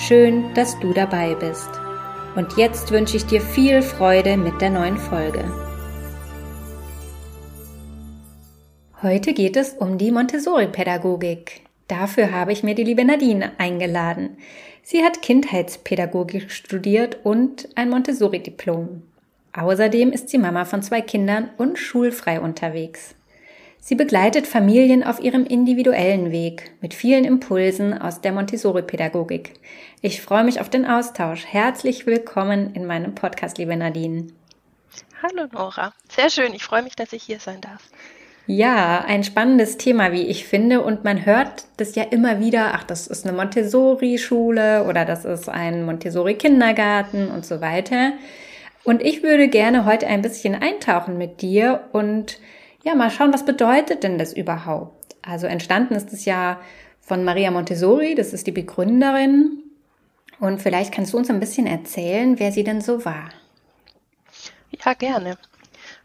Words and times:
Schön, 0.00 0.54
dass 0.54 0.80
du 0.80 0.94
dabei 0.94 1.34
bist. 1.34 1.68
Und 2.34 2.56
jetzt 2.56 2.90
wünsche 2.90 3.18
ich 3.18 3.26
dir 3.26 3.42
viel 3.42 3.82
Freude 3.82 4.38
mit 4.38 4.58
der 4.62 4.70
neuen 4.70 4.96
Folge. 4.96 5.44
Heute 9.02 9.34
geht 9.34 9.56
es 9.56 9.74
um 9.74 9.98
die 9.98 10.10
Montessori-Pädagogik. 10.10 11.60
Dafür 11.86 12.32
habe 12.32 12.52
ich 12.52 12.62
mir 12.62 12.74
die 12.74 12.84
liebe 12.84 13.04
Nadine 13.04 13.52
eingeladen. 13.58 14.38
Sie 14.82 15.04
hat 15.04 15.20
Kindheitspädagogik 15.20 16.50
studiert 16.50 17.18
und 17.22 17.68
ein 17.74 17.90
Montessori-Diplom. 17.90 19.02
Außerdem 19.52 20.12
ist 20.12 20.30
sie 20.30 20.38
Mama 20.38 20.64
von 20.64 20.82
zwei 20.82 21.02
Kindern 21.02 21.50
und 21.58 21.78
schulfrei 21.78 22.40
unterwegs. 22.40 23.14
Sie 23.82 23.94
begleitet 23.94 24.46
Familien 24.46 25.02
auf 25.02 25.20
ihrem 25.20 25.46
individuellen 25.46 26.30
Weg 26.30 26.72
mit 26.82 26.92
vielen 26.92 27.24
Impulsen 27.24 27.96
aus 27.96 28.20
der 28.20 28.32
Montessori-Pädagogik. 28.32 29.54
Ich 30.02 30.20
freue 30.20 30.44
mich 30.44 30.60
auf 30.60 30.68
den 30.68 30.84
Austausch. 30.84 31.46
Herzlich 31.46 32.04
willkommen 32.04 32.74
in 32.74 32.84
meinem 32.84 33.14
Podcast, 33.14 33.56
liebe 33.56 33.74
Nadine. 33.74 34.26
Hallo 35.22 35.48
Nora, 35.50 35.94
sehr 36.10 36.28
schön. 36.28 36.52
Ich 36.52 36.62
freue 36.62 36.82
mich, 36.82 36.94
dass 36.94 37.14
ich 37.14 37.22
hier 37.22 37.40
sein 37.40 37.62
darf. 37.62 37.88
Ja, 38.46 39.02
ein 39.06 39.24
spannendes 39.24 39.78
Thema, 39.78 40.12
wie 40.12 40.26
ich 40.26 40.44
finde. 40.44 40.82
Und 40.82 41.04
man 41.04 41.24
hört 41.24 41.64
das 41.78 41.94
ja 41.94 42.02
immer 42.02 42.38
wieder, 42.38 42.74
ach, 42.74 42.84
das 42.84 43.06
ist 43.06 43.26
eine 43.26 43.34
Montessori-Schule 43.34 44.84
oder 44.84 45.06
das 45.06 45.24
ist 45.24 45.48
ein 45.48 45.84
Montessori-Kindergarten 45.84 47.30
und 47.30 47.46
so 47.46 47.62
weiter. 47.62 48.12
Und 48.84 49.02
ich 49.02 49.22
würde 49.22 49.48
gerne 49.48 49.86
heute 49.86 50.06
ein 50.06 50.20
bisschen 50.20 50.54
eintauchen 50.54 51.16
mit 51.16 51.40
dir 51.40 51.84
und 51.92 52.38
ja, 52.82 52.94
mal 52.94 53.10
schauen, 53.10 53.32
was 53.32 53.44
bedeutet 53.44 54.02
denn 54.02 54.18
das 54.18 54.32
überhaupt? 54.32 55.16
Also 55.22 55.46
entstanden 55.46 55.94
ist 55.94 56.12
es 56.12 56.24
ja 56.24 56.60
von 57.00 57.24
Maria 57.24 57.50
Montessori, 57.50 58.14
das 58.14 58.32
ist 58.32 58.46
die 58.46 58.52
Begründerin. 58.52 59.62
Und 60.38 60.62
vielleicht 60.62 60.92
kannst 60.92 61.12
du 61.12 61.18
uns 61.18 61.28
ein 61.28 61.40
bisschen 61.40 61.66
erzählen, 61.66 62.38
wer 62.38 62.52
sie 62.52 62.64
denn 62.64 62.80
so 62.80 63.04
war. 63.04 63.28
Ja, 64.84 64.94
gerne. 64.94 65.36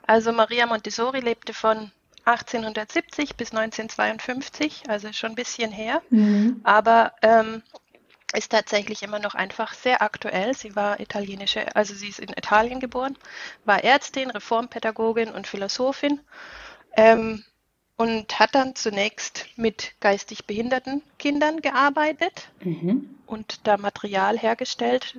Also 0.05 0.31
Maria 0.33 0.65
Montessori 0.65 1.21
lebte 1.21 1.53
von 1.53 1.91
1870 2.25 3.35
bis 3.35 3.51
1952, 3.51 4.83
also 4.87 5.13
schon 5.13 5.31
ein 5.31 5.35
bisschen 5.35 5.71
her, 5.71 6.01
mhm. 6.09 6.59
aber 6.63 7.13
ähm, 7.21 7.61
ist 8.33 8.51
tatsächlich 8.51 9.03
immer 9.03 9.19
noch 9.19 9.35
einfach 9.35 9.73
sehr 9.73 10.01
aktuell. 10.01 10.55
Sie 10.55 10.75
war 10.75 10.99
italienische, 10.99 11.75
also 11.75 11.93
sie 11.93 12.09
ist 12.09 12.19
in 12.19 12.29
Italien 12.29 12.79
geboren, 12.79 13.15
war 13.63 13.83
Ärztin, 13.83 14.31
Reformpädagogin 14.31 15.29
und 15.29 15.47
Philosophin 15.47 16.19
ähm, 16.95 17.43
und 17.97 18.39
hat 18.39 18.55
dann 18.55 18.75
zunächst 18.75 19.45
mit 19.55 19.93
geistig 20.01 20.45
behinderten 20.45 21.01
Kindern 21.17 21.61
gearbeitet 21.61 22.49
mhm. 22.61 23.15
und 23.25 23.65
da 23.67 23.77
Material 23.77 24.37
hergestellt 24.37 25.17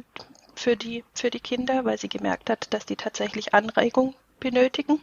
für 0.54 0.76
die, 0.76 1.04
für 1.14 1.30
die 1.30 1.40
Kinder, 1.40 1.84
weil 1.84 1.98
sie 1.98 2.08
gemerkt 2.08 2.50
hat, 2.50 2.72
dass 2.72 2.86
die 2.86 2.96
tatsächlich 2.96 3.54
Anregung 3.54 4.14
benötigen 4.40 5.00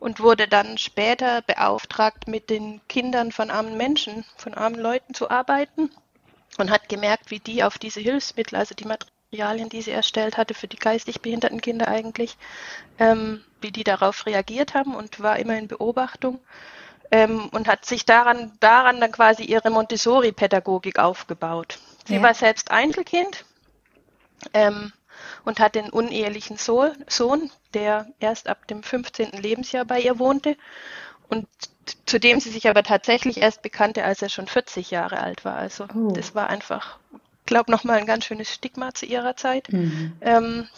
und 0.00 0.20
wurde 0.20 0.46
dann 0.46 0.78
später 0.78 1.42
beauftragt, 1.42 2.28
mit 2.28 2.50
den 2.50 2.80
Kindern 2.88 3.32
von 3.32 3.50
armen 3.50 3.76
Menschen, 3.76 4.24
von 4.36 4.54
armen 4.54 4.80
Leuten 4.80 5.14
zu 5.14 5.30
arbeiten 5.30 5.90
und 6.58 6.70
hat 6.70 6.88
gemerkt, 6.88 7.30
wie 7.30 7.40
die 7.40 7.64
auf 7.64 7.78
diese 7.78 8.00
Hilfsmittel, 8.00 8.56
also 8.56 8.74
die 8.74 8.84
Materialien, 8.84 9.17
die 9.30 9.82
sie 9.82 9.90
erstellt 9.90 10.36
hatte 10.36 10.54
für 10.54 10.68
die 10.68 10.78
geistig 10.78 11.20
behinderten 11.20 11.60
Kinder 11.60 11.88
eigentlich, 11.88 12.36
ähm, 12.98 13.44
wie 13.60 13.72
die 13.72 13.84
darauf 13.84 14.26
reagiert 14.26 14.74
haben 14.74 14.94
und 14.94 15.20
war 15.20 15.38
immer 15.38 15.58
in 15.58 15.68
Beobachtung 15.68 16.40
ähm, 17.10 17.48
und 17.50 17.68
hat 17.68 17.84
sich 17.84 18.04
daran, 18.04 18.52
daran 18.60 19.00
dann 19.00 19.12
quasi 19.12 19.44
ihre 19.44 19.70
Montessori-Pädagogik 19.70 20.98
aufgebaut. 20.98 21.78
Sie 22.06 22.16
ja. 22.16 22.22
war 22.22 22.34
selbst 22.34 22.70
Einzelkind 22.70 23.44
ähm, 24.54 24.92
und 25.44 25.60
hat 25.60 25.74
den 25.74 25.90
unehelichen 25.90 26.56
Sohn, 26.56 26.92
Sohn, 27.06 27.50
der 27.74 28.06
erst 28.20 28.48
ab 28.48 28.66
dem 28.68 28.82
15. 28.82 29.32
Lebensjahr 29.32 29.84
bei 29.84 30.00
ihr 30.00 30.18
wohnte 30.18 30.56
und 31.28 31.46
zu 32.06 32.18
dem 32.18 32.40
sie 32.40 32.50
sich 32.50 32.68
aber 32.68 32.82
tatsächlich 32.82 33.38
erst 33.38 33.62
bekannte, 33.62 34.04
als 34.04 34.22
er 34.22 34.28
schon 34.28 34.46
40 34.46 34.90
Jahre 34.90 35.20
alt 35.20 35.44
war. 35.44 35.56
Also 35.56 35.86
oh. 35.94 36.12
das 36.12 36.34
war 36.34 36.48
einfach, 36.48 36.98
glaube 37.48 37.72
nochmal 37.72 37.98
ein 37.98 38.06
ganz 38.06 38.26
schönes 38.26 38.52
Stigma 38.52 38.94
zu 38.94 39.06
ihrer 39.06 39.34
Zeit. 39.34 39.72
Mhm. 39.72 40.12
Ähm, 40.20 40.68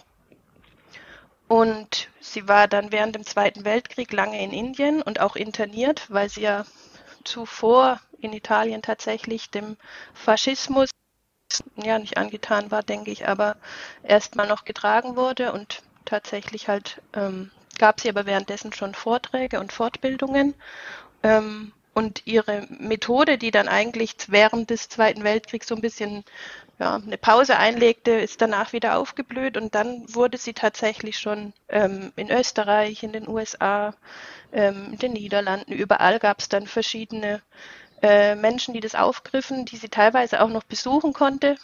und 1.48 2.08
sie 2.20 2.46
war 2.48 2.68
dann 2.68 2.92
während 2.92 3.16
dem 3.16 3.26
Zweiten 3.26 3.64
Weltkrieg 3.64 4.12
lange 4.12 4.42
in 4.42 4.52
Indien 4.52 5.02
und 5.02 5.20
auch 5.20 5.36
interniert, 5.36 6.06
weil 6.08 6.28
sie 6.28 6.42
ja 6.42 6.64
zuvor 7.24 8.00
in 8.20 8.32
Italien 8.32 8.82
tatsächlich 8.82 9.50
dem 9.50 9.76
Faschismus 10.14 10.90
ja 11.74 11.98
nicht 11.98 12.16
angetan 12.16 12.70
war, 12.70 12.84
denke 12.84 13.10
ich, 13.10 13.26
aber 13.26 13.56
erstmal 14.04 14.46
noch 14.46 14.64
getragen 14.64 15.16
wurde 15.16 15.52
und 15.52 15.82
tatsächlich 16.04 16.68
halt 16.68 17.02
ähm, 17.14 17.50
gab 17.78 18.00
sie 18.00 18.08
aber 18.08 18.26
währenddessen 18.26 18.72
schon 18.72 18.94
Vorträge 18.94 19.58
und 19.58 19.72
Fortbildungen. 19.72 20.54
Ähm, 21.24 21.72
und 21.94 22.22
ihre 22.26 22.66
Methode, 22.68 23.38
die 23.38 23.50
dann 23.50 23.68
eigentlich 23.68 24.14
während 24.28 24.70
des 24.70 24.88
Zweiten 24.88 25.24
Weltkriegs 25.24 25.68
so 25.68 25.74
ein 25.74 25.80
bisschen 25.80 26.24
ja, 26.78 26.96
eine 26.96 27.18
Pause 27.18 27.56
einlegte, 27.56 28.12
ist 28.12 28.40
danach 28.40 28.72
wieder 28.72 28.96
aufgeblüht. 28.96 29.56
Und 29.56 29.74
dann 29.74 30.04
wurde 30.14 30.38
sie 30.38 30.54
tatsächlich 30.54 31.18
schon 31.18 31.52
ähm, 31.68 32.12
in 32.16 32.30
Österreich, 32.30 33.02
in 33.02 33.12
den 33.12 33.28
USA, 33.28 33.94
ähm, 34.52 34.88
in 34.92 34.98
den 34.98 35.12
Niederlanden, 35.12 35.72
überall 35.72 36.18
gab 36.18 36.40
es 36.40 36.48
dann 36.48 36.66
verschiedene 36.66 37.42
äh, 38.02 38.34
Menschen, 38.34 38.72
die 38.74 38.80
das 38.80 38.94
aufgriffen, 38.94 39.66
die 39.66 39.76
sie 39.76 39.88
teilweise 39.88 40.42
auch 40.42 40.48
noch 40.48 40.64
besuchen 40.64 41.12
konnte 41.12 41.56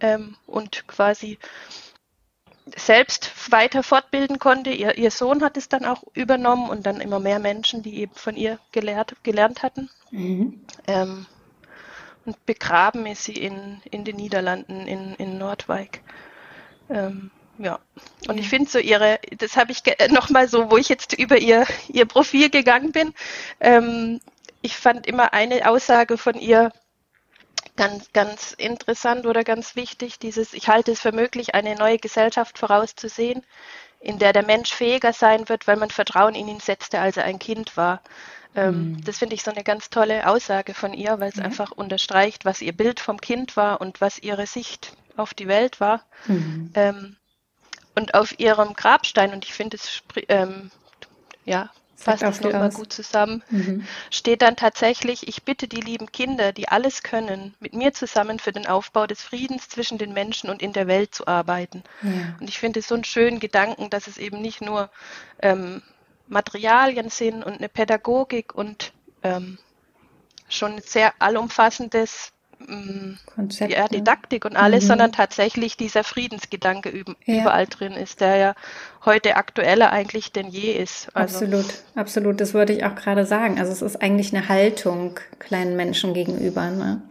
ähm, 0.00 0.36
und 0.46 0.86
quasi 0.88 1.38
selbst 2.76 3.30
weiter 3.50 3.82
fortbilden 3.82 4.38
konnte. 4.38 4.70
Ihr, 4.70 4.96
ihr, 4.96 5.10
Sohn 5.10 5.42
hat 5.42 5.56
es 5.56 5.68
dann 5.68 5.84
auch 5.84 6.02
übernommen 6.14 6.70
und 6.70 6.86
dann 6.86 7.00
immer 7.00 7.20
mehr 7.20 7.38
Menschen, 7.38 7.82
die 7.82 8.00
eben 8.00 8.14
von 8.14 8.36
ihr 8.36 8.58
gelehrt, 8.72 9.16
gelernt 9.22 9.62
hatten. 9.62 9.90
Mhm. 10.10 10.60
Ähm, 10.86 11.26
und 12.24 12.46
begraben 12.46 13.06
ist 13.06 13.24
sie 13.24 13.34
in, 13.34 13.82
in 13.90 14.04
den 14.04 14.16
Niederlanden, 14.16 14.86
in, 14.86 15.14
in 15.16 15.36
Nordwijk. 15.36 16.00
Ähm, 16.88 17.30
ja, 17.58 17.78
und 18.28 18.38
ich 18.38 18.48
finde 18.48 18.70
so 18.70 18.78
ihre, 18.78 19.20
das 19.38 19.56
habe 19.56 19.72
ich 19.72 19.82
nochmal 20.10 20.48
so, 20.48 20.70
wo 20.70 20.76
ich 20.76 20.88
jetzt 20.88 21.12
über 21.12 21.38
ihr, 21.38 21.66
ihr 21.88 22.06
Profil 22.06 22.50
gegangen 22.50 22.92
bin. 22.92 23.14
Ähm, 23.60 24.20
ich 24.62 24.76
fand 24.76 25.06
immer 25.06 25.34
eine 25.34 25.68
Aussage 25.68 26.16
von 26.16 26.34
ihr 26.34 26.72
ganz, 27.76 28.12
ganz 28.12 28.52
interessant 28.52 29.26
oder 29.26 29.44
ganz 29.44 29.76
wichtig, 29.76 30.18
dieses, 30.18 30.52
ich 30.52 30.68
halte 30.68 30.92
es 30.92 31.00
für 31.00 31.12
möglich, 31.12 31.54
eine 31.54 31.74
neue 31.74 31.98
Gesellschaft 31.98 32.58
vorauszusehen, 32.58 33.44
in 34.00 34.18
der 34.18 34.32
der 34.32 34.44
Mensch 34.44 34.72
fähiger 34.72 35.12
sein 35.12 35.48
wird, 35.48 35.66
weil 35.66 35.76
man 35.76 35.90
Vertrauen 35.90 36.34
in 36.34 36.48
ihn 36.48 36.60
setzte, 36.60 37.00
als 37.00 37.16
er 37.16 37.24
ein 37.24 37.38
Kind 37.38 37.76
war. 37.76 38.02
Ähm, 38.54 38.92
mhm. 38.92 39.04
Das 39.04 39.18
finde 39.18 39.34
ich 39.34 39.42
so 39.42 39.50
eine 39.50 39.64
ganz 39.64 39.90
tolle 39.90 40.28
Aussage 40.28 40.74
von 40.74 40.92
ihr, 40.92 41.18
weil 41.18 41.30
es 41.30 41.36
mhm. 41.36 41.44
einfach 41.44 41.72
unterstreicht, 41.72 42.44
was 42.44 42.62
ihr 42.62 42.76
Bild 42.76 43.00
vom 43.00 43.20
Kind 43.20 43.56
war 43.56 43.80
und 43.80 44.00
was 44.00 44.18
ihre 44.18 44.46
Sicht 44.46 44.92
auf 45.16 45.34
die 45.34 45.48
Welt 45.48 45.80
war. 45.80 46.04
Mhm. 46.26 46.70
Ähm, 46.74 47.16
und 47.96 48.14
auf 48.14 48.38
ihrem 48.38 48.74
Grabstein, 48.74 49.32
und 49.32 49.44
ich 49.44 49.54
finde 49.54 49.76
es 49.76 50.02
ähm, 50.28 50.70
ja, 51.44 51.70
fasst 51.96 52.22
das 52.22 52.40
nochmal 52.40 52.70
gut 52.70 52.92
zusammen, 52.92 53.42
mhm. 53.50 53.86
steht 54.10 54.42
dann 54.42 54.56
tatsächlich, 54.56 55.28
ich 55.28 55.44
bitte 55.44 55.68
die 55.68 55.80
lieben 55.80 56.10
Kinder, 56.12 56.52
die 56.52 56.68
alles 56.68 57.02
können, 57.02 57.54
mit 57.60 57.74
mir 57.74 57.92
zusammen 57.92 58.38
für 58.38 58.52
den 58.52 58.66
Aufbau 58.66 59.06
des 59.06 59.22
Friedens 59.22 59.68
zwischen 59.68 59.98
den 59.98 60.12
Menschen 60.12 60.50
und 60.50 60.62
in 60.62 60.72
der 60.72 60.86
Welt 60.86 61.14
zu 61.14 61.26
arbeiten. 61.26 61.82
Ja. 62.02 62.36
Und 62.40 62.48
ich 62.48 62.58
finde 62.58 62.80
es 62.80 62.88
so 62.88 62.94
einen 62.94 63.04
schönen 63.04 63.40
Gedanken, 63.40 63.90
dass 63.90 64.06
es 64.06 64.18
eben 64.18 64.40
nicht 64.40 64.60
nur 64.60 64.90
ähm, 65.40 65.82
Materialien 66.26 67.10
sind 67.10 67.42
und 67.42 67.54
eine 67.54 67.68
Pädagogik 67.68 68.54
und 68.54 68.92
ähm, 69.22 69.58
schon 70.48 70.74
ein 70.74 70.82
sehr 70.82 71.14
allumfassendes 71.20 72.33
Konzept, 73.26 73.72
ja, 73.72 73.88
Didaktik 73.88 74.44
und 74.44 74.56
alles, 74.56 74.84
mhm. 74.84 74.88
sondern 74.88 75.12
tatsächlich 75.12 75.76
dieser 75.76 76.04
Friedensgedanke 76.04 77.04
ja. 77.24 77.40
überall 77.40 77.66
drin 77.66 77.92
ist, 77.92 78.20
der 78.20 78.36
ja 78.36 78.54
heute 79.04 79.36
aktueller 79.36 79.90
eigentlich 79.90 80.32
denn 80.32 80.48
je 80.48 80.72
ist. 80.72 81.08
Also 81.14 81.38
absolut, 81.44 81.66
absolut. 81.94 82.40
Das 82.40 82.54
würde 82.54 82.72
ich 82.72 82.84
auch 82.84 82.94
gerade 82.94 83.26
sagen. 83.26 83.58
Also 83.58 83.72
es 83.72 83.82
ist 83.82 84.00
eigentlich 84.02 84.34
eine 84.34 84.48
Haltung 84.48 85.18
kleinen 85.38 85.76
Menschen 85.76 86.14
gegenüber. 86.14 86.70
Ne? 86.70 87.02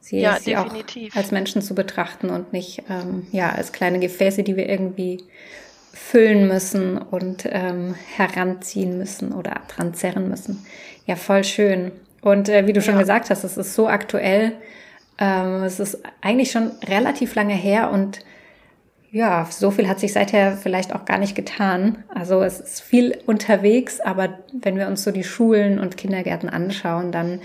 Sie, 0.00 0.20
ja, 0.20 0.38
sie 0.40 0.56
auch 0.56 0.72
als 1.14 1.30
Menschen 1.30 1.62
zu 1.62 1.74
betrachten 1.74 2.30
und 2.30 2.52
nicht 2.52 2.84
ähm, 2.88 3.26
ja, 3.32 3.50
als 3.50 3.72
kleine 3.72 4.00
Gefäße, 4.00 4.42
die 4.42 4.56
wir 4.56 4.68
irgendwie 4.68 5.24
füllen 5.92 6.48
müssen 6.48 6.98
und 6.98 7.44
ähm, 7.50 7.94
heranziehen 8.16 8.96
müssen 8.98 9.32
oder 9.32 9.60
dran 9.68 9.94
zerren 9.94 10.28
müssen. 10.28 10.64
Ja, 11.06 11.16
voll 11.16 11.44
schön. 11.44 11.92
Und 12.22 12.48
äh, 12.48 12.66
wie 12.66 12.72
du 12.72 12.82
schon 12.82 12.94
ja. 12.94 13.00
gesagt 13.00 13.30
hast, 13.30 13.44
es 13.44 13.56
ist 13.56 13.74
so 13.74 13.88
aktuell. 13.88 14.52
Ähm, 15.18 15.62
es 15.64 15.80
ist 15.80 15.98
eigentlich 16.20 16.50
schon 16.50 16.72
relativ 16.86 17.34
lange 17.34 17.54
her 17.54 17.90
und 17.90 18.20
ja, 19.12 19.46
so 19.50 19.72
viel 19.72 19.88
hat 19.88 19.98
sich 19.98 20.12
seither 20.12 20.56
vielleicht 20.56 20.94
auch 20.94 21.04
gar 21.04 21.18
nicht 21.18 21.34
getan. 21.34 22.04
Also 22.08 22.42
es 22.42 22.60
ist 22.60 22.80
viel 22.80 23.18
unterwegs, 23.26 24.00
aber 24.00 24.38
wenn 24.52 24.76
wir 24.76 24.86
uns 24.86 25.02
so 25.02 25.10
die 25.10 25.24
Schulen 25.24 25.80
und 25.80 25.96
Kindergärten 25.96 26.48
anschauen, 26.48 27.10
dann 27.10 27.40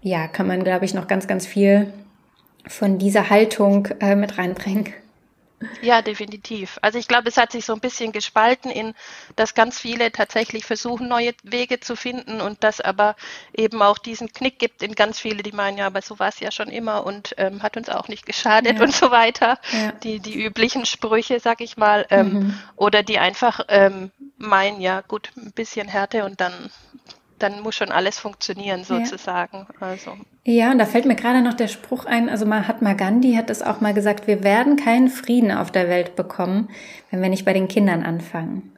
ja, 0.00 0.26
kann 0.26 0.46
man, 0.46 0.64
glaube 0.64 0.84
ich, 0.84 0.94
noch 0.94 1.06
ganz, 1.06 1.26
ganz 1.26 1.46
viel 1.46 1.92
von 2.66 2.98
dieser 2.98 3.28
Haltung 3.28 3.88
äh, 4.00 4.16
mit 4.16 4.38
reinbringen. 4.38 4.86
Ja, 5.82 6.02
definitiv. 6.02 6.78
Also 6.82 6.98
ich 6.98 7.08
glaube, 7.08 7.28
es 7.28 7.36
hat 7.36 7.52
sich 7.52 7.64
so 7.64 7.72
ein 7.72 7.80
bisschen 7.80 8.12
gespalten 8.12 8.70
in, 8.70 8.94
dass 9.36 9.54
ganz 9.54 9.78
viele 9.78 10.12
tatsächlich 10.12 10.64
versuchen, 10.64 11.08
neue 11.08 11.32
Wege 11.42 11.80
zu 11.80 11.96
finden 11.96 12.40
und 12.40 12.64
dass 12.64 12.80
aber 12.80 13.16
eben 13.52 13.82
auch 13.82 13.98
diesen 13.98 14.32
Knick 14.32 14.58
gibt 14.58 14.82
in 14.82 14.94
ganz 14.94 15.20
viele, 15.20 15.42
die 15.42 15.52
meinen, 15.52 15.78
ja, 15.78 15.86
aber 15.86 16.02
so 16.02 16.18
war 16.18 16.28
es 16.28 16.40
ja 16.40 16.50
schon 16.50 16.68
immer 16.68 17.04
und 17.06 17.34
ähm, 17.38 17.62
hat 17.62 17.76
uns 17.76 17.88
auch 17.88 18.08
nicht 18.08 18.26
geschadet 18.26 18.78
ja. 18.78 18.82
und 18.82 18.94
so 18.94 19.10
weiter. 19.10 19.58
Ja. 19.72 19.92
Die, 19.92 20.20
die 20.20 20.42
üblichen 20.42 20.86
Sprüche, 20.86 21.40
sag 21.40 21.60
ich 21.60 21.76
mal. 21.76 22.06
Ähm, 22.10 22.32
mhm. 22.32 22.58
Oder 22.76 23.02
die 23.02 23.18
einfach 23.18 23.60
ähm, 23.68 24.10
meinen, 24.36 24.80
ja 24.80 25.00
gut, 25.02 25.30
ein 25.36 25.52
bisschen 25.52 25.88
Härte 25.88 26.24
und 26.24 26.40
dann 26.40 26.70
dann 27.38 27.62
muss 27.62 27.74
schon 27.74 27.90
alles 27.90 28.18
funktionieren 28.18 28.84
sozusagen. 28.84 29.66
Ja. 29.80 29.86
Also. 29.86 30.12
Ja, 30.44 30.70
und 30.70 30.78
da 30.78 30.86
fällt 30.86 31.06
mir 31.06 31.16
gerade 31.16 31.42
noch 31.42 31.54
der 31.54 31.68
Spruch 31.68 32.04
ein, 32.06 32.28
also 32.28 32.46
Mahatma 32.46 32.94
Gandhi 32.94 33.34
hat 33.34 33.50
es 33.50 33.62
auch 33.62 33.80
mal 33.80 33.94
gesagt, 33.94 34.26
wir 34.26 34.44
werden 34.44 34.76
keinen 34.76 35.08
Frieden 35.08 35.50
auf 35.50 35.70
der 35.70 35.88
Welt 35.88 36.16
bekommen, 36.16 36.68
wenn 37.10 37.20
wir 37.20 37.28
nicht 37.28 37.44
bei 37.44 37.52
den 37.52 37.68
Kindern 37.68 38.02
anfangen. 38.02 38.72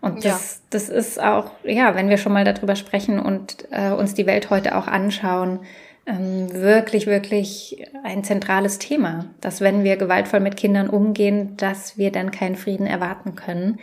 Und 0.00 0.24
das, 0.24 0.54
ja. 0.54 0.60
das 0.70 0.88
ist 0.88 1.22
auch, 1.22 1.52
ja, 1.62 1.94
wenn 1.94 2.08
wir 2.08 2.18
schon 2.18 2.32
mal 2.32 2.44
darüber 2.44 2.74
sprechen 2.74 3.20
und 3.20 3.68
äh, 3.70 3.90
uns 3.90 4.14
die 4.14 4.26
Welt 4.26 4.50
heute 4.50 4.76
auch 4.76 4.88
anschauen, 4.88 5.60
ähm, 6.06 6.52
wirklich, 6.52 7.06
wirklich 7.06 7.86
ein 8.02 8.24
zentrales 8.24 8.78
Thema, 8.78 9.26
dass 9.40 9.60
wenn 9.60 9.84
wir 9.84 9.96
gewaltvoll 9.96 10.40
mit 10.40 10.56
Kindern 10.56 10.90
umgehen, 10.90 11.56
dass 11.56 11.96
wir 11.96 12.10
dann 12.10 12.32
keinen 12.32 12.56
Frieden 12.56 12.88
erwarten 12.88 13.36
können. 13.36 13.78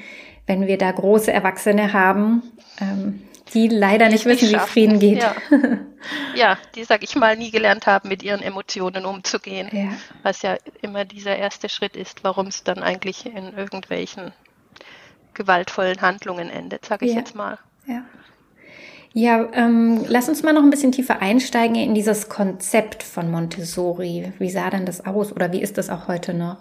Wenn 0.46 0.68
wir 0.68 0.78
da 0.78 0.92
große 0.92 1.32
Erwachsene 1.32 1.94
haben, 1.94 2.44
ähm, 2.82 3.22
die 3.54 3.68
leider 3.68 4.10
nicht 4.10 4.26
wissen, 4.26 4.50
wie 4.50 4.60
Frieden 4.60 5.00
geht. 5.00 5.22
Ja. 5.22 5.36
ja, 6.36 6.58
die, 6.76 6.84
sag 6.84 7.04
ich 7.04 7.16
mal, 7.16 7.36
nie 7.36 7.52
gelernt 7.52 7.88
haben, 7.88 8.10
mit 8.10 8.24
ihren 8.24 8.42
Emotionen 8.42 9.06
umzugehen. 9.06 9.70
Ja. 9.72 9.92
Was 10.24 10.42
ja 10.42 10.58
immer 10.82 11.06
dieser 11.06 11.36
erste 11.36 11.70
Schritt 11.70 11.96
ist, 11.96 12.24
warum 12.24 12.48
es 12.48 12.64
dann 12.64 12.80
eigentlich 12.80 13.26
in 13.26 13.54
irgendwelchen 13.56 14.32
gewaltvollen 15.34 16.02
Handlungen 16.02 16.50
endet, 16.50 16.86
sage 16.86 17.06
ich 17.06 17.14
ja. 17.14 17.20
jetzt 17.20 17.36
mal. 17.36 17.58
Ja. 17.88 18.04
Ja, 19.14 19.50
ähm, 19.54 20.06
lass 20.08 20.30
uns 20.30 20.44
mal 20.44 20.54
noch 20.54 20.62
ein 20.62 20.70
bisschen 20.70 20.92
tiefer 20.92 21.20
einsteigen 21.20 21.76
in 21.76 21.96
dieses 21.96 22.30
Konzept 22.30 23.02
von 23.02 23.32
Montessori. 23.32 24.32
Wie 24.38 24.52
sah 24.52 24.70
denn 24.70 24.86
das 24.86 25.06
aus 25.06 25.32
oder 25.32 25.52
wie 25.52 25.62
ist 25.62 25.80
das 25.80 25.90
auch 25.90 26.08
heute 26.08 26.36
noch? 26.36 26.58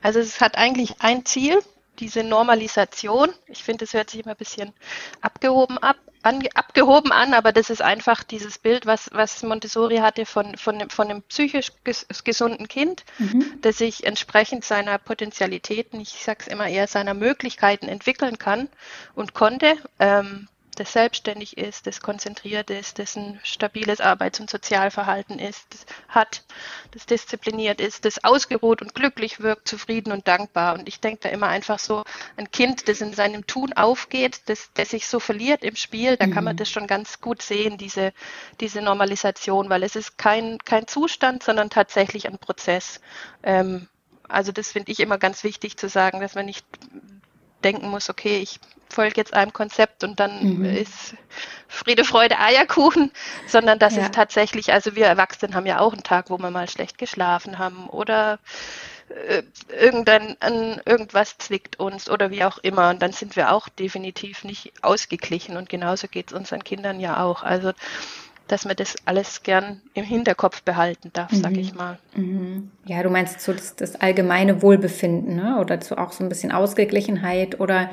Also 0.00 0.20
es 0.20 0.40
hat 0.40 0.56
eigentlich 0.56 0.94
ein 1.00 1.24
Ziel, 1.24 1.58
diese 1.98 2.22
Normalisation. 2.22 3.30
Ich 3.46 3.62
finde, 3.62 3.84
es 3.84 3.94
hört 3.94 4.10
sich 4.10 4.20
immer 4.20 4.34
ein 4.34 4.38
bisschen 4.38 4.72
abgehoben 5.20 5.78
ab, 5.78 5.96
an, 6.22 6.46
abgehoben 6.54 7.12
an, 7.12 7.34
aber 7.34 7.52
das 7.52 7.70
ist 7.70 7.82
einfach 7.82 8.22
dieses 8.22 8.58
Bild, 8.58 8.86
was, 8.86 9.10
was 9.12 9.42
Montessori 9.42 9.98
hatte 9.98 10.26
von, 10.26 10.56
von, 10.56 10.88
von 10.90 11.10
einem 11.10 11.22
psychisch 11.22 11.72
ges 11.84 12.06
gesunden 12.24 12.68
Kind, 12.68 13.04
mhm. 13.18 13.58
das 13.62 13.78
sich 13.78 14.04
entsprechend 14.04 14.64
seiner 14.64 14.98
Potentialitäten, 14.98 16.00
ich 16.00 16.24
sage 16.24 16.40
es 16.40 16.48
immer 16.48 16.68
eher, 16.68 16.86
seiner 16.86 17.14
Möglichkeiten 17.14 17.88
entwickeln 17.88 18.38
kann 18.38 18.68
und 19.14 19.34
konnte. 19.34 19.76
Ähm, 19.98 20.48
das 20.78 20.92
selbstständig 20.92 21.58
ist, 21.58 21.86
das 21.86 22.00
konzentriert 22.00 22.70
ist, 22.70 22.98
das 22.98 23.16
ein 23.16 23.40
stabiles 23.42 24.00
Arbeits- 24.00 24.40
und 24.40 24.48
Sozialverhalten 24.48 25.38
ist, 25.38 25.66
das 25.70 25.86
hat, 26.08 26.44
das 26.92 27.06
diszipliniert 27.06 27.80
ist, 27.80 28.04
das 28.04 28.22
ausgeruht 28.24 28.82
und 28.82 28.94
glücklich 28.94 29.40
wirkt, 29.40 29.66
zufrieden 29.68 30.12
und 30.12 30.28
dankbar. 30.28 30.74
Und 30.74 30.88
ich 30.88 31.00
denke 31.00 31.20
da 31.22 31.28
immer 31.30 31.48
einfach 31.48 31.78
so, 31.78 32.04
ein 32.36 32.50
Kind, 32.50 32.88
das 32.88 33.00
in 33.00 33.12
seinem 33.12 33.46
Tun 33.46 33.72
aufgeht, 33.72 34.42
das, 34.46 34.70
das 34.74 34.90
sich 34.90 35.06
so 35.08 35.20
verliert 35.20 35.64
im 35.64 35.76
Spiel, 35.76 36.16
da 36.16 36.26
mhm. 36.26 36.34
kann 36.34 36.44
man 36.44 36.54
mhm. 36.54 36.58
das 36.58 36.70
schon 36.70 36.86
ganz 36.86 37.20
gut 37.20 37.42
sehen, 37.42 37.78
diese, 37.78 38.12
diese 38.60 38.80
Normalisation, 38.80 39.68
weil 39.70 39.82
es 39.82 39.96
ist 39.96 40.18
kein, 40.18 40.58
kein 40.64 40.86
Zustand, 40.86 41.42
sondern 41.42 41.70
tatsächlich 41.70 42.26
ein 42.28 42.38
Prozess. 42.38 43.00
Ähm, 43.42 43.88
also 44.28 44.52
das 44.52 44.70
finde 44.70 44.92
ich 44.92 45.00
immer 45.00 45.18
ganz 45.18 45.42
wichtig 45.42 45.76
zu 45.76 45.88
sagen, 45.88 46.20
dass 46.20 46.34
man 46.34 46.46
nicht 46.46 46.66
denken 47.64 47.88
muss, 47.90 48.10
okay, 48.10 48.38
ich 48.38 48.60
folge 48.88 49.16
jetzt 49.16 49.34
einem 49.34 49.52
Konzept 49.52 50.02
und 50.04 50.18
dann 50.18 50.58
mhm. 50.58 50.64
ist 50.64 51.14
Friede, 51.68 52.04
Freude, 52.04 52.38
Eierkuchen, 52.38 53.12
sondern 53.46 53.78
das 53.78 53.96
ja. 53.96 54.02
ist 54.02 54.14
tatsächlich, 54.14 54.72
also 54.72 54.96
wir 54.96 55.06
Erwachsenen 55.06 55.54
haben 55.54 55.66
ja 55.66 55.80
auch 55.80 55.92
einen 55.92 56.02
Tag, 56.02 56.30
wo 56.30 56.38
wir 56.38 56.50
mal 56.50 56.68
schlecht 56.68 56.98
geschlafen 56.98 57.58
haben 57.58 57.88
oder 57.88 58.38
äh, 59.10 59.42
irgendein, 59.68 60.36
an, 60.40 60.80
irgendwas 60.84 61.36
zwickt 61.38 61.78
uns 61.78 62.08
oder 62.08 62.30
wie 62.30 62.44
auch 62.44 62.58
immer 62.58 62.90
und 62.90 63.02
dann 63.02 63.12
sind 63.12 63.36
wir 63.36 63.52
auch 63.52 63.68
definitiv 63.68 64.44
nicht 64.44 64.72
ausgeglichen 64.82 65.56
und 65.56 65.68
genauso 65.68 66.08
geht 66.08 66.28
es 66.30 66.36
unseren 66.36 66.64
Kindern 66.64 67.00
ja 67.00 67.22
auch. 67.22 67.42
Also 67.42 67.72
dass 68.48 68.64
man 68.64 68.76
das 68.76 68.96
alles 69.04 69.42
gern 69.42 69.80
im 69.94 70.04
Hinterkopf 70.04 70.62
behalten 70.62 71.10
darf, 71.12 71.32
mhm. 71.32 71.36
sag 71.36 71.56
ich 71.56 71.74
mal. 71.74 71.98
Mhm. 72.14 72.70
Ja, 72.86 73.02
du 73.02 73.10
meinst 73.10 73.40
so 73.40 73.52
das, 73.52 73.76
das 73.76 74.00
allgemeine 74.00 74.62
Wohlbefinden, 74.62 75.36
ne? 75.36 75.58
Oder 75.60 75.80
so 75.80 75.96
auch 75.96 76.12
so 76.12 76.24
ein 76.24 76.28
bisschen 76.28 76.52
Ausgeglichenheit 76.52 77.60
oder 77.60 77.90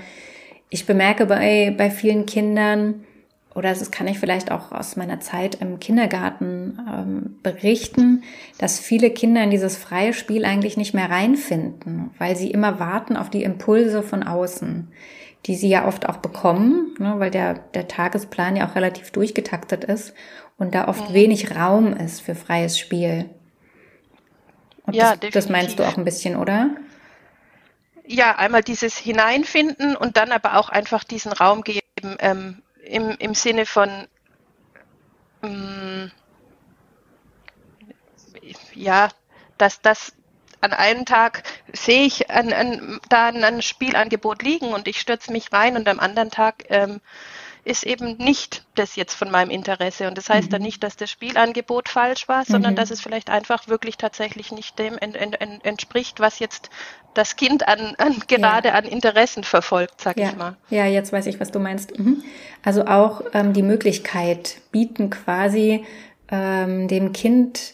ich 0.70 0.86
bemerke 0.86 1.26
bei, 1.28 1.74
bei 1.78 1.90
vielen 1.90 2.26
Kindern, 2.26 3.06
oder 3.56 3.70
das 3.70 3.90
kann 3.90 4.08
ich 4.08 4.20
vielleicht 4.20 4.52
auch 4.52 4.74
aus 4.74 4.98
meiner 4.98 5.22
Zeit 5.22 5.56
im 5.62 5.80
Kindergarten 5.80 6.78
ähm, 6.92 7.36
berichten, 7.42 8.24
dass 8.58 8.80
viele 8.80 9.10
Kinder 9.10 9.44
in 9.44 9.50
dieses 9.50 9.78
freie 9.78 10.14
Spiel 10.14 10.44
eigentlich 10.44 10.76
nicht 10.76 10.94
mehr 10.94 11.10
reinfinden, 11.10 12.12
weil 12.18 12.36
sie 12.36 12.52
immer 12.52 12.80
warten 12.80 13.16
auf 13.16 13.30
die 13.30 13.44
Impulse 13.44 14.04
von 14.04 14.24
außen, 14.24 14.90
die 15.46 15.56
sie 15.56 15.70
ja 15.70 15.88
oft 15.88 16.08
auch 16.10 16.18
bekommen, 16.18 16.96
ne, 17.00 17.16
weil 17.18 17.32
der, 17.32 17.54
der 17.54 17.88
Tagesplan 17.88 18.56
ja 18.56 18.68
auch 18.68 18.76
relativ 18.76 19.12
durchgetaktet 19.12 19.84
ist 19.84 20.14
und 20.58 20.74
da 20.74 20.88
oft 20.88 21.10
mhm. 21.10 21.14
wenig 21.14 21.56
Raum 21.56 21.94
ist 21.94 22.22
für 22.22 22.36
freies 22.36 22.80
Spiel. 22.80 23.30
Und 24.86 24.96
ja, 24.96 25.16
das, 25.16 25.32
das 25.32 25.50
meinst 25.50 25.80
du 25.80 25.84
auch 25.84 25.98
ein 25.98 26.06
bisschen, 26.06 26.36
oder? 26.36 26.72
Ja, 28.08 28.36
einmal 28.36 28.62
dieses 28.62 28.98
Hineinfinden 28.98 29.96
und 29.96 30.18
dann 30.18 30.32
aber 30.32 30.58
auch 30.58 30.70
einfach 30.70 31.04
diesen 31.04 31.32
Raum 31.32 31.64
geben 31.64 31.82
ähm, 32.20 32.62
im, 32.84 33.12
im 33.18 33.34
Sinne 33.34 33.66
von 33.66 33.90
ähm, 35.42 36.12
ja, 38.74 39.10
dass 39.58 39.82
das 39.82 40.14
an 40.66 40.74
einem 40.74 41.06
Tag 41.06 41.44
sehe 41.74 42.06
ich 42.06 42.30
an, 42.30 42.52
an, 42.52 43.00
da 43.10 43.28
ein 43.28 43.62
Spielangebot 43.62 44.44
liegen 44.44 44.74
und 44.74 44.88
ich 44.88 45.00
stürze 45.00 45.32
mich 45.32 45.54
rein 45.54 45.78
und 45.78 45.88
am 45.88 46.00
anderen 46.00 46.32
Tag 46.32 46.66
ähm, 46.70 47.02
ist 47.66 47.84
eben 47.84 48.18
nicht 48.18 48.64
das 48.76 48.96
jetzt 48.96 49.16
von 49.16 49.32
meinem 49.32 49.50
Interesse. 49.50 50.08
Und 50.08 50.18
das 50.18 50.30
heißt 50.30 50.50
mhm. 50.50 50.52
dann 50.52 50.62
nicht, 50.62 50.84
dass 50.84 50.98
das 50.98 51.10
Spielangebot 51.10 51.90
falsch 51.90 52.28
war, 52.28 52.46
sondern 52.46 52.74
mhm. 52.74 52.76
dass 52.76 52.92
es 52.92 53.02
vielleicht 53.02 53.32
einfach 53.32 53.68
wirklich 53.68 53.98
tatsächlich 53.98 54.52
nicht 54.52 54.78
dem 54.78 54.98
en, 55.00 55.16
en, 55.16 55.34
en, 55.34 55.62
entspricht, 55.62 56.20
was 56.20 56.38
jetzt 56.38 56.70
das 57.16 57.36
Kind 57.36 57.68
an, 57.68 57.96
an 57.98 58.22
gerade 58.28 58.70
ja. 58.70 58.74
an 58.76 58.86
Interessen 58.86 59.44
verfolgt, 59.44 60.00
sag 60.00 60.18
ja. 60.18 60.30
ich 60.30 60.36
mal. 60.36 60.58
Ja, 60.70 60.86
jetzt 60.86 61.12
weiß 61.12 61.26
ich, 61.26 61.40
was 61.40 61.52
du 61.52 61.60
meinst. 61.60 61.98
Mhm. 61.98 62.24
Also 62.64 62.86
auch 62.86 63.22
ähm, 63.34 63.54
die 63.54 63.64
Möglichkeit 63.64 64.58
bieten 64.72 65.10
quasi 65.10 65.86
ähm, 66.30 66.88
dem 66.88 67.14
Kind 67.14 67.74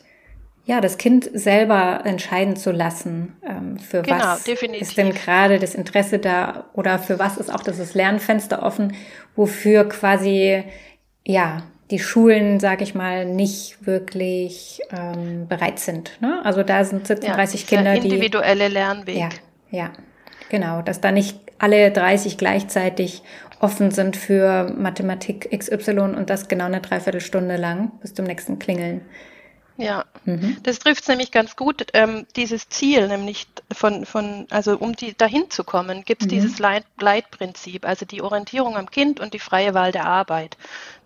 ja, 0.66 0.80
das 0.80 0.98
Kind 0.98 1.30
selber 1.34 2.02
entscheiden 2.06 2.56
zu 2.56 2.72
lassen, 2.72 3.36
ähm, 3.48 3.80
für 3.80 4.04
genau, 4.04 4.20
was 4.20 4.44
definitiv. 4.44 4.82
ist 4.82 4.98
denn 4.98 5.12
gerade 5.14 5.60
das 5.60 5.76
Interesse 5.76 6.20
da 6.20 6.66
oder 6.74 7.00
für 7.00 7.20
was 7.20 7.38
ist 7.38 7.54
auch 7.54 7.64
dieses 7.64 7.96
Lernfenster 7.96 8.62
offen, 8.62 8.94
wofür 9.36 9.90
quasi, 9.90 10.64
ja, 11.26 11.64
die 11.90 12.00
Schulen, 12.00 12.60
sag 12.60 12.82
ich 12.82 12.96
mal, 12.96 13.26
nicht 13.26 13.86
wirklich 13.86 14.80
ähm, 14.92 15.48
bereit 15.48 15.80
sind. 15.80 16.22
Ne? 16.22 16.40
Also 16.44 16.64
da 16.64 16.84
sind 16.86 17.06
17, 17.06 17.30
ja, 17.30 17.36
30 17.36 17.68
Kinder, 17.68 17.94
die... 17.96 18.08
individuelle 18.08 18.70
Lernweg. 18.70 19.18
Ja, 19.18 19.30
ja, 19.72 19.92
genau. 20.50 20.82
Dass 20.82 21.02
da 21.02 21.12
nicht 21.12 21.38
alle 21.60 21.92
30 21.92 22.38
gleichzeitig 22.38 23.24
offen 23.60 23.92
sind 23.92 24.16
für 24.16 24.74
Mathematik 24.78 25.50
XY 25.56 26.00
und 26.16 26.30
das 26.30 26.48
genau 26.48 26.66
eine 26.66 26.82
Dreiviertelstunde 26.82 27.58
lang 27.58 27.92
bis 28.02 28.14
zum 28.14 28.26
nächsten 28.26 28.58
Klingeln. 28.58 29.02
Ja, 29.82 30.06
mhm. 30.26 30.58
das 30.64 30.80
trifft 30.80 31.02
es 31.02 31.08
nämlich 31.08 31.32
ganz 31.32 31.56
gut. 31.56 31.88
Ähm, 31.94 32.28
dieses 32.36 32.70
Ziel, 32.70 33.08
nämlich 33.08 33.48
von, 33.74 34.06
von, 34.06 34.46
also 34.52 34.78
um 34.78 34.96
die 34.96 35.18
dahin 35.18 35.50
zu 35.50 35.64
kommen, 35.64 36.06
gibt 36.06 36.22
es 36.22 36.28
mhm. 36.28 36.32
dieses 36.32 36.60
Leit 36.60 36.86
Leitprinzip, 37.00 37.86
also 37.86 38.06
die 38.06 38.22
Orientierung 38.22 38.78
am 38.78 38.92
Kind 38.92 39.20
und 39.20 39.34
die 39.34 39.40
freie 39.40 39.74
Wahl 39.74 39.92
der 39.92 40.06
Arbeit. 40.06 40.58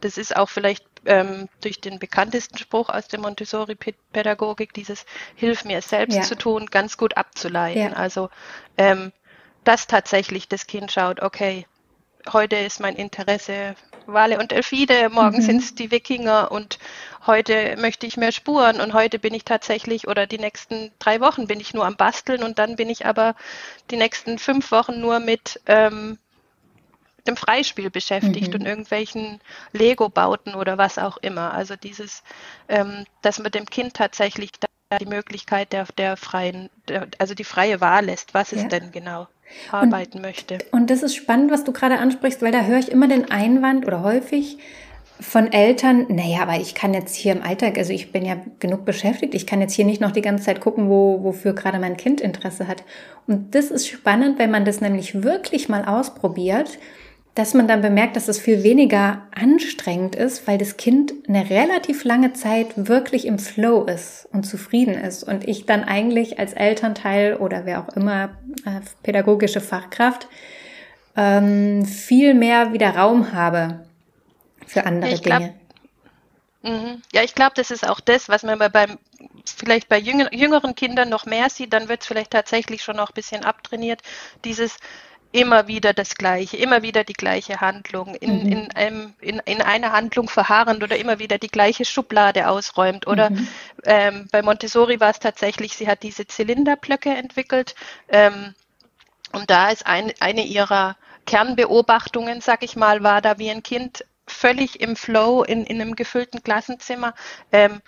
Das 0.01 0.17
ist 0.17 0.36
auch 0.36 0.50
vielleicht 0.50 0.86
ähm, 1.05 1.48
durch 1.62 1.79
den 1.79 2.00
bekanntesten 2.00 2.58
Spruch 2.58 2.89
aus 2.89 3.08
der 3.08 3.20
Montessori-Pädagogik, 3.20 4.74
dieses 4.74 5.05
Hilf 5.36 5.63
mir 5.63 5.77
es 5.77 5.89
selbst 5.89 6.17
ja. 6.17 6.24
zu 6.24 6.36
tun, 6.36 6.65
ganz 6.65 6.98
gut 6.98 7.15
abzuleiten. 7.15 7.91
Ja. 7.91 7.94
Also 7.94 8.29
ähm, 8.77 9.13
dass 9.63 9.88
tatsächlich 9.88 10.48
das 10.48 10.67
Kind 10.67 10.91
schaut, 10.91 11.22
okay, 11.22 11.65
heute 12.32 12.55
ist 12.55 12.79
mein 12.79 12.96
Interesse 12.96 13.75
Wale 14.08 14.38
und 14.38 14.53
Elfide, 14.53 15.10
morgen 15.10 15.38
mhm. 15.38 15.41
sind 15.41 15.62
es 15.63 15.75
die 15.75 15.91
Wikinger 15.91 16.51
und 16.51 16.79
heute 17.25 17.75
möchte 17.77 18.05
ich 18.05 18.17
mehr 18.17 18.32
Spuren 18.32 18.79
und 18.79 18.94
heute 18.94 19.20
bin 19.20 19.34
ich 19.34 19.46
tatsächlich 19.46 20.08
oder 20.08 20.27
die 20.27 20.38
nächsten 20.38 20.91
drei 21.00 21.22
Wochen 21.22 21.48
bin 21.48 21.60
ich 21.60 21.74
nur 21.74 21.86
am 21.86 21.96
Basteln 21.96 22.44
und 22.44 22.60
dann 22.60 22.75
bin 22.75 22.89
ich 22.89 23.05
aber 23.05 23.36
die 23.89 23.98
nächsten 23.98 24.38
fünf 24.38 24.72
Wochen 24.72 25.00
nur 25.00 25.20
mit 25.20 25.60
ähm, 25.65 26.20
dem 27.27 27.38
Freispiel 27.38 27.89
beschäftigt 27.89 28.50
mhm. 28.50 28.60
und 28.60 28.65
irgendwelchen 28.65 29.39
Lego-Bauten 29.74 30.53
oder 30.53 30.77
was 30.77 30.98
auch 30.98 31.17
immer. 31.17 31.53
Also 31.53 31.75
dieses, 31.75 32.24
ähm, 32.67 33.05
dass 33.22 33.39
man 33.39 33.51
dem 33.51 33.65
Kind 33.65 33.96
tatsächlich 33.96 34.51
die 34.99 35.05
Möglichkeit 35.05 35.73
der, 35.73 35.85
der 35.97 36.17
freien, 36.17 36.69
der, 36.87 37.07
also 37.17 37.33
die 37.33 37.43
freie 37.43 37.81
Wahl 37.81 38.05
lässt, 38.05 38.33
was 38.33 38.51
es 38.51 38.63
ja. 38.63 38.67
denn 38.67 38.91
genau 38.91 39.27
arbeiten 39.71 40.17
und, 40.17 40.21
möchte. 40.23 40.59
Und 40.71 40.89
das 40.89 41.03
ist 41.03 41.15
spannend, 41.15 41.51
was 41.51 41.63
du 41.63 41.71
gerade 41.71 41.99
ansprichst, 41.99 42.41
weil 42.41 42.51
da 42.51 42.61
höre 42.61 42.79
ich 42.79 42.91
immer 42.91 43.07
den 43.07 43.31
Einwand 43.31 43.85
oder 43.85 44.03
häufig 44.03 44.57
von 45.19 45.51
Eltern, 45.51 46.07
naja, 46.09 46.41
aber 46.41 46.59
ich 46.59 46.75
kann 46.75 46.93
jetzt 46.93 47.15
hier 47.15 47.31
im 47.31 47.41
Alltag, 47.41 47.77
also 47.77 47.93
ich 47.93 48.11
bin 48.11 48.25
ja 48.25 48.35
genug 48.59 48.83
beschäftigt, 48.83 49.33
ich 49.33 49.47
kann 49.47 49.61
jetzt 49.61 49.73
hier 49.73 49.85
nicht 49.85 50.01
noch 50.01 50.11
die 50.11 50.21
ganze 50.21 50.43
Zeit 50.43 50.59
gucken, 50.59 50.89
wo, 50.89 51.23
wofür 51.23 51.53
gerade 51.53 51.79
mein 51.79 51.95
Kind 51.95 52.19
Interesse 52.19 52.67
hat. 52.67 52.83
Und 53.25 53.55
das 53.55 53.71
ist 53.71 53.87
spannend, 53.87 54.39
wenn 54.39 54.51
man 54.51 54.65
das 54.65 54.81
nämlich 54.81 55.23
wirklich 55.23 55.69
mal 55.69 55.85
ausprobiert 55.85 56.79
dass 57.35 57.53
man 57.53 57.67
dann 57.67 57.81
bemerkt, 57.81 58.15
dass 58.15 58.29
es 58.29 58.39
viel 58.39 58.63
weniger 58.63 59.23
anstrengend 59.35 60.15
ist, 60.15 60.47
weil 60.47 60.57
das 60.57 60.77
Kind 60.77 61.13
eine 61.27 61.49
relativ 61.49 62.05
lange 62.05 62.31
Zeit 62.31 62.67
wirklich 62.75 63.25
im 63.25 63.39
Flow 63.39 63.83
ist 63.83 64.27
und 64.31 64.45
zufrieden 64.45 64.95
ist 64.95 65.23
und 65.23 65.45
ich 65.45 65.65
dann 65.65 65.83
eigentlich 65.83 66.39
als 66.39 66.53
Elternteil 66.53 67.35
oder 67.35 67.65
wer 67.65 67.81
auch 67.81 67.89
immer 67.95 68.37
äh, 68.65 68.79
pädagogische 69.03 69.59
Fachkraft 69.59 70.29
ähm, 71.17 71.85
viel 71.85 72.33
mehr 72.33 72.71
wieder 72.71 72.95
Raum 72.95 73.33
habe 73.33 73.85
für 74.65 74.85
andere 74.85 75.11
ich 75.11 75.21
Dinge. 75.21 75.53
Mhm. 76.63 77.01
ja, 77.13 77.21
ich 77.21 77.35
glaube, 77.35 77.51
das 77.55 77.69
ist 77.69 77.87
auch 77.87 77.99
das, 77.99 78.29
was 78.29 78.43
man 78.43 78.57
beim 78.57 78.97
vielleicht 79.45 79.89
bei 79.89 79.99
jüngeren 79.99 80.73
Kindern 80.73 81.09
noch 81.09 81.25
mehr 81.25 81.49
sieht, 81.49 81.73
dann 81.73 81.89
wird 81.89 82.01
es 82.01 82.07
vielleicht 82.07 82.31
tatsächlich 82.31 82.81
schon 82.81 82.95
noch 82.95 83.09
ein 83.09 83.13
bisschen 83.13 83.43
abtrainiert, 83.43 84.01
dieses 84.43 84.77
immer 85.35 85.67
wieder 85.67 85.91
das 85.93 86.15
Gleiche, 86.15 86.55
immer 86.55 86.81
wieder 86.81 87.03
die 87.03 87.13
gleiche 87.13 87.59
Handlung, 87.59 88.15
in, 88.15 88.43
mhm. 88.43 88.51
in, 88.51 88.71
einem, 88.71 89.13
in, 89.19 89.39
in 89.39 89.61
einer 89.61 89.91
Handlung 89.91 90.29
verharrend 90.29 90.81
oder 90.81 90.97
immer 90.97 91.19
wieder 91.19 91.37
die 91.37 91.49
gleiche 91.49 91.83
Schublade 91.83 92.47
ausräumt. 92.47 93.05
Oder 93.05 93.31
mhm. 93.31 93.47
ähm, 93.83 94.27
bei 94.31 94.41
Montessori 94.41 94.99
war 95.01 95.09
es 95.09 95.19
tatsächlich, 95.19 95.75
sie 95.75 95.89
hat 95.89 96.03
diese 96.03 96.25
Zylinderblöcke 96.25 97.09
entwickelt. 97.09 97.75
Ähm, 98.07 98.55
und 99.33 99.49
da 99.49 99.69
ist 99.69 99.85
ein, 99.85 100.13
eine 100.21 100.45
ihrer 100.45 100.95
Kernbeobachtungen, 101.25 102.39
sag 102.39 102.63
ich 102.63 102.77
mal, 102.77 103.03
war 103.03 103.21
da 103.21 103.37
wie 103.37 103.51
ein 103.51 103.61
Kind 103.63 104.05
völlig 104.27 104.79
im 104.79 104.95
Flow 104.95 105.43
in, 105.43 105.65
in 105.65 105.81
einem 105.81 105.95
gefüllten 105.95 106.43
Klassenzimmer. 106.43 107.13
Ähm, 107.51 107.81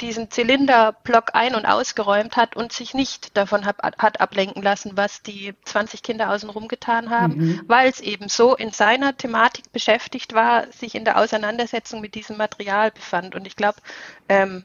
diesen 0.00 0.30
Zylinderblock 0.30 1.34
ein- 1.34 1.54
und 1.54 1.66
ausgeräumt 1.66 2.36
hat 2.36 2.56
und 2.56 2.72
sich 2.72 2.94
nicht 2.94 3.36
davon 3.36 3.64
hat, 3.64 3.76
hat 3.98 4.20
ablenken 4.20 4.62
lassen, 4.62 4.92
was 4.94 5.22
die 5.22 5.54
20 5.64 6.02
Kinder 6.02 6.30
außenrum 6.30 6.68
getan 6.68 7.10
haben, 7.10 7.36
mhm. 7.36 7.62
weil 7.66 7.88
es 7.88 8.00
eben 8.00 8.28
so 8.28 8.56
in 8.56 8.72
seiner 8.72 9.16
Thematik 9.16 9.70
beschäftigt 9.72 10.34
war, 10.34 10.66
sich 10.72 10.94
in 10.94 11.04
der 11.04 11.18
Auseinandersetzung 11.18 12.00
mit 12.00 12.14
diesem 12.14 12.36
Material 12.36 12.90
befand. 12.90 13.34
Und 13.34 13.46
ich 13.46 13.54
glaube, 13.54 13.78
ähm, 14.28 14.64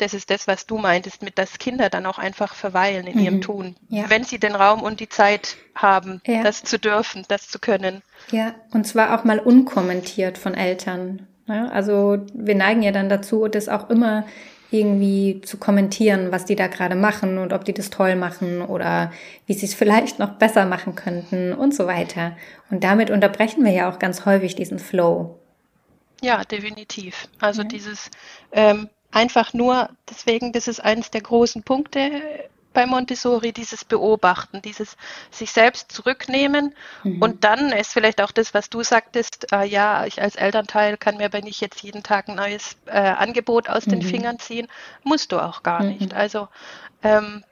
das 0.00 0.14
ist 0.14 0.30
das, 0.30 0.46
was 0.46 0.66
du 0.66 0.78
meintest, 0.78 1.22
mit 1.22 1.38
dass 1.38 1.58
Kinder 1.58 1.90
dann 1.90 2.06
auch 2.06 2.18
einfach 2.18 2.54
verweilen 2.54 3.06
in 3.06 3.18
mhm. 3.18 3.24
ihrem 3.24 3.40
Tun, 3.40 3.76
ja. 3.88 4.08
wenn 4.08 4.24
sie 4.24 4.38
den 4.38 4.54
Raum 4.54 4.82
und 4.82 5.00
die 5.00 5.08
Zeit 5.08 5.56
haben, 5.74 6.20
ja. 6.26 6.42
das 6.42 6.62
zu 6.62 6.78
dürfen, 6.78 7.24
das 7.28 7.48
zu 7.48 7.58
können. 7.58 8.02
Ja, 8.30 8.54
und 8.72 8.86
zwar 8.86 9.18
auch 9.18 9.24
mal 9.24 9.38
unkommentiert 9.38 10.38
von 10.38 10.54
Eltern. 10.54 11.26
Ja, 11.50 11.68
also 11.68 12.18
wir 12.32 12.54
neigen 12.54 12.82
ja 12.82 12.92
dann 12.92 13.08
dazu, 13.08 13.48
das 13.48 13.68
auch 13.68 13.90
immer 13.90 14.24
irgendwie 14.70 15.40
zu 15.40 15.58
kommentieren, 15.58 16.30
was 16.30 16.44
die 16.44 16.54
da 16.54 16.68
gerade 16.68 16.94
machen 16.94 17.38
und 17.38 17.52
ob 17.52 17.64
die 17.64 17.72
das 17.72 17.90
toll 17.90 18.14
machen 18.14 18.62
oder 18.62 19.12
wie 19.46 19.54
sie 19.54 19.66
es 19.66 19.74
vielleicht 19.80 20.18
noch 20.18 20.34
besser 20.34 20.64
machen 20.64 20.94
könnten 20.94 21.52
und 21.52 21.74
so 21.74 21.86
weiter. 21.86 22.36
Und 22.70 22.84
damit 22.84 23.10
unterbrechen 23.10 23.64
wir 23.64 23.72
ja 23.72 23.90
auch 23.90 23.98
ganz 23.98 24.26
häufig 24.26 24.54
diesen 24.54 24.78
Flow. 24.78 25.38
Ja, 26.22 26.44
definitiv. 26.44 27.28
Also 27.40 27.62
ja. 27.62 27.68
dieses 27.68 28.10
ähm, 28.52 28.88
einfach 29.10 29.54
nur, 29.54 29.88
deswegen, 30.08 30.52
das 30.52 30.68
ist 30.68 30.80
eines 30.80 31.10
der 31.10 31.22
großen 31.22 31.62
Punkte 31.62 32.22
bei 32.72 32.86
Montessori 32.86 33.52
dieses 33.52 33.84
Beobachten, 33.84 34.62
dieses 34.62 34.96
sich 35.30 35.52
selbst 35.52 35.90
zurücknehmen 35.90 36.74
mhm. 37.02 37.20
und 37.20 37.44
dann 37.44 37.72
ist 37.72 37.92
vielleicht 37.92 38.20
auch 38.20 38.30
das, 38.30 38.54
was 38.54 38.70
du 38.70 38.82
sagtest, 38.82 39.52
äh, 39.52 39.64
ja, 39.64 40.06
ich 40.06 40.22
als 40.22 40.36
Elternteil 40.36 40.96
kann 40.96 41.16
mir 41.16 41.26
aber 41.26 41.40
nicht 41.40 41.60
jetzt 41.60 41.82
jeden 41.82 42.02
Tag 42.02 42.28
ein 42.28 42.36
neues 42.36 42.76
äh, 42.86 42.98
Angebot 42.98 43.68
aus 43.68 43.86
mhm. 43.86 43.90
den 43.92 44.02
Fingern 44.02 44.38
ziehen, 44.38 44.68
musst 45.02 45.32
du 45.32 45.40
auch 45.40 45.62
gar 45.62 45.82
mhm. 45.82 45.88
nicht. 45.88 46.14
Also 46.14 46.48
ähm, 47.02 47.44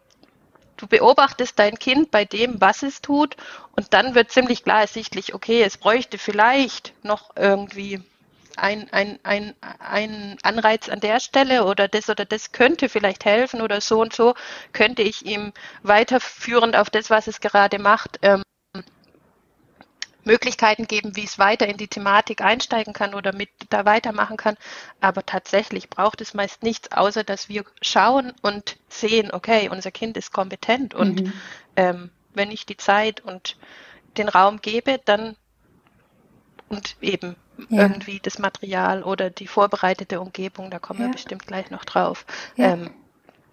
du 0.76 0.86
beobachtest 0.86 1.58
dein 1.58 1.78
Kind 1.78 2.10
bei 2.10 2.24
dem, 2.24 2.60
was 2.60 2.82
es 2.82 3.02
tut 3.02 3.36
und 3.76 3.92
dann 3.94 4.14
wird 4.14 4.30
ziemlich 4.30 4.64
klar 4.64 4.82
ersichtlich, 4.82 5.34
okay, 5.34 5.62
es 5.62 5.76
bräuchte 5.76 6.18
vielleicht 6.18 6.92
noch 7.02 7.30
irgendwie 7.36 8.02
ein, 8.58 8.92
ein, 8.92 9.18
ein, 9.22 9.54
ein 9.78 10.36
Anreiz 10.42 10.88
an 10.88 11.00
der 11.00 11.20
Stelle 11.20 11.64
oder 11.64 11.88
das 11.88 12.08
oder 12.08 12.24
das 12.24 12.52
könnte 12.52 12.88
vielleicht 12.88 13.24
helfen 13.24 13.62
oder 13.62 13.80
so 13.80 14.00
und 14.00 14.12
so 14.12 14.34
könnte 14.72 15.02
ich 15.02 15.24
ihm 15.24 15.52
weiterführend 15.82 16.76
auf 16.76 16.90
das, 16.90 17.10
was 17.10 17.26
es 17.26 17.40
gerade 17.40 17.78
macht, 17.78 18.18
ähm, 18.22 18.42
Möglichkeiten 20.24 20.86
geben, 20.86 21.16
wie 21.16 21.24
es 21.24 21.38
weiter 21.38 21.66
in 21.66 21.78
die 21.78 21.88
Thematik 21.88 22.42
einsteigen 22.42 22.92
kann 22.92 23.14
oder 23.14 23.34
mit 23.34 23.48
da 23.70 23.86
weitermachen 23.86 24.36
kann. 24.36 24.56
Aber 25.00 25.24
tatsächlich 25.24 25.88
braucht 25.88 26.20
es 26.20 26.34
meist 26.34 26.62
nichts, 26.62 26.92
außer 26.92 27.24
dass 27.24 27.48
wir 27.48 27.64
schauen 27.80 28.34
und 28.42 28.76
sehen, 28.88 29.30
okay, 29.32 29.70
unser 29.70 29.90
Kind 29.90 30.16
ist 30.18 30.32
kompetent 30.32 30.94
und 30.94 31.22
mhm. 31.22 31.32
ähm, 31.76 32.10
wenn 32.34 32.50
ich 32.50 32.66
die 32.66 32.76
Zeit 32.76 33.20
und 33.22 33.56
den 34.18 34.28
Raum 34.28 34.60
gebe, 34.60 35.00
dann 35.04 35.34
und 36.68 36.96
eben 37.00 37.34
ja. 37.68 37.82
irgendwie 37.82 38.20
das 38.20 38.38
Material 38.38 39.02
oder 39.02 39.30
die 39.30 39.46
vorbereitete 39.46 40.20
Umgebung, 40.20 40.70
da 40.70 40.78
kommen 40.78 41.00
ja. 41.00 41.06
wir 41.06 41.12
bestimmt 41.12 41.46
gleich 41.46 41.70
noch 41.70 41.84
drauf, 41.84 42.24
ähm, 42.56 42.90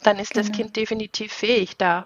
dann 0.03 0.19
ist 0.19 0.33
genau. 0.33 0.47
das 0.47 0.55
Kind 0.55 0.75
definitiv 0.75 1.33
fähig, 1.33 1.77
da 1.77 2.05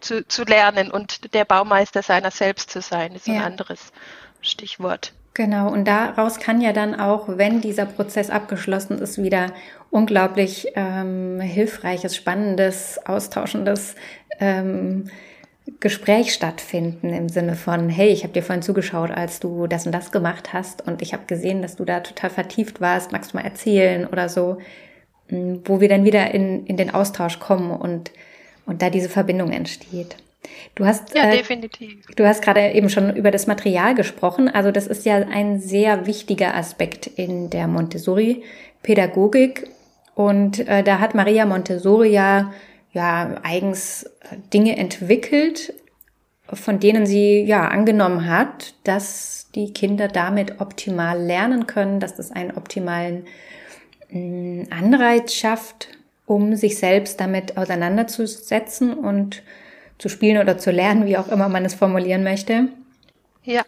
zu, 0.00 0.26
zu 0.26 0.44
lernen 0.44 0.90
und 0.90 1.34
der 1.34 1.44
Baumeister 1.44 2.02
seiner 2.02 2.30
selbst 2.30 2.70
zu 2.70 2.80
sein, 2.80 3.12
ist 3.14 3.28
ein 3.28 3.40
anderes 3.40 3.92
Stichwort. 4.40 5.12
Genau, 5.34 5.70
und 5.70 5.84
daraus 5.84 6.40
kann 6.40 6.60
ja 6.60 6.72
dann 6.72 6.98
auch, 6.98 7.28
wenn 7.28 7.60
dieser 7.60 7.86
Prozess 7.86 8.28
abgeschlossen 8.28 8.98
ist, 8.98 9.22
wieder 9.22 9.52
unglaublich 9.88 10.66
ähm, 10.74 11.40
hilfreiches, 11.40 12.16
spannendes, 12.16 12.98
austauschendes 13.06 13.94
ähm, 14.40 15.10
Gespräch 15.80 16.32
stattfinden 16.32 17.12
im 17.12 17.28
Sinne 17.28 17.54
von, 17.54 17.88
hey, 17.88 18.08
ich 18.08 18.22
habe 18.22 18.32
dir 18.32 18.42
vorhin 18.42 18.62
zugeschaut, 18.62 19.10
als 19.10 19.40
du 19.40 19.66
das 19.66 19.86
und 19.86 19.92
das 19.92 20.12
gemacht 20.12 20.52
hast 20.52 20.86
und 20.86 21.02
ich 21.02 21.12
habe 21.12 21.24
gesehen, 21.26 21.62
dass 21.62 21.76
du 21.76 21.84
da 21.84 22.00
total 22.00 22.30
vertieft 22.30 22.80
warst, 22.80 23.12
magst 23.12 23.32
du 23.32 23.36
mal 23.36 23.44
erzählen 23.44 24.06
oder 24.06 24.28
so, 24.28 24.58
hm, 25.28 25.62
wo 25.64 25.80
wir 25.80 25.88
dann 25.88 26.04
wieder 26.04 26.32
in, 26.32 26.66
in 26.66 26.76
den 26.76 26.92
Austausch 26.92 27.38
kommen 27.38 27.70
und, 27.70 28.10
und 28.66 28.82
da 28.82 28.90
diese 28.90 29.08
Verbindung 29.08 29.50
entsteht. 29.50 30.16
Du 30.74 30.86
hast, 30.86 31.14
ja, 31.14 31.30
äh, 31.30 31.38
definitiv. 31.38 32.06
Du 32.16 32.26
hast 32.26 32.42
gerade 32.42 32.72
eben 32.72 32.88
schon 32.88 33.14
über 33.14 33.30
das 33.30 33.46
Material 33.46 33.94
gesprochen. 33.94 34.48
Also 34.48 34.70
das 34.70 34.86
ist 34.86 35.04
ja 35.04 35.16
ein 35.16 35.60
sehr 35.60 36.06
wichtiger 36.06 36.54
Aspekt 36.54 37.06
in 37.06 37.50
der 37.50 37.66
Montessori-Pädagogik. 37.66 39.68
Und 40.14 40.66
äh, 40.66 40.82
da 40.82 41.00
hat 41.00 41.14
Maria 41.14 41.46
Montessori 41.46 42.10
ja 42.10 42.52
ja 42.92 43.40
eigens 43.42 44.10
Dinge 44.52 44.76
entwickelt, 44.76 45.74
von 46.52 46.80
denen 46.80 47.06
sie 47.06 47.42
ja 47.42 47.68
angenommen 47.68 48.28
hat, 48.28 48.74
dass 48.84 49.48
die 49.54 49.72
Kinder 49.72 50.08
damit 50.08 50.60
optimal 50.60 51.20
lernen 51.20 51.66
können, 51.66 52.00
dass 52.00 52.14
das 52.14 52.30
einen 52.30 52.56
optimalen 52.56 53.26
mm, 54.10 54.64
Anreiz 54.70 55.34
schafft, 55.34 55.88
um 56.26 56.56
sich 56.56 56.78
selbst 56.78 57.20
damit 57.20 57.56
auseinanderzusetzen 57.56 58.94
und 58.94 59.42
zu 59.98 60.08
spielen 60.08 60.40
oder 60.40 60.58
zu 60.58 60.70
lernen, 60.70 61.06
wie 61.06 61.16
auch 61.18 61.28
immer 61.28 61.48
man 61.48 61.64
es 61.64 61.74
formulieren 61.74 62.22
möchte. 62.22 62.68
Ja. 63.44 63.64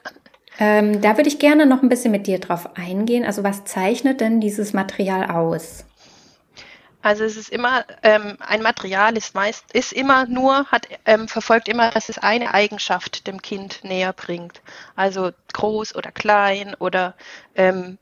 Ähm, 0.58 1.00
da 1.00 1.16
würde 1.16 1.28
ich 1.28 1.38
gerne 1.38 1.66
noch 1.66 1.82
ein 1.82 1.88
bisschen 1.88 2.12
mit 2.12 2.26
dir 2.26 2.38
drauf 2.38 2.76
eingehen. 2.76 3.24
Also 3.24 3.42
was 3.42 3.64
zeichnet 3.64 4.20
denn 4.20 4.40
dieses 4.40 4.72
Material 4.72 5.30
aus? 5.30 5.84
Also 7.02 7.24
es 7.24 7.36
ist 7.36 7.48
immer, 7.48 7.84
ähm, 8.02 8.36
ein 8.40 8.62
Material 8.62 9.16
ist 9.16 9.34
meist, 9.34 9.72
ist 9.72 9.92
immer 9.92 10.26
nur, 10.26 10.66
hat, 10.66 10.86
ähm, 11.06 11.28
verfolgt 11.28 11.68
immer, 11.68 11.90
dass 11.90 12.10
es 12.10 12.18
eine 12.18 12.52
Eigenschaft 12.52 13.26
dem 13.26 13.40
Kind 13.40 13.82
näher 13.84 14.12
bringt. 14.12 14.60
Also 14.96 15.30
groß 15.54 15.94
oder 15.94 16.12
klein 16.12 16.74
oder 16.78 17.14
ähm, 17.54 17.98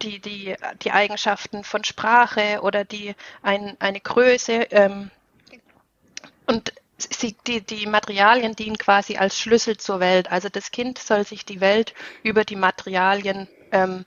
die, 0.00 0.20
die, 0.20 0.54
die 0.82 0.92
Eigenschaften 0.92 1.64
von 1.64 1.84
Sprache 1.84 2.60
oder 2.62 2.84
die, 2.84 3.14
ein, 3.42 3.76
eine 3.78 4.00
Größe. 4.00 4.68
Ähm, 4.70 5.10
und 6.46 6.72
sie, 6.96 7.36
die, 7.46 7.60
die 7.60 7.86
Materialien 7.86 8.56
dienen 8.56 8.78
quasi 8.78 9.16
als 9.16 9.38
Schlüssel 9.38 9.76
zur 9.76 10.00
Welt. 10.00 10.30
Also 10.30 10.48
das 10.48 10.70
Kind 10.70 10.98
soll 10.98 11.26
sich 11.26 11.44
die 11.44 11.60
Welt 11.60 11.94
über 12.22 12.44
die 12.44 12.56
Materialien 12.56 13.48
ähm, 13.70 14.06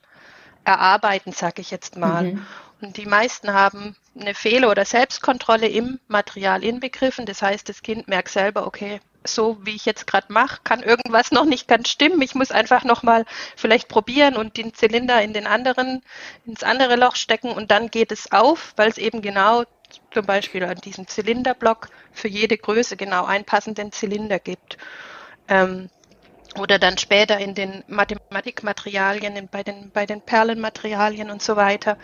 erarbeiten, 0.64 1.32
sage 1.32 1.62
ich 1.62 1.72
jetzt 1.72 1.98
mal. 1.98 2.34
Mhm. 2.34 2.48
Die 2.82 3.06
meisten 3.06 3.54
haben 3.54 3.96
eine 4.20 4.36
Fehler- 4.36 4.70
oder 4.70 4.86
Selbstkontrolle 4.86 5.68
im 5.68 6.00
Material 6.08 6.64
inbegriffen. 6.64 7.26
Das 7.26 7.42
heißt, 7.42 7.68
das 7.70 7.82
Kind 7.82 8.08
merkt 8.08 8.30
selber, 8.30 8.68
okay, 8.68 9.00
so 9.26 9.58
wie 9.66 9.76
ich 9.76 9.86
jetzt 9.86 10.08
gerade 10.08 10.32
mache, 10.32 10.62
kann 10.64 10.84
irgendwas 10.84 11.32
noch 11.32 11.46
nicht 11.46 11.68
ganz 11.68 11.90
stimmen. 11.90 12.22
Ich 12.22 12.36
muss 12.36 12.52
einfach 12.52 12.84
noch 12.84 13.04
mal 13.04 13.26
vielleicht 13.56 13.88
probieren 13.88 14.36
und 14.36 14.58
den 14.58 14.74
Zylinder 14.74 15.22
in 15.22 15.34
den 15.34 15.48
anderen, 15.48 16.04
ins 16.46 16.64
andere 16.64 16.96
Loch 16.96 17.16
stecken 17.16 17.52
und 17.52 17.72
dann 17.72 17.90
geht 17.90 18.12
es 18.12 18.32
auf, 18.32 18.74
weil 18.76 18.90
es 18.90 18.98
eben 18.98 19.22
genau 19.22 19.64
zum 20.12 20.26
Beispiel 20.26 20.64
an 20.64 20.78
diesem 20.78 21.08
Zylinderblock 21.08 21.90
für 22.12 22.28
jede 22.28 22.58
Größe 22.58 22.98
genau 22.98 23.26
einen 23.26 23.46
passenden 23.46 23.92
Zylinder 23.92 24.40
gibt. 24.40 24.78
Ähm, 25.48 25.90
oder 26.58 26.80
dann 26.80 26.98
später 26.98 27.38
in 27.38 27.54
den 27.54 27.84
Mathematikmaterialien, 27.88 29.48
bei 29.52 29.64
den, 29.64 29.92
bei 29.92 30.06
den 30.06 30.22
Perlenmaterialien 30.22 31.30
und 31.30 31.42
so 31.42 31.56
weiter, 31.56 31.98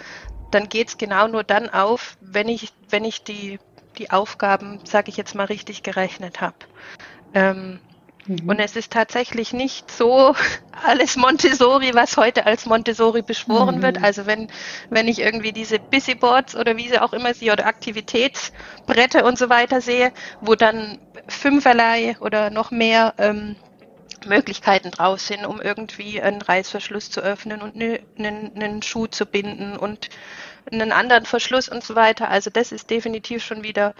dann 0.53 0.69
geht 0.69 0.89
es 0.89 0.97
genau 0.97 1.27
nur 1.27 1.43
dann 1.43 1.69
auf, 1.69 2.17
wenn 2.21 2.47
ich, 2.47 2.73
wenn 2.89 3.05
ich 3.05 3.23
die, 3.23 3.59
die 3.97 4.11
Aufgaben, 4.11 4.79
sage 4.85 5.09
ich 5.09 5.17
jetzt 5.17 5.35
mal, 5.35 5.45
richtig 5.45 5.83
gerechnet 5.83 6.41
habe. 6.41 6.55
Ähm, 7.33 7.79
mhm. 8.25 8.49
Und 8.49 8.59
es 8.59 8.75
ist 8.75 8.91
tatsächlich 8.91 9.53
nicht 9.53 9.91
so 9.91 10.35
alles 10.85 11.15
Montessori, 11.15 11.93
was 11.93 12.17
heute 12.17 12.45
als 12.45 12.65
Montessori 12.65 13.21
beschworen 13.21 13.77
mhm. 13.77 13.81
wird. 13.81 14.03
Also 14.03 14.25
wenn, 14.25 14.49
wenn 14.89 15.07
ich 15.07 15.19
irgendwie 15.19 15.51
diese 15.51 15.79
Busyboards 15.79 16.55
oder 16.55 16.77
wie 16.77 16.89
sie 16.89 16.99
auch 16.99 17.13
immer 17.13 17.33
sie 17.33 17.51
oder 17.51 17.65
Aktivitätsbretter 17.65 19.25
und 19.25 19.37
so 19.37 19.49
weiter 19.49 19.81
sehe, 19.81 20.11
wo 20.41 20.55
dann 20.55 20.99
fünferlei 21.27 22.17
oder 22.19 22.49
noch 22.49 22.71
mehr 22.71 23.13
ähm, 23.17 23.55
Möglichkeiten 24.25 24.91
draus 24.91 25.27
sind, 25.27 25.45
um 25.45 25.61
irgendwie 25.61 26.21
einen 26.21 26.41
Reißverschluss 26.41 27.09
zu 27.09 27.21
öffnen 27.21 27.61
und 27.61 27.75
ne, 27.75 28.01
einen, 28.17 28.51
einen 28.55 28.81
Schuh 28.81 29.07
zu 29.07 29.25
binden 29.25 29.77
und 29.77 30.09
einen 30.71 30.91
anderen 30.91 31.25
Verschluss 31.25 31.69
und 31.69 31.83
so 31.83 31.95
weiter. 31.95 32.29
Also 32.29 32.49
das 32.49 32.71
ist 32.71 32.89
definitiv 32.89 33.43
schon 33.43 33.63
wieder 33.63 33.93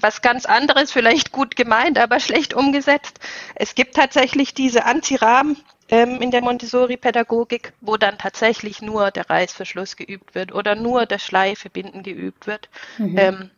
was 0.00 0.22
ganz 0.22 0.46
anderes, 0.46 0.92
vielleicht 0.92 1.32
gut 1.32 1.56
gemeint, 1.56 1.98
aber 1.98 2.20
schlecht 2.20 2.54
umgesetzt. 2.54 3.18
Es 3.54 3.74
gibt 3.74 3.96
tatsächlich 3.96 4.54
diese 4.54 4.84
Antirahmen 4.84 5.56
ähm, 5.88 6.20
in 6.20 6.30
der 6.30 6.42
Montessori-Pädagogik, 6.42 7.72
wo 7.80 7.96
dann 7.96 8.18
tatsächlich 8.18 8.82
nur 8.82 9.10
der 9.10 9.28
Reißverschluss 9.28 9.96
geübt 9.96 10.34
wird 10.34 10.52
oder 10.52 10.74
nur 10.74 11.06
das 11.06 11.22
Schleifebinden 11.22 12.02
geübt 12.02 12.46
wird. 12.46 12.68
Mhm. 12.98 13.18
Ähm, 13.18 13.50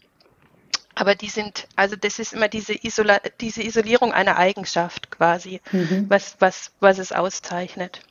aber 0.95 1.15
die 1.15 1.29
sind, 1.29 1.67
also 1.77 1.97
das 1.97 2.19
ist 2.19 2.33
immer 2.33 2.49
diese, 2.49 2.73
Isola 2.75 3.21
diese 3.41 3.63
Isolierung 3.63 4.13
einer 4.13 4.37
Eigenschaft 4.37 5.11
quasi, 5.11 5.61
mhm. 5.73 6.07
was, 6.09 6.37
was, 6.41 6.73
was 6.81 6.99
es 6.99 7.13
auszeichnet. 7.13 8.03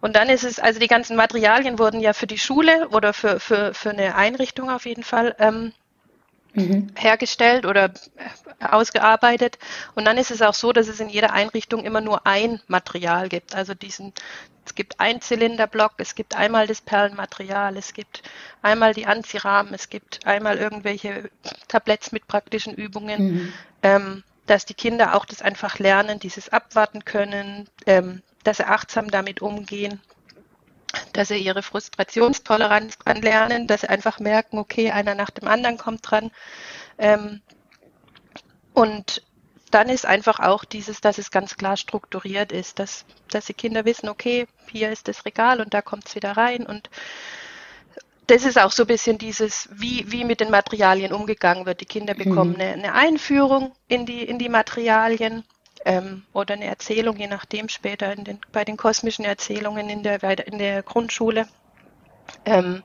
Und 0.00 0.16
dann 0.16 0.28
ist 0.28 0.44
es, 0.44 0.58
also 0.58 0.78
die 0.80 0.86
ganzen 0.86 1.16
Materialien 1.16 1.78
wurden 1.78 2.00
ja 2.00 2.12
für 2.12 2.26
die 2.26 2.38
Schule 2.38 2.88
oder 2.90 3.14
für, 3.14 3.40
für, 3.40 3.72
für 3.72 3.90
eine 3.90 4.14
Einrichtung 4.16 4.70
auf 4.70 4.84
jeden 4.84 5.02
Fall 5.02 5.34
ähm, 5.38 5.72
mhm. 6.54 6.88
hergestellt 6.96 7.66
oder 7.66 7.86
äh, 7.86 8.64
ausgearbeitet. 8.64 9.58
Und 9.94 10.04
dann 10.04 10.18
ist 10.18 10.30
es 10.30 10.42
auch 10.42 10.54
so, 10.54 10.72
dass 10.72 10.88
es 10.88 11.00
in 11.00 11.08
jeder 11.08 11.32
Einrichtung 11.32 11.84
immer 11.84 12.00
nur 12.00 12.26
ein 12.26 12.60
Material 12.66 13.28
gibt. 13.28 13.54
Also 13.54 13.74
diesen, 13.74 14.12
es 14.64 14.74
gibt 14.74 15.00
ein 15.00 15.20
Zylinderblock, 15.20 15.92
es 15.98 16.14
gibt 16.14 16.34
einmal 16.36 16.66
das 16.66 16.80
Perlenmaterial, 16.80 17.76
es 17.76 17.92
gibt 17.92 18.22
einmal 18.62 18.94
die 18.94 19.06
Anziehrahmen, 19.06 19.74
es 19.74 19.88
gibt 19.88 20.26
einmal 20.26 20.58
irgendwelche 20.58 21.30
Tabletts 21.68 22.12
mit 22.12 22.26
praktischen 22.26 22.74
Übungen, 22.74 23.22
mhm. 23.22 23.52
ähm, 23.82 24.24
dass 24.46 24.64
die 24.64 24.74
Kinder 24.74 25.14
auch 25.14 25.24
das 25.24 25.42
einfach 25.42 25.78
lernen, 25.78 26.18
dieses 26.18 26.50
abwarten 26.50 27.04
können, 27.04 27.68
ähm, 27.86 28.22
dass 28.42 28.58
sie 28.58 28.66
achtsam 28.66 29.10
damit 29.10 29.40
umgehen 29.40 30.00
dass 31.12 31.28
sie 31.28 31.38
ihre 31.38 31.62
Frustrationstoleranz 31.62 32.98
dran 32.98 33.22
lernen, 33.22 33.66
dass 33.66 33.82
sie 33.82 33.88
einfach 33.88 34.20
merken, 34.20 34.58
okay, 34.58 34.90
einer 34.90 35.14
nach 35.14 35.30
dem 35.30 35.48
anderen 35.48 35.78
kommt 35.78 36.10
dran. 36.10 36.30
Ähm, 36.98 37.40
und 38.72 39.22
dann 39.70 39.88
ist 39.88 40.06
einfach 40.06 40.38
auch 40.38 40.64
dieses, 40.64 41.00
dass 41.00 41.18
es 41.18 41.30
ganz 41.30 41.56
klar 41.56 41.76
strukturiert 41.76 42.52
ist, 42.52 42.78
dass, 42.78 43.04
dass 43.28 43.46
die 43.46 43.54
Kinder 43.54 43.84
wissen, 43.84 44.08
okay, 44.08 44.46
hier 44.70 44.90
ist 44.90 45.08
das 45.08 45.24
Regal 45.24 45.60
und 45.60 45.74
da 45.74 45.82
kommt 45.82 46.08
es 46.08 46.14
wieder 46.14 46.36
rein. 46.36 46.64
Und 46.64 46.90
das 48.26 48.44
ist 48.44 48.58
auch 48.58 48.70
so 48.70 48.84
ein 48.84 48.86
bisschen 48.86 49.18
dieses, 49.18 49.68
wie, 49.72 50.10
wie 50.10 50.24
mit 50.24 50.40
den 50.40 50.50
Materialien 50.50 51.12
umgegangen 51.12 51.66
wird. 51.66 51.80
Die 51.80 51.86
Kinder 51.86 52.14
bekommen 52.14 52.52
mhm. 52.52 52.60
eine, 52.60 52.72
eine 52.72 52.92
Einführung 52.94 53.74
in 53.88 54.06
die, 54.06 54.22
in 54.22 54.38
die 54.38 54.48
Materialien 54.48 55.44
ähm, 55.84 56.24
oder 56.32 56.54
eine 56.54 56.66
Erzählung, 56.66 57.16
je 57.16 57.26
nachdem 57.26 57.68
später 57.68 58.14
den, 58.16 58.40
bei 58.52 58.64
den 58.64 58.76
kosmischen 58.76 59.24
Erzählungen 59.24 59.88
in 59.88 60.02
der, 60.02 60.22
in 60.46 60.58
der 60.58 60.82
Grundschule. 60.82 61.46
Ähm, 62.44 62.82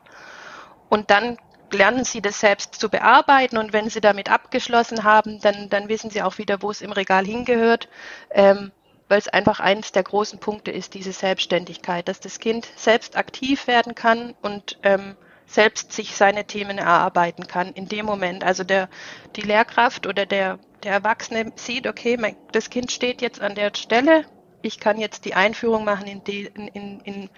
und 0.90 1.12
dann 1.12 1.38
lernen 1.72 2.04
sie 2.04 2.22
das 2.22 2.40
selbst 2.40 2.76
zu 2.76 2.90
bearbeiten 2.90 3.58
und 3.58 3.74
wenn 3.74 3.90
sie 3.90 4.02
damit 4.02 4.30
abgeschlossen 4.30 5.04
haben, 5.04 5.40
dann, 5.40 5.70
dann 5.70 5.88
wissen 5.88 6.10
sie 6.10 6.22
auch 6.22 6.38
wieder, 6.38 6.62
wo 6.62 6.72
es 6.72 6.82
im 6.82 6.92
Regal 6.92 7.26
hingehört, 7.26 7.88
ähm, 8.32 8.72
weil 9.08 9.20
es 9.20 9.28
einfach 9.28 9.60
eines 9.60 9.92
der 9.92 10.04
großen 10.04 10.40
Punkte 10.40 10.72
ist, 10.72 10.94
diese 10.94 11.12
Selbstständigkeit, 11.12 12.08
dass 12.08 12.20
das 12.20 12.40
Kind 12.40 12.68
selbst 12.76 13.18
aktiv 13.18 13.68
werden 13.68 13.96
kann 13.96 14.36
und 14.42 14.80
ähm, 14.84 15.16
selbst 15.50 15.92
sich 15.92 16.16
seine 16.16 16.46
Themen 16.46 16.78
erarbeiten 16.78 17.48
kann 17.48 17.74
in 17.74 17.88
dem 17.88 18.06
Moment. 18.06 18.44
Also 18.44 18.64
der, 18.64 18.88
die 19.36 19.42
Lehrkraft 19.42 20.06
oder 20.06 20.26
der, 20.26 20.60
der 20.84 20.94
Erwachsene 20.94 21.52
sieht, 21.56 21.88
okay, 21.88 22.18
mein, 22.18 22.36
das 22.52 22.70
Kind 22.70 22.92
steht 22.92 23.22
jetzt 23.22 23.42
an 23.42 23.56
der 23.56 23.72
Stelle, 23.76 24.26
ich 24.62 24.80
kann 24.80 25.00
jetzt 25.00 25.26
die 25.26 25.34
Einführung 25.34 25.86
machen 25.86 26.08
in, 26.08 26.24
die, 26.24 26.50
in, 26.54 27.00
in, 27.00 27.30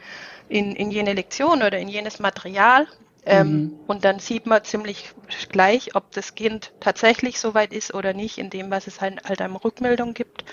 in, 0.49 0.75
in 0.75 0.91
jene 0.91 1.13
Lektion 1.13 1.63
oder 1.63 1.79
in 1.79 1.87
jenes 1.87 2.19
Material. 2.19 2.87
Ähm, 3.23 3.47
mhm. 3.47 3.79
Und 3.87 4.03
dann 4.03 4.19
sieht 4.19 4.47
man 4.47 4.63
ziemlich 4.63 5.13
gleich, 5.49 5.95
ob 5.95 6.11
das 6.11 6.33
Kind 6.33 6.73
tatsächlich 6.79 7.39
so 7.39 7.53
weit 7.53 7.71
ist 7.71 7.93
oder 7.93 8.13
nicht, 8.13 8.39
in 8.39 8.49
dem, 8.49 8.71
was 8.71 8.87
es 8.87 8.99
halt, 8.99 9.23
halt 9.23 9.41
an 9.41 9.55
Rückmeldung 9.55 10.13
gibt. 10.15 10.43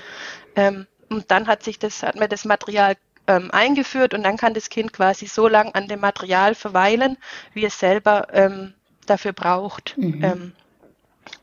Ähm, 0.54 0.86
und 1.08 1.30
dann 1.30 1.46
hat 1.46 1.62
sich 1.62 1.78
das, 1.78 2.02
hat 2.02 2.16
mir 2.16 2.28
das 2.28 2.44
Material 2.44 2.96
ähm, 3.28 3.50
eingeführt 3.52 4.14
und 4.14 4.24
dann 4.24 4.36
kann 4.36 4.54
das 4.54 4.70
Kind 4.70 4.92
quasi 4.92 5.26
so 5.26 5.46
lang 5.46 5.72
an 5.74 5.86
dem 5.86 6.00
Material 6.00 6.54
verweilen, 6.54 7.16
wie 7.52 7.64
es 7.64 7.78
selber 7.78 8.26
ähm, 8.32 8.74
dafür 9.06 9.32
braucht. 9.32 9.96
Mhm. 9.96 10.24
Ähm, 10.24 10.52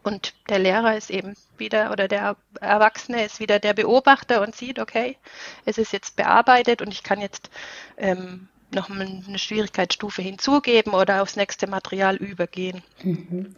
und 0.04 0.34
der 0.50 0.60
Lehrer 0.60 0.98
ist 0.98 1.12
eben 1.12 1.36
wieder 1.58 1.92
oder 1.92 2.08
der 2.08 2.36
Erwachsene 2.60 3.24
ist 3.24 3.40
wieder 3.40 3.60
der 3.60 3.74
Beobachter 3.74 4.42
und 4.42 4.56
sieht, 4.56 4.80
okay, 4.80 5.18
es 5.66 5.78
ist 5.78 5.94
jetzt 5.94 6.16
bearbeitet 6.16 6.82
und 6.82 6.92
ich 6.92 7.04
kann 7.04 7.22
jetzt 7.22 7.52
ähm, 7.98 8.48
noch 8.74 8.90
eine 8.90 9.38
Schwierigkeitsstufe 9.38 10.24
hinzugeben 10.24 10.94
oder 10.94 11.22
aufs 11.22 11.36
nächste 11.36 11.68
Material 11.68 12.16
übergehen. 12.16 12.84
Mhm. 13.04 13.56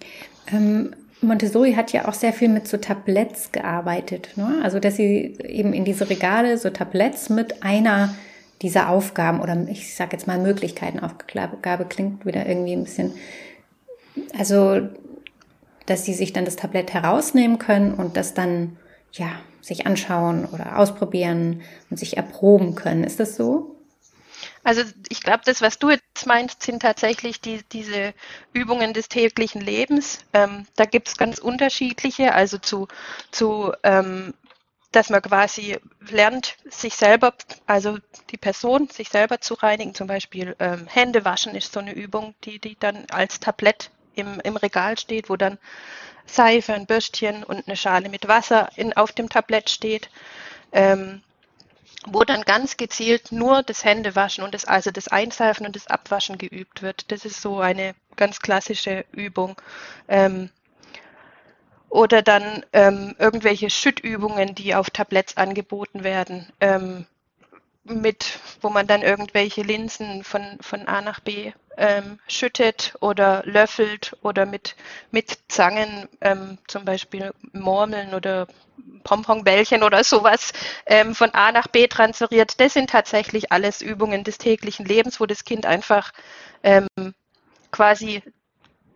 Ähm, 0.47 0.95
Montessori 1.21 1.73
hat 1.73 1.93
ja 1.93 2.07
auch 2.07 2.13
sehr 2.13 2.33
viel 2.33 2.49
mit 2.49 2.67
so 2.67 2.77
Tabletts 2.77 3.51
gearbeitet. 3.51 4.29
Ne? 4.35 4.59
Also, 4.63 4.79
dass 4.79 4.95
sie 4.97 5.37
eben 5.43 5.73
in 5.73 5.85
diese 5.85 6.09
Regale 6.09 6.57
so 6.57 6.69
Tabletts 6.69 7.29
mit 7.29 7.63
einer 7.63 8.13
dieser 8.61 8.89
Aufgaben 8.89 9.39
oder 9.39 9.67
ich 9.69 9.95
sage 9.95 10.13
jetzt 10.13 10.27
mal 10.27 10.39
Möglichkeitenaufgabe 10.39 11.85
klingt 11.85 12.25
wieder 12.25 12.47
irgendwie 12.47 12.73
ein 12.73 12.83
bisschen, 12.83 13.13
also, 14.37 14.81
dass 15.85 16.05
sie 16.05 16.13
sich 16.13 16.33
dann 16.33 16.45
das 16.45 16.55
Tablett 16.55 16.93
herausnehmen 16.93 17.59
können 17.59 17.93
und 17.93 18.17
das 18.17 18.33
dann, 18.33 18.77
ja, 19.11 19.29
sich 19.61 19.85
anschauen 19.85 20.45
oder 20.45 20.77
ausprobieren 20.79 21.61
und 21.89 21.97
sich 21.97 22.17
erproben 22.17 22.75
können. 22.75 23.03
Ist 23.03 23.19
das 23.19 23.35
so? 23.35 23.76
Also 24.63 24.83
ich 25.09 25.21
glaube, 25.21 25.41
das, 25.45 25.61
was 25.61 25.79
du 25.79 25.91
jetzt 25.91 26.25
meinst, 26.25 26.63
sind 26.63 26.81
tatsächlich 26.81 27.41
die, 27.41 27.63
diese 27.71 28.13
Übungen 28.53 28.93
des 28.93 29.07
täglichen 29.09 29.61
Lebens. 29.61 30.19
Ähm, 30.33 30.65
da 30.75 30.85
gibt 30.85 31.07
es 31.07 31.17
ganz 31.17 31.39
unterschiedliche, 31.39 32.33
also 32.33 32.57
zu, 32.57 32.87
zu 33.31 33.73
ähm, 33.83 34.33
dass 34.91 35.09
man 35.09 35.21
quasi 35.21 35.77
lernt, 36.09 36.55
sich 36.65 36.95
selber, 36.95 37.33
also 37.65 37.97
die 38.31 38.37
Person, 38.37 38.89
sich 38.89 39.09
selber 39.09 39.41
zu 39.41 39.53
reinigen. 39.53 39.93
Zum 39.93 40.07
Beispiel 40.07 40.55
ähm, 40.59 40.87
Hände 40.87 41.25
waschen 41.25 41.55
ist 41.55 41.73
so 41.73 41.79
eine 41.79 41.93
Übung, 41.93 42.33
die, 42.43 42.59
die 42.59 42.77
dann 42.79 43.05
als 43.11 43.39
Tablett 43.39 43.91
im, 44.15 44.39
im 44.39 44.55
Regal 44.57 44.97
steht, 44.97 45.29
wo 45.29 45.35
dann 45.35 45.57
Seife, 46.25 46.73
ein 46.73 46.85
Bürstchen 46.85 47.43
und 47.43 47.67
eine 47.67 47.77
Schale 47.77 48.09
mit 48.09 48.27
Wasser 48.27 48.69
in, 48.75 48.93
auf 48.93 49.11
dem 49.11 49.29
Tablett 49.29 49.69
steht. 49.69 50.09
Ähm, 50.71 51.21
wo 52.05 52.23
dann 52.23 52.43
ganz 52.43 52.77
gezielt 52.77 53.31
nur 53.31 53.63
das 53.63 53.83
Händewaschen 53.83 54.43
und 54.43 54.53
das, 54.53 54.65
also 54.65 54.91
das 54.91 55.07
Einseifen 55.07 55.65
und 55.65 55.75
das 55.75 55.87
Abwaschen 55.87 56.37
geübt 56.37 56.81
wird. 56.81 57.11
Das 57.11 57.25
ist 57.25 57.41
so 57.41 57.59
eine 57.59 57.95
ganz 58.15 58.39
klassische 58.39 59.05
Übung. 59.11 59.59
Ähm, 60.07 60.49
oder 61.89 62.21
dann 62.21 62.65
ähm, 62.73 63.15
irgendwelche 63.17 63.69
Schüttübungen, 63.69 64.55
die 64.55 64.75
auf 64.75 64.89
Tabletts 64.89 65.37
angeboten 65.37 66.03
werden, 66.03 66.47
ähm, 66.59 67.05
mit, 67.83 68.39
wo 68.61 68.69
man 68.69 68.87
dann 68.87 69.01
irgendwelche 69.01 69.61
Linsen 69.61 70.23
von, 70.23 70.57
von 70.61 70.87
A 70.87 71.01
nach 71.01 71.21
B 71.21 71.53
ähm, 71.77 72.19
schüttet 72.27 72.95
oder 72.99 73.43
löffelt 73.45 74.17
oder 74.21 74.45
mit, 74.45 74.75
mit 75.11 75.37
Zangen 75.47 76.09
ähm, 76.21 76.57
zum 76.67 76.85
Beispiel 76.85 77.31
Murmeln 77.53 78.13
oder 78.13 78.47
Pomponbällchen 79.03 79.83
oder 79.83 80.03
sowas 80.03 80.51
ähm, 80.85 81.15
von 81.15 81.33
A 81.33 81.51
nach 81.51 81.67
B 81.67 81.87
transferiert. 81.87 82.59
Das 82.59 82.73
sind 82.73 82.89
tatsächlich 82.89 83.51
alles 83.51 83.81
Übungen 83.81 84.23
des 84.23 84.37
täglichen 84.37 84.85
Lebens, 84.85 85.19
wo 85.19 85.25
das 85.25 85.45
Kind 85.45 85.65
einfach 85.65 86.11
ähm, 86.63 86.87
quasi 87.71 88.23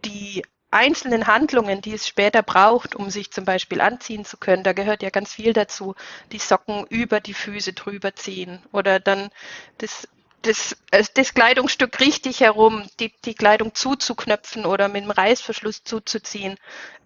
die 0.04 0.44
einzelnen 0.72 1.28
Handlungen, 1.28 1.82
die 1.82 1.94
es 1.94 2.08
später 2.08 2.42
braucht, 2.42 2.96
um 2.96 3.10
sich 3.10 3.32
zum 3.32 3.46
Beispiel 3.46 3.82
anziehen 3.82 4.26
zu 4.26 4.38
können, 4.38 4.64
da 4.64 4.74
gehört 4.74 5.04
ja 5.04 5.10
ganz 5.10 5.34
viel 5.34 5.54
dazu, 5.54 5.96
die 6.32 6.40
Socken 6.40 6.86
über 6.88 7.20
die 7.20 7.34
Füße 7.34 7.74
drüber 7.74 8.16
ziehen 8.16 8.62
oder 8.72 9.00
dann 9.00 9.30
das, 9.80 10.08
das, 10.42 10.78
äh, 10.92 11.04
das 11.14 11.34
Kleidungsstück 11.34 12.00
richtig 12.00 12.42
herum, 12.42 12.88
die, 13.00 13.14
die 13.26 13.34
Kleidung 13.34 13.74
zuzuknöpfen 13.76 14.66
oder 14.66 14.88
mit 14.88 15.04
dem 15.04 15.12
Reißverschluss 15.12 15.84
zuzuziehen. 15.84 16.58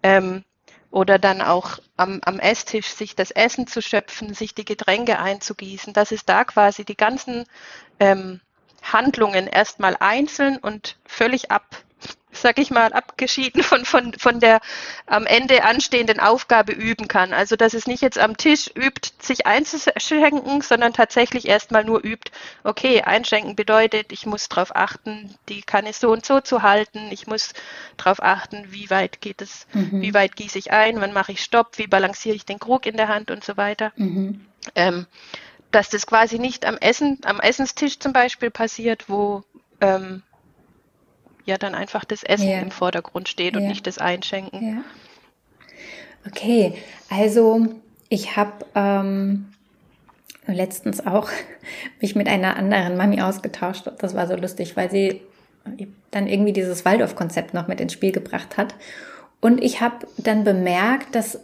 Ähm, 0.02 0.44
oder 0.90 1.18
dann 1.18 1.42
auch 1.42 1.78
am, 1.96 2.20
am 2.24 2.38
Esstisch 2.38 2.88
sich 2.88 3.14
das 3.16 3.30
Essen 3.30 3.66
zu 3.66 3.82
schöpfen, 3.82 4.34
sich 4.34 4.54
die 4.54 4.64
Getränke 4.64 5.18
einzugießen, 5.18 5.92
dass 5.92 6.12
es 6.12 6.24
da 6.24 6.44
quasi 6.44 6.84
die 6.84 6.96
ganzen 6.96 7.44
ähm, 8.00 8.40
Handlungen 8.82 9.46
erstmal 9.46 9.96
einzeln 9.98 10.56
und 10.58 10.96
völlig 11.04 11.50
ab 11.50 11.84
sag 12.40 12.58
ich 12.58 12.70
mal, 12.70 12.92
abgeschieden 12.92 13.62
von, 13.62 13.84
von, 13.84 14.12
von 14.14 14.40
der 14.40 14.60
am 15.06 15.26
Ende 15.26 15.64
anstehenden 15.64 16.20
Aufgabe 16.20 16.72
üben 16.72 17.08
kann. 17.08 17.32
Also, 17.32 17.56
dass 17.56 17.74
es 17.74 17.86
nicht 17.86 18.02
jetzt 18.02 18.18
am 18.18 18.36
Tisch 18.36 18.70
übt, 18.74 19.12
sich 19.20 19.46
einzuschenken, 19.46 20.60
sondern 20.60 20.92
tatsächlich 20.92 21.48
erstmal 21.48 21.84
nur 21.84 22.04
übt, 22.04 22.30
okay, 22.64 23.02
einschenken 23.02 23.56
bedeutet, 23.56 24.12
ich 24.12 24.26
muss 24.26 24.48
darauf 24.48 24.74
achten, 24.74 25.34
die 25.48 25.62
Kanne 25.62 25.92
so 25.92 26.10
und 26.10 26.24
so 26.24 26.40
zu 26.40 26.62
halten. 26.62 27.08
Ich 27.10 27.26
muss 27.26 27.52
darauf 27.96 28.22
achten, 28.22 28.66
wie 28.70 28.90
weit 28.90 29.20
geht 29.20 29.42
es, 29.42 29.66
mhm. 29.72 30.02
wie 30.02 30.14
weit 30.14 30.36
gieße 30.36 30.58
ich 30.58 30.72
ein, 30.72 31.00
wann 31.00 31.12
mache 31.12 31.32
ich 31.32 31.42
Stopp, 31.42 31.78
wie 31.78 31.86
balanciere 31.86 32.36
ich 32.36 32.44
den 32.44 32.58
Krug 32.58 32.86
in 32.86 32.96
der 32.96 33.08
Hand 33.08 33.30
und 33.30 33.44
so 33.44 33.56
weiter. 33.56 33.92
Mhm. 33.96 34.46
Ähm, 34.74 35.06
dass 35.70 35.90
das 35.90 36.06
quasi 36.06 36.38
nicht 36.38 36.64
am 36.64 36.76
Essen, 36.78 37.18
am 37.24 37.40
Essenstisch 37.40 37.98
zum 37.98 38.12
Beispiel 38.12 38.50
passiert, 38.50 39.08
wo 39.08 39.44
ähm, 39.80 40.22
ja 41.46 41.56
dann 41.56 41.74
einfach 41.74 42.04
das 42.04 42.22
Essen 42.22 42.48
ja. 42.48 42.60
im 42.60 42.70
Vordergrund 42.70 43.28
steht 43.28 43.54
ja. 43.54 43.60
und 43.60 43.68
nicht 43.68 43.86
das 43.86 43.98
Einschenken. 43.98 44.76
Ja. 44.76 44.84
Okay, 46.26 46.74
also 47.08 47.66
ich 48.08 48.36
habe 48.36 48.66
ähm, 48.74 49.46
letztens 50.46 51.06
auch 51.06 51.30
mich 52.00 52.14
mit 52.14 52.28
einer 52.28 52.56
anderen 52.56 52.96
Mami 52.96 53.22
ausgetauscht. 53.22 53.88
Das 53.98 54.14
war 54.14 54.26
so 54.26 54.36
lustig, 54.36 54.76
weil 54.76 54.90
sie 54.90 55.22
dann 56.10 56.26
irgendwie 56.26 56.52
dieses 56.52 56.84
Waldorf-Konzept 56.84 57.54
noch 57.54 57.66
mit 57.68 57.80
ins 57.80 57.92
Spiel 57.92 58.12
gebracht 58.12 58.56
hat. 58.56 58.74
Und 59.40 59.62
ich 59.62 59.80
habe 59.80 60.06
dann 60.16 60.44
bemerkt, 60.44 61.14
dass 61.14 61.40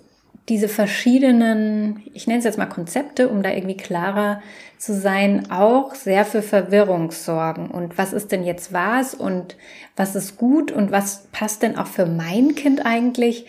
diese 0.48 0.68
verschiedenen, 0.68 2.02
ich 2.12 2.26
nenne 2.26 2.40
es 2.40 2.44
jetzt 2.44 2.58
mal 2.58 2.66
Konzepte, 2.66 3.28
um 3.28 3.42
da 3.42 3.50
irgendwie 3.50 3.76
klarer 3.76 4.42
zu 4.76 4.94
sein, 4.94 5.50
auch 5.50 5.94
sehr 5.94 6.24
für 6.24 6.42
Verwirrung 6.42 7.12
sorgen. 7.12 7.70
Und 7.70 7.96
was 7.96 8.12
ist 8.12 8.32
denn 8.32 8.42
jetzt 8.42 8.72
was 8.72 9.14
und 9.14 9.56
was 9.94 10.16
ist 10.16 10.36
gut 10.36 10.72
und 10.72 10.90
was 10.90 11.28
passt 11.30 11.62
denn 11.62 11.78
auch 11.78 11.86
für 11.86 12.06
mein 12.06 12.56
Kind 12.56 12.84
eigentlich? 12.84 13.46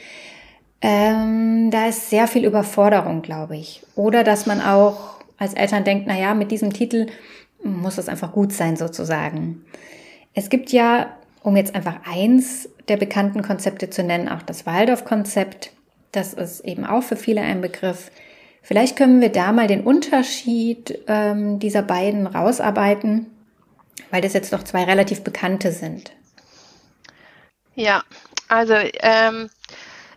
Ähm, 0.81 1.71
da 1.71 1.87
ist 1.87 2.09
sehr 2.09 2.27
viel 2.27 2.45
Überforderung, 2.45 3.23
glaube 3.23 3.57
ich. 3.57 3.83
Oder 3.95 4.23
dass 4.23 4.45
man 4.45 4.61
auch 4.61 5.15
als 5.37 5.55
Eltern 5.55 5.83
denkt, 5.83 6.05
na 6.07 6.17
ja, 6.17 6.35
mit 6.35 6.51
diesem 6.51 6.73
Titel 6.73 7.07
muss 7.63 7.97
es 7.97 8.09
einfach 8.09 8.33
gut 8.33 8.53
sein, 8.53 8.75
sozusagen. 8.75 9.65
Es 10.35 10.49
gibt 10.49 10.71
ja, 10.71 11.17
um 11.41 11.55
jetzt 11.55 11.73
einfach 11.73 11.95
eins 12.05 12.69
der 12.87 12.97
bekannten 12.97 13.41
Konzepte 13.41 13.89
zu 13.89 14.03
nennen, 14.03 14.29
auch 14.29 14.41
das 14.41 14.65
Waldorf-Konzept 14.65 15.71
das 16.13 16.33
ist 16.33 16.61
eben 16.61 16.85
auch 16.85 17.03
für 17.03 17.17
viele 17.17 17.41
ein 17.41 17.61
Begriff. 17.61 18.09
Vielleicht 18.61 18.95
können 18.95 19.19
wir 19.19 19.29
da 19.29 19.51
mal 19.51 19.67
den 19.67 19.81
Unterschied 19.81 20.99
ähm, 21.07 21.59
dieser 21.59 21.81
beiden 21.81 22.27
rausarbeiten, 22.27 23.29
weil 24.09 24.21
das 24.21 24.33
jetzt 24.33 24.53
doch 24.53 24.63
zwei 24.63 24.85
relativ 24.85 25.21
bekannte 25.23 25.73
sind. 25.73 26.11
Ja, 27.75 28.03
also 28.47 28.75
ähm, 29.01 29.49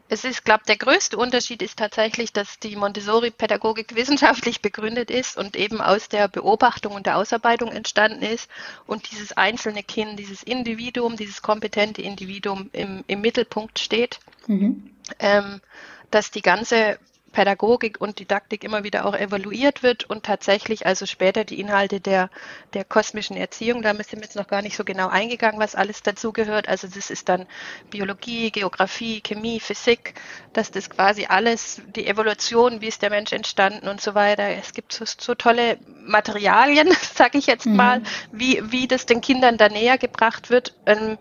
es 0.08 0.24
ist, 0.24 0.44
glaube 0.44 0.62
der 0.68 0.76
größte 0.76 1.16
Unterschied 1.16 1.62
ist 1.62 1.78
tatsächlich, 1.78 2.32
dass 2.32 2.60
die 2.60 2.76
Montessori-Pädagogik 2.76 3.96
wissenschaftlich 3.96 4.62
begründet 4.62 5.10
ist 5.10 5.36
und 5.36 5.56
eben 5.56 5.80
aus 5.80 6.08
der 6.08 6.28
Beobachtung 6.28 6.92
und 6.92 7.06
der 7.06 7.16
Ausarbeitung 7.16 7.72
entstanden 7.72 8.22
ist 8.22 8.48
und 8.86 9.10
dieses 9.10 9.32
einzelne 9.36 9.82
Kind, 9.82 10.18
dieses 10.20 10.44
Individuum, 10.44 11.16
dieses 11.16 11.42
kompetente 11.42 12.02
Individuum 12.02 12.70
im, 12.72 13.02
im 13.08 13.20
Mittelpunkt 13.20 13.78
steht. 13.80 14.20
Mhm. 14.46 14.90
Ähm, 15.18 15.60
dass 16.10 16.30
die 16.30 16.42
ganze 16.42 16.98
Pädagogik 17.36 18.00
und 18.00 18.18
Didaktik 18.18 18.64
immer 18.64 18.82
wieder 18.82 19.04
auch 19.04 19.14
evaluiert 19.14 19.82
wird 19.82 20.08
und 20.08 20.24
tatsächlich 20.24 20.86
also 20.86 21.04
später 21.04 21.44
die 21.44 21.60
Inhalte 21.60 22.00
der, 22.00 22.30
der 22.72 22.82
kosmischen 22.82 23.36
Erziehung, 23.36 23.82
da 23.82 23.92
sind 23.92 24.20
wir 24.20 24.22
jetzt 24.22 24.36
noch 24.36 24.46
gar 24.46 24.62
nicht 24.62 24.74
so 24.74 24.84
genau 24.84 25.08
eingegangen, 25.08 25.60
was 25.60 25.74
alles 25.74 26.02
dazugehört. 26.02 26.66
Also 26.66 26.88
das 26.88 27.10
ist 27.10 27.28
dann 27.28 27.46
Biologie, 27.90 28.50
Geografie, 28.50 29.20
Chemie, 29.20 29.60
Physik, 29.60 30.14
dass 30.54 30.70
das 30.70 30.88
quasi 30.88 31.26
alles, 31.26 31.82
die 31.94 32.06
Evolution, 32.06 32.80
wie 32.80 32.88
ist 32.88 33.02
der 33.02 33.10
Mensch 33.10 33.34
entstanden 33.34 33.86
und 33.86 34.00
so 34.00 34.14
weiter. 34.14 34.48
Es 34.48 34.72
gibt 34.72 34.94
so, 34.94 35.04
so 35.04 35.34
tolle 35.34 35.76
Materialien, 36.06 36.88
sage 37.14 37.36
ich 37.36 37.46
jetzt 37.46 37.66
mhm. 37.66 37.76
mal, 37.76 38.02
wie, 38.32 38.62
wie 38.72 38.88
das 38.88 39.04
den 39.04 39.20
Kindern 39.20 39.58
da 39.58 39.68
näher 39.68 39.98
gebracht 39.98 40.48
wird. 40.48 40.74
Ähm, 40.86 41.18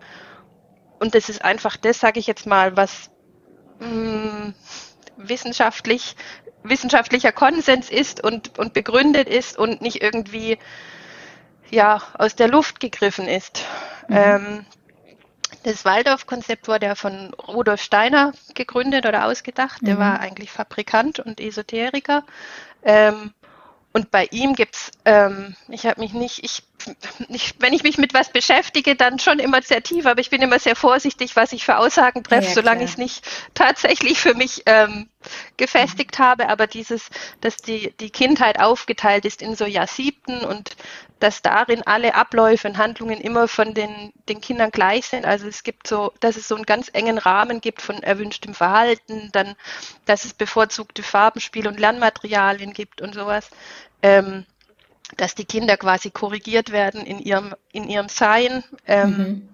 und 0.98 1.14
das 1.14 1.28
ist 1.28 1.44
einfach 1.44 1.76
das, 1.76 2.00
sage 2.00 2.20
ich 2.20 2.26
jetzt 2.26 2.46
mal, 2.46 2.74
was 2.74 3.10
mh, 3.78 3.86
mm, 3.86 4.54
wissenschaftlich, 5.16 6.16
wissenschaftlicher 6.62 7.32
Konsens 7.32 7.90
ist 7.90 8.22
und, 8.22 8.58
und 8.58 8.72
begründet 8.72 9.28
ist 9.28 9.58
und 9.58 9.80
nicht 9.80 10.02
irgendwie 10.02 10.58
ja, 11.70 12.02
aus 12.14 12.36
der 12.36 12.48
Luft 12.48 12.80
gegriffen 12.80 13.26
ist. 13.26 13.64
Mhm. 14.08 14.16
Ähm, 14.16 14.66
das 15.62 15.84
Waldorf-Konzept 15.84 16.68
wurde 16.68 16.86
ja 16.86 16.94
von 16.94 17.34
Rudolf 17.34 17.82
Steiner 17.82 18.32
gegründet 18.54 19.06
oder 19.06 19.26
ausgedacht. 19.26 19.80
Der 19.82 19.96
mhm. 19.96 19.98
war 19.98 20.20
eigentlich 20.20 20.52
Fabrikant 20.52 21.18
und 21.18 21.40
Esoteriker. 21.40 22.24
Ähm, 22.84 23.32
und 23.92 24.10
bei 24.10 24.28
ihm 24.30 24.54
gibt's, 24.54 24.92
ähm, 25.04 25.56
ich 25.68 25.86
habe 25.86 26.00
mich 26.00 26.12
nicht, 26.12 26.44
ich, 26.44 26.62
ich, 27.28 27.54
wenn 27.58 27.72
ich 27.72 27.82
mich 27.82 27.98
mit 27.98 28.14
was 28.14 28.30
beschäftige, 28.30 28.96
dann 28.96 29.18
schon 29.18 29.38
immer 29.38 29.62
sehr 29.62 29.82
tief, 29.82 30.06
aber 30.06 30.20
ich 30.20 30.30
bin 30.30 30.42
immer 30.42 30.58
sehr 30.58 30.76
vorsichtig, 30.76 31.36
was 31.36 31.52
ich 31.52 31.64
für 31.64 31.78
Aussagen 31.78 32.22
treffe, 32.22 32.48
ja, 32.48 32.54
solange 32.54 32.84
ich 32.84 32.90
es 32.92 32.98
nicht 32.98 33.24
tatsächlich 33.54 34.18
für 34.18 34.34
mich 34.34 34.62
ähm, 34.66 35.08
gefestigt 35.56 36.18
mhm. 36.18 36.22
habe. 36.22 36.48
Aber 36.48 36.66
dieses, 36.66 37.10
dass 37.40 37.56
die, 37.56 37.92
die 38.00 38.10
Kindheit 38.10 38.60
aufgeteilt 38.60 39.24
ist 39.24 39.42
in 39.42 39.56
so 39.56 39.64
Jahrsiebten 39.64 40.40
und 40.40 40.76
dass 41.18 41.40
darin 41.40 41.82
alle 41.86 42.14
Abläufe 42.14 42.68
und 42.68 42.76
Handlungen 42.76 43.20
immer 43.20 43.48
von 43.48 43.72
den, 43.72 44.12
den 44.28 44.40
Kindern 44.40 44.70
gleich 44.70 45.06
sind. 45.06 45.24
Also 45.24 45.48
es 45.48 45.62
gibt 45.62 45.86
so, 45.86 46.12
dass 46.20 46.36
es 46.36 46.46
so 46.46 46.54
einen 46.54 46.66
ganz 46.66 46.90
engen 46.92 47.18
Rahmen 47.18 47.60
gibt 47.60 47.80
von 47.80 48.02
erwünschtem 48.02 48.54
Verhalten, 48.54 49.30
dann, 49.32 49.56
dass 50.04 50.24
es 50.24 50.34
bevorzugte 50.34 51.02
Farbenspiel 51.02 51.66
und 51.68 51.80
Lernmaterialien 51.80 52.72
gibt 52.72 53.00
und 53.00 53.14
sowas. 53.14 53.50
Ähm, 54.02 54.44
dass 55.16 55.34
die 55.34 55.44
Kinder 55.44 55.76
quasi 55.76 56.10
korrigiert 56.10 56.72
werden 56.72 57.04
in 57.06 57.18
ihrem, 57.18 57.54
in 57.72 57.88
ihrem 57.88 58.08
Sein. 58.08 58.64
Ähm, 58.86 59.10
mhm. 59.10 59.48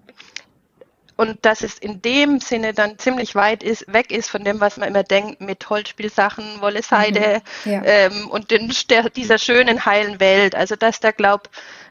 Und 1.16 1.44
dass 1.44 1.62
es 1.62 1.78
in 1.78 2.00
dem 2.00 2.40
Sinne 2.40 2.72
dann 2.72 2.98
ziemlich 2.98 3.34
weit 3.34 3.62
ist, 3.62 3.92
weg 3.92 4.10
ist 4.10 4.30
von 4.30 4.44
dem, 4.44 4.60
was 4.60 4.78
man 4.78 4.88
immer 4.88 5.02
denkt, 5.02 5.40
mit 5.40 5.68
Holzspielsachen, 5.68 6.60
Wolle, 6.60 6.82
Seide 6.82 7.42
mhm. 7.64 7.72
ja. 7.72 7.82
ähm, 7.84 8.30
und 8.30 8.50
den, 8.50 8.72
der, 8.88 9.10
dieser 9.10 9.38
schönen, 9.38 9.84
heilen 9.84 10.20
Welt. 10.20 10.54
Also 10.54 10.74
dass 10.74 11.00
da, 11.00 11.10
glaub, 11.10 11.50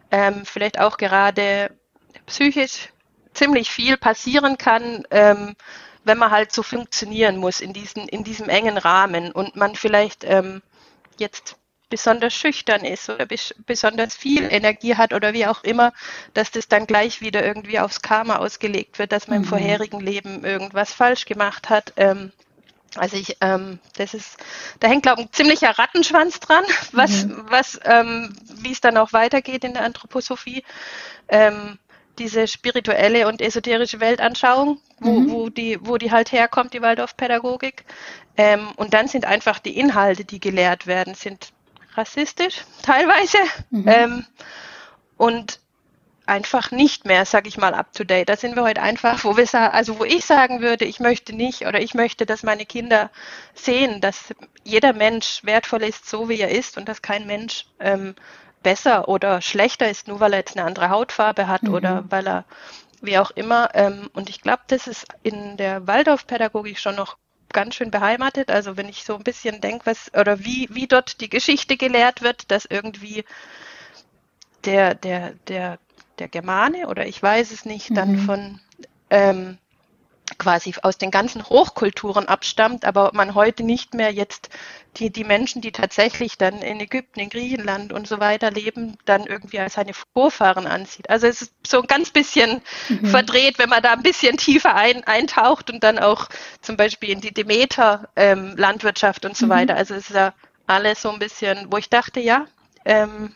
ähm, 0.10 0.44
vielleicht 0.44 0.80
auch 0.80 0.98
gerade 0.98 1.72
psychisch 2.26 2.90
ziemlich 3.34 3.72
viel 3.72 3.96
passieren 3.96 4.58
kann, 4.58 5.06
ähm, 5.12 5.56
wenn 6.04 6.18
man 6.18 6.32
halt 6.32 6.52
so 6.52 6.64
funktionieren 6.64 7.38
muss 7.38 7.62
in, 7.62 7.74
diesen, 7.74 8.08
in 8.08 8.24
diesem 8.24 8.50
engen 8.50 8.78
Rahmen 8.78 9.32
und 9.32 9.56
man 9.56 9.76
vielleicht 9.76 10.24
ähm, 10.24 10.62
jetzt 11.18 11.58
besonders 11.92 12.34
schüchtern 12.34 12.84
ist 12.84 13.10
oder 13.10 13.28
bes 13.28 13.54
besonders 13.68 14.16
viel 14.16 14.52
Energie 14.52 14.96
hat 14.96 15.14
oder 15.14 15.34
wie 15.34 15.46
auch 15.46 15.64
immer, 15.64 15.94
dass 16.34 16.50
das 16.50 16.68
dann 16.68 16.88
gleich 16.88 17.22
wieder 17.22 17.46
irgendwie 17.46 17.80
aufs 17.80 18.02
Karma 18.02 18.38
ausgelegt 18.38 18.98
wird, 18.98 19.12
dass 19.12 19.28
man 19.28 19.40
mhm. 19.40 19.44
im 19.44 19.50
vorherigen 19.50 20.00
Leben 20.00 20.44
irgendwas 20.44 20.92
falsch 20.92 21.26
gemacht 21.26 21.70
hat. 21.70 21.94
Ähm, 21.98 22.32
also 22.96 23.16
ich, 23.16 23.38
ähm, 23.42 23.80
das 23.98 24.14
ist, 24.14 24.38
da 24.80 24.88
hängt 24.88 25.04
glaube 25.04 25.22
ich 25.22 25.28
ein 25.28 25.34
ziemlicher 25.34 25.78
Rattenschwanz 25.78 26.40
dran, 26.40 26.64
was, 26.92 27.26
mhm. 27.26 27.46
was, 27.48 27.80
ähm, 27.86 28.34
wie 28.56 28.72
es 28.72 28.82
dann 28.82 28.98
auch 28.98 29.14
weitergeht 29.14 29.64
in 29.64 29.74
der 29.74 29.84
Anthroposophie. 29.84 30.64
Ähm, 31.28 31.78
diese 32.18 32.48
spirituelle 32.48 33.28
und 33.28 33.42
esoterische 33.42 34.00
Weltanschauung, 34.00 34.80
wo, 35.00 35.12
mhm. 35.12 35.32
wo, 35.32 35.50
die, 35.50 35.78
wo 35.82 35.98
die 35.98 36.12
halt 36.12 36.32
herkommt, 36.32 36.74
die 36.74 36.82
Waldorfpädagogik. 36.82 37.86
Ähm, 38.38 38.70
und 38.76 38.94
dann 38.94 39.08
sind 39.08 39.26
einfach 39.26 39.60
die 39.60 39.78
Inhalte, 39.78 40.26
die 40.26 40.40
gelehrt 40.40 40.88
werden, 40.88 41.16
sind 41.16 41.52
rassistisch 41.96 42.62
teilweise 42.84 43.38
mhm. 43.70 43.88
ähm, 43.88 44.26
und 45.18 45.60
einfach 46.26 46.72
nicht 46.72 47.06
mehr, 47.06 47.26
sag 47.26 47.48
ich 47.48 47.58
mal, 47.58 47.74
up 47.74 47.92
to 47.94 48.04
date. 48.04 48.30
Da 48.30 48.38
sind 48.38 48.56
wir 48.56 48.64
heute 48.64 48.82
einfach, 48.82 49.24
wo 49.24 49.36
wir 49.36 49.48
sagen, 49.48 49.74
also 49.74 50.00
wo 50.00 50.06
ich 50.06 50.24
sagen 50.24 50.62
würde, 50.62 50.86
ich 50.86 51.00
möchte 51.00 51.34
nicht 51.34 51.66
oder 51.66 51.82
ich 51.82 51.94
möchte, 51.94 52.26
dass 52.26 52.44
meine 52.44 52.66
Kinder 52.66 53.10
sehen, 53.54 54.02
dass 54.02 54.34
jeder 54.64 54.94
Mensch 54.94 55.44
wertvoll 55.44 55.84
ist, 55.84 56.10
so 56.10 56.30
wie 56.30 56.40
er 56.40 56.50
ist 56.50 56.78
und 56.78 56.88
dass 56.88 57.02
kein 57.02 57.28
Mensch 57.28 57.66
ähm, 57.80 58.16
besser 58.64 59.10
oder 59.10 59.42
schlechter 59.42 59.90
ist, 59.90 60.08
nur 60.08 60.20
weil 60.20 60.34
er 60.34 60.40
jetzt 60.40 60.56
eine 60.56 60.66
andere 60.66 60.90
Hautfarbe 60.90 61.48
hat 61.48 61.64
mhm. 61.64 61.74
oder 61.74 62.04
weil 62.10 62.28
er 62.28 62.46
wie 63.02 63.18
auch 63.18 63.32
immer. 63.32 63.70
Ähm, 63.74 64.10
und 64.14 64.30
ich 64.30 64.42
glaube, 64.42 64.62
das 64.68 64.88
ist 64.88 65.08
in 65.24 65.58
der 65.58 65.88
Waldorfpädagogik 65.88 66.80
schon 66.80 66.96
noch 66.96 67.18
ganz 67.54 67.76
schön 67.76 67.92
beheimatet. 67.92 68.50
Also 68.52 68.78
wenn 68.78 68.90
ich 68.90 69.04
so 69.04 69.16
ein 69.16 69.24
bisschen 69.24 69.62
denke, 69.62 69.86
was 69.86 70.12
oder 70.14 70.40
wie, 70.44 70.68
wie 70.72 70.88
dort 70.88 71.22
die 71.22 71.30
Geschichte 71.30 71.78
gelehrt 71.78 72.22
wird, 72.22 72.52
dass 72.52 72.66
irgendwie 72.66 73.24
der, 74.66 74.96
der, 74.96 75.34
der 75.48 75.80
der 76.22 76.30
Germane 76.30 76.88
oder 76.88 77.06
ich 77.08 77.22
weiß 77.22 77.52
es 77.52 77.66
nicht, 77.66 77.96
dann 77.98 78.14
mhm. 78.14 78.20
von 78.20 78.60
ähm, 79.10 79.58
quasi 80.38 80.74
aus 80.82 80.98
den 80.98 81.12
ganzen 81.12 81.48
Hochkulturen 81.48 82.28
abstammt, 82.28 82.86
aber 82.86 83.12
man 83.14 83.36
heute 83.36 83.64
nicht 83.64 83.94
mehr 83.94 84.12
jetzt 84.12 84.50
die, 84.98 85.10
die 85.10 85.24
Menschen, 85.24 85.62
die 85.62 85.72
tatsächlich 85.72 86.38
dann 86.38 86.62
in 86.62 86.80
Ägypten, 86.80 87.20
in 87.20 87.30
Griechenland 87.30 87.94
und 87.94 88.08
so 88.08 88.20
weiter 88.20 88.52
leben, 88.52 88.98
dann 89.06 89.26
irgendwie 89.26 89.60
als 89.60 89.76
seine 89.76 89.94
Vorfahren 90.14 90.68
ansieht. 90.68 91.10
Also 91.10 91.28
es 91.28 91.42
ist 91.44 91.54
so 91.66 91.82
ein 91.82 91.88
ganz 91.88 92.12
bisschen 92.12 92.62
mhm. 92.90 93.06
verdreht, 93.06 93.58
wenn 93.58 93.70
man 93.70 93.82
da 93.82 93.94
ein 93.94 94.04
bisschen 94.04 94.38
tiefer 94.38 94.76
ein, 94.76 95.04
eintaucht 95.06 95.70
und 95.70 95.84
dann 95.84 96.00
auch 96.00 96.28
zum 96.62 96.78
Beispiel 96.78 97.10
in 97.10 97.22
die 97.22 97.34
Demeter-Landwirtschaft 97.34 99.24
ähm, 99.24 99.32
und 99.32 99.38
so 99.38 99.46
mhm. 99.46 99.52
weiter. 99.52 99.76
Also 99.76 99.96
es 99.96 100.10
ist 100.10 100.16
ja 100.16 100.34
alles 100.68 101.02
so 101.02 101.10
ein 101.10 101.20
bisschen, 101.20 101.72
wo 101.72 101.78
ich 101.78 101.90
dachte, 101.90 102.20
ja, 102.20 102.48
ähm, 102.86 103.34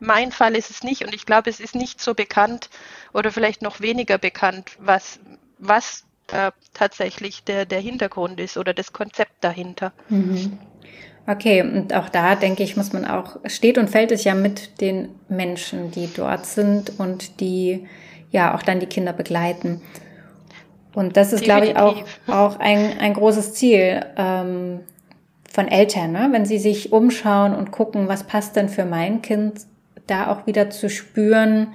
mein 0.00 0.32
Fall 0.32 0.56
ist 0.56 0.70
es 0.70 0.82
nicht 0.82 1.04
und 1.04 1.14
ich 1.14 1.26
glaube, 1.26 1.50
es 1.50 1.60
ist 1.60 1.74
nicht 1.74 2.00
so 2.00 2.14
bekannt 2.14 2.70
oder 3.12 3.32
vielleicht 3.32 3.62
noch 3.62 3.80
weniger 3.80 4.18
bekannt, 4.18 4.76
was, 4.78 5.18
was 5.58 6.04
da 6.28 6.52
tatsächlich 6.72 7.42
der, 7.44 7.66
der 7.66 7.80
Hintergrund 7.80 8.38
ist 8.38 8.56
oder 8.56 8.72
das 8.72 8.92
Konzept 8.92 9.32
dahinter. 9.40 9.92
Mhm. 10.08 10.58
Okay, 11.26 11.60
und 11.60 11.92
auch 11.92 12.08
da 12.08 12.36
denke 12.36 12.62
ich, 12.62 12.76
muss 12.76 12.94
man 12.94 13.04
auch, 13.04 13.36
steht 13.44 13.76
und 13.76 13.90
fällt 13.90 14.12
es 14.12 14.24
ja 14.24 14.34
mit 14.34 14.80
den 14.80 15.10
Menschen, 15.28 15.90
die 15.90 16.08
dort 16.14 16.46
sind 16.46 16.98
und 16.98 17.40
die 17.40 17.86
ja 18.30 18.54
auch 18.54 18.62
dann 18.62 18.80
die 18.80 18.86
Kinder 18.86 19.12
begleiten. 19.12 19.82
Und 20.94 21.18
das 21.18 21.32
ist, 21.32 21.46
Definitiv. 21.46 21.74
glaube 21.74 21.96
ich, 21.98 22.32
auch, 22.32 22.34
auch 22.54 22.60
ein, 22.60 22.98
ein 22.98 23.12
großes 23.12 23.52
Ziel 23.54 24.06
ähm, 24.16 24.80
von 25.50 25.68
Eltern, 25.68 26.12
ne? 26.12 26.28
wenn 26.30 26.46
sie 26.46 26.58
sich 26.58 26.92
umschauen 26.92 27.54
und 27.54 27.72
gucken, 27.72 28.08
was 28.08 28.24
passt 28.24 28.56
denn 28.56 28.68
für 28.68 28.84
mein 28.84 29.20
Kind 29.20 29.60
da 30.06 30.32
auch 30.32 30.46
wieder 30.46 30.70
zu 30.70 30.88
spüren, 30.88 31.68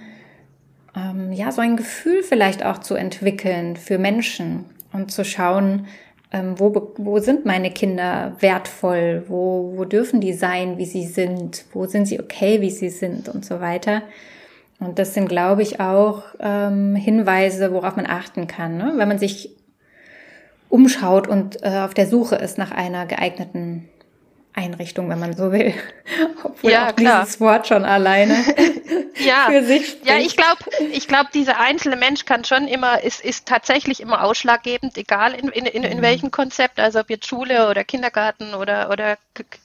ähm, 0.96 1.32
ja, 1.32 1.52
so 1.52 1.62
ein 1.62 1.78
Gefühl 1.78 2.24
vielleicht 2.24 2.66
auch 2.66 2.80
zu 2.80 2.96
entwickeln 2.96 3.76
für 3.76 3.98
Menschen 3.98 4.66
und 4.92 5.12
zu 5.12 5.26
schauen, 5.26 5.88
ähm, 6.32 6.60
wo, 6.60 6.94
wo 6.98 7.20
sind 7.20 7.46
meine 7.46 7.72
Kinder 7.72 8.36
wertvoll, 8.40 9.24
wo, 9.28 9.74
wo 9.76 9.86
dürfen 9.86 10.20
die 10.20 10.34
sein, 10.34 10.78
wie 10.78 10.86
sie 10.86 11.06
sind, 11.06 11.66
wo 11.74 11.86
sind 11.86 12.08
sie 12.08 12.20
okay, 12.20 12.62
wie 12.62 12.72
sie 12.72 12.90
sind 12.90 13.30
und 13.30 13.46
so 13.46 13.60
weiter. 13.60 14.02
Und 14.80 15.00
das 15.00 15.14
sind, 15.14 15.30
glaube 15.30 15.62
ich, 15.62 15.80
auch 15.80 16.24
ähm, 16.40 16.96
Hinweise, 16.96 17.72
worauf 17.72 17.96
man 17.96 18.08
achten 18.08 18.48
kann, 18.48 18.78
ne? 18.78 18.94
wenn 18.98 19.08
man 19.08 19.20
sich 19.20 19.56
umschaut 20.70 21.28
und 21.28 21.64
äh, 21.64 21.82
auf 21.86 21.94
der 21.94 22.08
Suche 22.08 22.36
ist 22.36 22.58
nach 22.58 22.72
einer 22.72 23.06
geeigneten 23.06 23.88
Einrichtung, 24.54 25.10
wenn 25.10 25.20
man 25.20 25.36
so 25.36 25.52
will. 25.52 25.74
Obwohl 26.44 26.72
ja, 26.72 26.90
auch 26.90 26.96
klar. 26.96 27.22
dieses 27.24 27.40
Wort 27.40 27.68
schon 27.68 27.86
alleine 27.86 28.36
ja. 29.26 29.48
für 29.48 29.64
sich 29.64 29.90
spricht. 29.90 30.08
Ja, 30.08 30.18
ich 30.18 30.38
glaube, 30.38 30.60
ich 30.92 31.08
glaube, 31.08 31.30
dieser 31.34 31.60
einzelne 31.60 31.96
Mensch 31.96 32.26
kann 32.26 32.44
schon 32.44 32.68
immer, 32.68 33.04
ist, 33.04 33.24
ist 33.24 33.48
tatsächlich 33.48 34.00
immer 34.00 34.24
ausschlaggebend, 34.24 34.98
egal 34.98 35.34
in, 35.34 35.50
in, 35.50 35.66
in, 35.66 35.84
in 35.84 35.98
mhm. 35.98 36.02
welchem 36.02 36.32
Konzept, 36.32 36.80
also 36.80 37.00
ob 37.00 37.10
jetzt 37.10 37.28
Schule 37.28 37.70
oder 37.70 37.84
Kindergarten 37.84 38.54
oder, 38.54 38.90
oder 38.92 39.18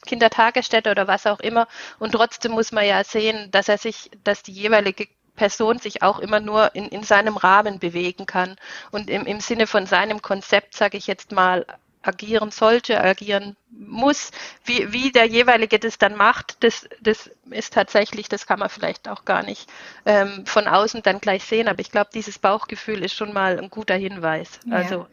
Kindertagesstätte 0.07 0.91
oder 0.91 1.07
was 1.07 1.27
auch 1.27 1.41
immer. 1.41 1.69
Und 1.99 2.13
trotzdem 2.13 2.53
muss 2.53 2.73
man 2.73 2.87
ja 2.87 3.05
sehen, 3.05 3.51
dass 3.51 3.69
er 3.69 3.79
sich, 3.79 4.11
dass 4.25 4.43
die 4.43 4.53
jeweilige 4.53 5.07
Person 5.37 5.79
sich 5.79 6.03
auch 6.03 6.19
immer 6.19 6.41
nur 6.41 6.75
in, 6.75 6.89
in 6.89 7.03
seinem 7.03 7.37
Rahmen 7.37 7.79
bewegen 7.79 8.27
kann 8.27 8.57
und 8.91 9.09
im, 9.09 9.25
im 9.25 9.41
Sinne 9.41 9.67
von 9.67 9.87
seinem 9.87 10.21
Konzept, 10.21 10.75
sage 10.75 10.99
ich 10.99 11.07
jetzt 11.07 11.33
mal, 11.33 11.65
agieren 12.03 12.51
sollte, 12.51 13.01
agieren 13.01 13.57
muss. 13.71 14.31
Wie, 14.65 14.93
wie 14.93 15.13
der 15.13 15.27
jeweilige 15.27 15.79
das 15.79 15.99
dann 15.99 16.17
macht, 16.17 16.63
das, 16.63 16.89
das 17.01 17.31
ist 17.51 17.73
tatsächlich, 17.75 18.29
das 18.29 18.47
kann 18.47 18.59
man 18.59 18.69
vielleicht 18.69 19.09
auch 19.09 19.25
gar 19.25 19.43
nicht 19.43 19.69
ähm, 20.07 20.47
von 20.47 20.67
außen 20.67 21.03
dann 21.03 21.21
gleich 21.21 21.45
sehen, 21.45 21.69
aber 21.69 21.81
ich 21.81 21.91
glaube, 21.91 22.11
dieses 22.15 22.39
Bauchgefühl 22.39 23.05
ist 23.05 23.15
schon 23.15 23.33
mal 23.33 23.59
ein 23.59 23.71
guter 23.71 23.97
Hinweis. 23.97 24.61
Ja. 24.67 24.77
Also 24.77 25.07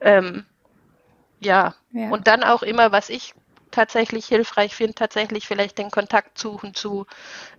ähm, 0.00 0.44
ja. 1.40 1.74
ja, 1.92 2.10
und 2.10 2.26
dann 2.26 2.42
auch 2.42 2.62
immer, 2.62 2.92
was 2.92 3.10
ich 3.10 3.34
tatsächlich 3.70 4.26
hilfreich 4.26 4.74
finde, 4.74 4.94
tatsächlich 4.94 5.46
vielleicht 5.46 5.78
den 5.78 5.90
Kontakt 5.90 6.38
suchen 6.38 6.74
zu 6.74 7.06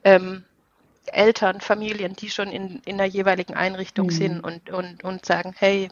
ähm, 0.04 0.46
Eltern, 1.13 1.62
Familien, 1.62 2.15
die 2.15 2.30
schon 2.30 2.50
in, 2.50 2.82
in 2.86 2.98
der 2.98 3.08
jeweiligen 3.08 3.54
Einrichtung 3.54 4.08
mhm. 4.08 4.12
sind 4.12 4.39
und, 4.41 4.70
und, 4.70 5.04
und 5.04 5.26
sagen, 5.26 5.54
hey, 5.58 5.89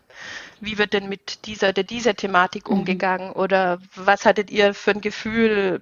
wie 0.59 0.77
wird 0.77 0.93
denn 0.93 1.09
mit 1.09 1.45
dieser, 1.45 1.73
der, 1.73 1.83
dieser 1.83 2.15
Thematik 2.15 2.69
mhm. 2.69 2.79
umgegangen 2.79 3.31
oder 3.31 3.79
was 3.95 4.25
hattet 4.25 4.51
ihr 4.51 4.73
für 4.73 4.91
ein 4.91 5.01
Gefühl 5.01 5.81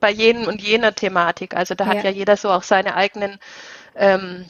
bei 0.00 0.10
jenen 0.10 0.46
und 0.46 0.60
jener 0.60 0.94
Thematik? 0.94 1.54
Also 1.54 1.74
da 1.74 1.86
hat 1.86 1.98
ja, 1.98 2.04
ja 2.04 2.10
jeder 2.10 2.36
so 2.36 2.50
auch 2.50 2.62
seine 2.62 2.94
eigenen 2.94 3.38
ähm, 3.94 4.46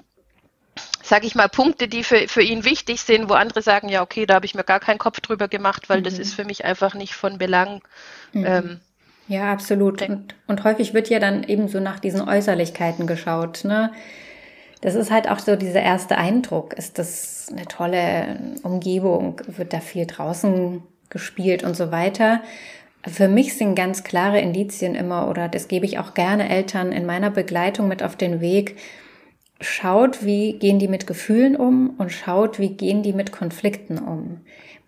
sage 1.03 1.27
ich 1.27 1.35
mal, 1.35 1.49
Punkte, 1.49 1.89
die 1.89 2.05
für, 2.05 2.29
für 2.29 2.43
ihn 2.43 2.65
wichtig 2.65 3.03
sind, 3.03 3.29
wo 3.29 3.35
andere 3.35 3.61
sagen, 3.63 3.89
ja, 3.89 4.03
okay, 4.03 4.25
da 4.25 4.35
habe 4.35 4.47
ich 4.47 4.55
mir 4.55 4.65
gar 4.65 4.81
keinen 4.81 4.99
Kopf 4.99 5.21
drüber 5.21 5.49
gemacht, 5.49 5.89
weil 5.89 6.01
mhm. 6.01 6.05
das 6.05 6.19
ist 6.19 6.35
für 6.35 6.45
mich 6.45 6.65
einfach 6.65 6.95
nicht 6.95 7.15
von 7.15 7.39
Belang. 7.39 7.83
Mhm. 8.33 8.47
Ähm, 8.47 8.81
ja, 9.33 9.51
absolut. 9.51 10.07
Und, 10.07 10.35
und 10.47 10.63
häufig 10.65 10.93
wird 10.93 11.09
ja 11.09 11.19
dann 11.19 11.43
eben 11.45 11.67
so 11.69 11.81
nach 11.81 11.99
diesen 11.99 12.21
Äußerlichkeiten 12.29 13.07
geschaut. 13.07 13.65
Ne? 13.65 13.91
Das 14.83 14.95
ist 14.95 15.11
halt 15.11 15.31
auch 15.31 15.39
so 15.39 15.57
dieser 15.57 15.81
erste 15.81 16.19
Eindruck. 16.19 16.75
Ist 16.75 16.99
das 16.99 17.49
eine 17.51 17.67
tolle 17.67 18.59
Umgebung? 18.63 19.41
Wird 19.47 19.73
da 19.73 19.81
viel 19.81 20.07
draußen 20.07 20.83
gespielt 21.09 21.65
und 21.65 21.77
so 21.77 21.91
weiter? 21.91 22.43
Für 23.07 23.27
mich 23.27 23.57
sind 23.57 23.75
ganz 23.75 24.05
klare 24.05 24.41
Indizien 24.41 24.95
immer, 24.95 25.29
oder 25.29 25.49
das 25.49 25.67
gebe 25.67 25.87
ich 25.87 25.99
auch 25.99 26.15
gerne 26.15 26.49
Eltern 26.49 26.93
in 26.93 27.07
meiner 27.07 27.31
Begleitung 27.31 27.89
mit 27.89 28.03
auf 28.03 28.17
den 28.17 28.41
Weg. 28.41 28.77
Schaut, 29.61 30.25
wie 30.25 30.59
gehen 30.59 30.79
die 30.79 30.89
mit 30.89 31.07
Gefühlen 31.07 31.57
um 31.57 31.95
und 31.99 32.13
schaut, 32.13 32.59
wie 32.59 32.75
gehen 32.75 33.03
die 33.03 33.13
mit 33.13 33.33
Konflikten 33.33 33.99
um. 33.99 34.41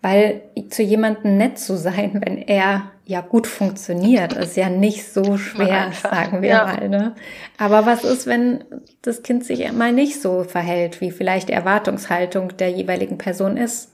Weil 0.05 0.43
zu 0.69 0.83
jemandem 0.83 1.35
nett 1.37 1.57
zu 1.57 1.75
sein, 1.77 2.21
wenn 2.23 2.37
er 2.37 2.91
ja 3.05 3.21
gut 3.21 3.47
funktioniert, 3.47 4.33
ist 4.33 4.55
ja 4.55 4.69
nicht 4.69 5.11
so 5.11 5.37
schwer, 5.37 5.91
sagen 5.93 6.43
wir 6.43 6.49
ja. 6.49 6.65
mal. 6.65 6.89
Ne? 6.89 7.15
Aber 7.57 7.87
was 7.87 8.03
ist, 8.03 8.27
wenn 8.27 8.63
das 9.01 9.23
Kind 9.23 9.43
sich 9.43 9.71
mal 9.71 9.91
nicht 9.91 10.21
so 10.21 10.43
verhält, 10.43 11.01
wie 11.01 11.09
vielleicht 11.09 11.49
die 11.49 11.53
Erwartungshaltung 11.53 12.55
der 12.57 12.69
jeweiligen 12.69 13.17
Person 13.17 13.57
ist? 13.57 13.93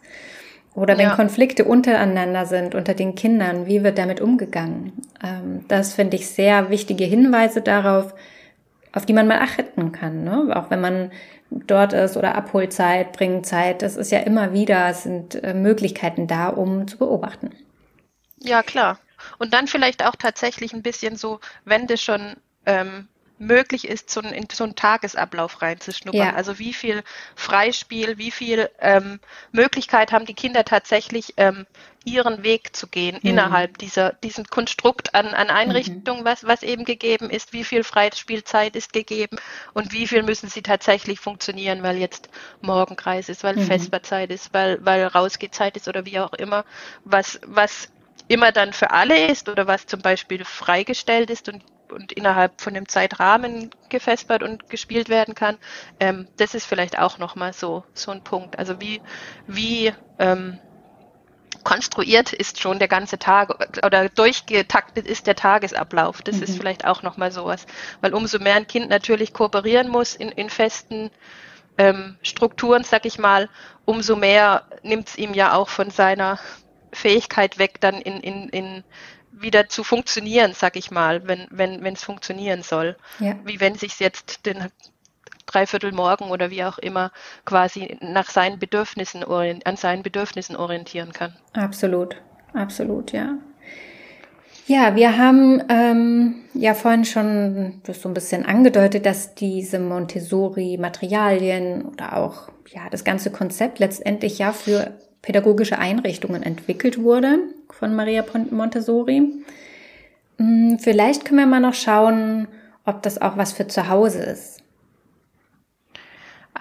Oder 0.75 0.97
wenn 0.97 1.07
ja. 1.07 1.15
Konflikte 1.15 1.63
untereinander 1.63 2.45
sind, 2.45 2.75
unter 2.75 2.93
den 2.93 3.15
Kindern, 3.15 3.65
wie 3.65 3.81
wird 3.81 3.97
damit 3.97 4.19
umgegangen? 4.19 4.91
Ähm, 5.23 5.63
das 5.69 5.93
finde 5.93 6.17
ich 6.17 6.27
sehr 6.27 6.69
wichtige 6.69 7.05
Hinweise 7.05 7.61
darauf, 7.61 8.13
auf 8.91 9.05
die 9.05 9.13
man 9.13 9.27
mal 9.27 9.39
achten 9.39 9.93
kann. 9.93 10.25
Ne? 10.25 10.51
Auch 10.57 10.69
wenn 10.71 10.81
man 10.81 11.11
dort 11.51 11.93
ist 11.93 12.17
oder 12.17 12.35
Abholzeit, 12.35 13.11
Bringzeit, 13.11 13.81
das 13.81 13.97
ist 13.97 14.11
ja 14.11 14.19
immer 14.19 14.53
wieder, 14.53 14.93
sind 14.93 15.35
äh, 15.35 15.53
Möglichkeiten 15.53 16.27
da, 16.27 16.47
um 16.47 16.87
zu 16.87 16.97
beobachten. 16.97 17.51
Ja, 18.39 18.63
klar. 18.63 18.99
Und 19.37 19.53
dann 19.53 19.67
vielleicht 19.67 20.03
auch 20.03 20.15
tatsächlich 20.15 20.73
ein 20.73 20.81
bisschen 20.81 21.15
so, 21.15 21.39
wenn 21.63 21.85
das 21.85 22.01
schon 22.01 22.35
ähm, 22.65 23.07
möglich 23.37 23.87
ist, 23.87 24.09
so 24.09 24.21
in 24.21 24.47
so 24.51 24.63
einen 24.63 24.75
Tagesablauf 24.75 25.61
reinzuschnuppern. 25.61 26.19
Ja. 26.19 26.33
Also 26.33 26.59
wie 26.59 26.73
viel 26.73 27.03
Freispiel, 27.35 28.17
wie 28.17 28.31
viel 28.31 28.69
ähm, 28.79 29.19
Möglichkeit 29.51 30.11
haben 30.11 30.25
die 30.25 30.35
Kinder 30.35 30.63
tatsächlich, 30.63 31.33
ähm, 31.37 31.65
ihren 32.03 32.43
Weg 32.43 32.75
zu 32.75 32.87
gehen 32.87 33.19
mhm. 33.21 33.29
innerhalb 33.29 33.77
dieser 33.77 34.13
diesem 34.13 34.45
Konstrukt 34.45 35.13
an, 35.13 35.27
an 35.27 35.49
Einrichtungen, 35.49 36.21
mhm. 36.21 36.25
was, 36.25 36.43
was 36.43 36.63
eben 36.63 36.83
gegeben 36.85 37.29
ist, 37.29 37.53
wie 37.53 37.63
viel 37.63 37.83
Freispielzeit 37.83 38.75
ist 38.75 38.93
gegeben 38.93 39.37
und 39.73 39.93
wie 39.93 40.07
viel 40.07 40.23
müssen 40.23 40.49
sie 40.49 40.63
tatsächlich 40.63 41.19
funktionieren, 41.19 41.83
weil 41.83 41.97
jetzt 41.97 42.29
Morgenkreis 42.61 43.29
ist, 43.29 43.43
weil 43.43 43.55
mhm. 43.55 43.65
Vesperzeit 43.65 44.31
ist, 44.31 44.53
weil, 44.53 44.83
weil 44.83 45.05
Rausgehzeit 45.05 45.77
ist 45.77 45.87
oder 45.87 46.05
wie 46.05 46.19
auch 46.19 46.33
immer, 46.33 46.65
was, 47.03 47.39
was 47.45 47.89
immer 48.27 48.51
dann 48.51 48.73
für 48.73 48.91
alle 48.91 49.27
ist 49.27 49.49
oder 49.49 49.67
was 49.67 49.85
zum 49.85 50.01
Beispiel 50.01 50.43
freigestellt 50.45 51.29
ist 51.29 51.49
und, 51.49 51.63
und 51.91 52.11
innerhalb 52.13 52.61
von 52.61 52.73
dem 52.73 52.87
Zeitrahmen 52.87 53.69
gefespert 53.89 54.41
und 54.41 54.69
gespielt 54.69 55.09
werden 55.09 55.35
kann, 55.35 55.57
ähm, 55.99 56.27
das 56.37 56.55
ist 56.55 56.65
vielleicht 56.65 56.97
auch 56.97 57.17
nochmal 57.17 57.53
so, 57.53 57.83
so 57.93 58.11
ein 58.11 58.23
Punkt. 58.23 58.57
Also 58.57 58.79
wie, 58.79 59.01
wie, 59.47 59.93
ähm, 60.17 60.59
konstruiert 61.71 62.33
ist 62.33 62.59
schon 62.59 62.79
der 62.79 62.89
ganze 62.89 63.17
Tag 63.17 63.77
oder 63.85 64.09
durchgetaktet 64.09 65.07
ist 65.07 65.25
der 65.25 65.37
Tagesablauf. 65.37 66.21
Das 66.21 66.35
mhm. 66.35 66.43
ist 66.43 66.57
vielleicht 66.57 66.85
auch 66.85 67.01
nochmal 67.01 67.31
sowas. 67.31 67.65
Weil 68.01 68.13
umso 68.13 68.39
mehr 68.39 68.55
ein 68.55 68.67
Kind 68.67 68.89
natürlich 68.89 69.31
kooperieren 69.31 69.87
muss 69.87 70.13
in, 70.15 70.29
in 70.29 70.49
festen 70.49 71.11
ähm, 71.77 72.17
Strukturen, 72.23 72.83
sag 72.83 73.05
ich 73.05 73.19
mal, 73.19 73.47
umso 73.85 74.17
mehr 74.17 74.65
nimmt 74.83 75.07
es 75.07 75.17
ihm 75.17 75.33
ja 75.33 75.53
auch 75.53 75.69
von 75.69 75.91
seiner 75.91 76.39
Fähigkeit 76.91 77.57
weg, 77.57 77.79
dann 77.79 78.01
in, 78.01 78.19
in, 78.19 78.49
in 78.49 78.83
wieder 79.31 79.69
zu 79.69 79.85
funktionieren, 79.85 80.53
sag 80.53 80.75
ich 80.75 80.91
mal, 80.91 81.25
wenn 81.25 81.47
wenn 81.51 81.81
wenn 81.83 81.93
es 81.93 82.03
funktionieren 82.03 82.63
soll. 82.63 82.97
Ja. 83.19 83.39
Wie 83.45 83.61
wenn 83.61 83.75
sich 83.75 83.97
jetzt 83.99 84.45
den 84.45 84.69
Dreiviertelmorgen 85.51 86.29
oder 86.29 86.49
wie 86.49 86.63
auch 86.63 86.77
immer 86.77 87.11
quasi 87.45 87.97
nach 88.01 88.29
seinen 88.29 88.59
Bedürfnissen 88.59 89.23
an 89.23 89.75
seinen 89.75 90.03
Bedürfnissen 90.03 90.55
orientieren 90.55 91.11
kann. 91.13 91.33
Absolut, 91.53 92.15
absolut, 92.53 93.11
ja. 93.11 93.37
Ja, 94.67 94.95
wir 94.95 95.17
haben 95.17 95.63
ähm, 95.69 96.35
ja 96.53 96.75
vorhin 96.75 97.03
schon 97.03 97.81
das 97.83 98.01
so 98.01 98.09
ein 98.09 98.13
bisschen 98.13 98.45
angedeutet, 98.45 99.05
dass 99.05 99.35
diese 99.35 99.79
Montessori-Materialien 99.79 101.83
oder 101.83 102.15
auch 102.15 102.47
ja 102.69 102.89
das 102.89 103.03
ganze 103.03 103.31
Konzept 103.31 103.79
letztendlich 103.79 104.39
ja 104.39 104.53
für 104.53 104.93
pädagogische 105.21 105.77
Einrichtungen 105.77 106.41
entwickelt 106.41 107.03
wurde 107.03 107.39
von 107.69 107.93
Maria 107.95 108.23
Montessori. 108.51 109.43
Hm, 110.37 110.79
vielleicht 110.79 111.25
können 111.25 111.39
wir 111.39 111.47
mal 111.47 111.59
noch 111.59 111.73
schauen, 111.73 112.47
ob 112.85 113.03
das 113.03 113.21
auch 113.21 113.35
was 113.37 113.53
für 113.53 113.67
zu 113.67 113.89
Hause 113.89 114.23
ist. 114.23 114.60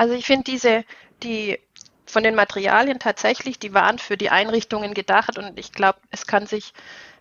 Also 0.00 0.14
ich 0.14 0.24
finde 0.24 0.44
diese, 0.44 0.84
die 1.22 1.58
von 2.06 2.22
den 2.22 2.34
Materialien 2.34 2.98
tatsächlich, 2.98 3.58
die 3.58 3.74
waren 3.74 3.98
für 3.98 4.16
die 4.16 4.30
Einrichtungen 4.30 4.94
gedacht 4.94 5.36
und 5.36 5.58
ich 5.58 5.72
glaube, 5.72 5.98
es 6.10 6.26
kann 6.26 6.46
sich, 6.46 6.72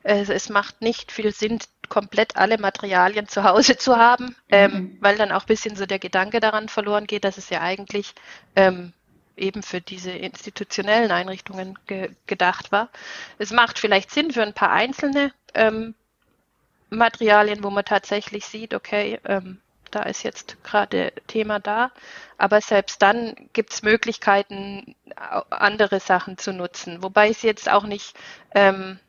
äh, 0.03 0.21
es 0.21 0.47
macht 0.47 0.81
nicht 0.81 1.11
viel 1.11 1.33
Sinn, 1.33 1.59
komplett 1.89 2.37
alle 2.37 2.57
Materialien 2.57 3.27
zu 3.27 3.43
Hause 3.43 3.75
zu 3.75 3.97
haben, 3.97 4.33
ähm, 4.47 4.71
mhm. 4.71 4.97
weil 5.01 5.17
dann 5.17 5.33
auch 5.33 5.41
ein 5.41 5.47
bisschen 5.47 5.75
so 5.75 5.85
der 5.85 5.99
Gedanke 5.99 6.39
daran 6.39 6.69
verloren 6.69 7.05
geht, 7.05 7.25
dass 7.25 7.37
es 7.37 7.49
ja 7.49 7.59
eigentlich 7.59 8.13
ähm, 8.55 8.93
eben 9.35 9.61
für 9.61 9.81
diese 9.81 10.11
institutionellen 10.11 11.11
Einrichtungen 11.11 11.77
ge 11.85 12.11
gedacht 12.27 12.71
war. 12.71 12.87
Es 13.39 13.51
macht 13.51 13.77
vielleicht 13.77 14.09
Sinn 14.09 14.31
für 14.31 14.43
ein 14.43 14.53
paar 14.53 14.71
einzelne 14.71 15.33
ähm, 15.53 15.95
Materialien, 16.89 17.61
wo 17.61 17.71
man 17.71 17.83
tatsächlich 17.83 18.45
sieht, 18.45 18.73
okay, 18.73 19.19
ähm, 19.25 19.59
da 19.89 20.03
ist 20.03 20.23
jetzt 20.23 20.63
gerade 20.63 21.11
Thema 21.27 21.59
da. 21.59 21.91
Aber 22.37 22.61
selbst 22.61 23.01
dann 23.01 23.35
gibt 23.53 23.73
es 23.73 23.83
Möglichkeiten, 23.83 24.95
andere 25.49 25.99
Sachen 25.99 26.37
zu 26.37 26.53
nutzen. 26.53 27.03
Wobei 27.03 27.29
ich 27.29 27.37
es 27.37 27.43
jetzt 27.43 27.69
auch 27.69 27.83
nicht 27.83 28.15
ähm, 28.55 28.99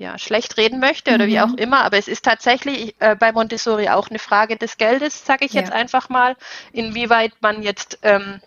ja, 0.00 0.18
schlecht 0.18 0.56
reden 0.56 0.80
möchte 0.80 1.14
oder 1.14 1.26
mhm. 1.26 1.30
wie 1.30 1.40
auch 1.40 1.54
immer, 1.54 1.84
aber 1.84 1.98
es 1.98 2.08
ist 2.08 2.24
tatsächlich 2.24 2.96
äh, 3.00 3.14
bei 3.14 3.32
Montessori 3.32 3.90
auch 3.90 4.08
eine 4.08 4.18
Frage 4.18 4.56
des 4.56 4.78
Geldes, 4.78 5.26
sage 5.26 5.44
ich 5.44 5.52
ja. 5.52 5.60
jetzt 5.60 5.72
einfach 5.72 6.08
mal, 6.08 6.36
inwieweit 6.72 7.32
man 7.40 7.62
jetzt 7.62 7.98
ähm, 8.02 8.40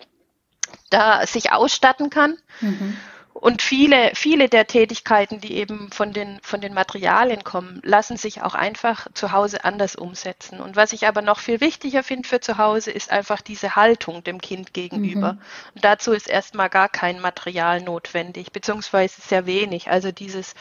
da 0.89 1.25
sich 1.27 1.51
ausstatten 1.51 2.09
kann. 2.09 2.37
Mhm. 2.59 2.97
Und 3.43 3.61
viele, 3.61 4.11
viele 4.15 4.47
der 4.47 4.67
Tätigkeiten, 4.67 5.41
die 5.41 5.55
eben 5.55 5.91
von 5.91 6.13
den, 6.13 6.39
von 6.43 6.61
den 6.61 6.73
Materialien 6.73 7.43
kommen, 7.43 7.81
lassen 7.83 8.15
sich 8.15 8.41
auch 8.41 8.53
einfach 8.53 9.05
zu 9.13 9.33
Hause 9.33 9.65
anders 9.65 9.97
umsetzen. 9.97 10.61
Und 10.61 10.77
was 10.77 10.93
ich 10.93 11.07
aber 11.07 11.21
noch 11.21 11.39
viel 11.39 11.59
wichtiger 11.59 12.03
finde 12.03 12.25
für 12.25 12.39
zu 12.39 12.57
Hause, 12.57 12.91
ist 12.91 13.11
einfach 13.11 13.41
diese 13.41 13.75
Haltung 13.75 14.23
dem 14.23 14.39
Kind 14.39 14.73
gegenüber. 14.73 15.33
Mhm. 15.33 15.41
Und 15.75 15.83
dazu 15.83 16.13
ist 16.13 16.29
erstmal 16.29 16.69
gar 16.69 16.87
kein 16.87 17.19
Material 17.19 17.81
notwendig, 17.81 18.53
beziehungsweise 18.53 19.19
sehr 19.19 19.45
wenig. 19.45 19.89
Also 19.89 20.13
dieses, 20.13 20.55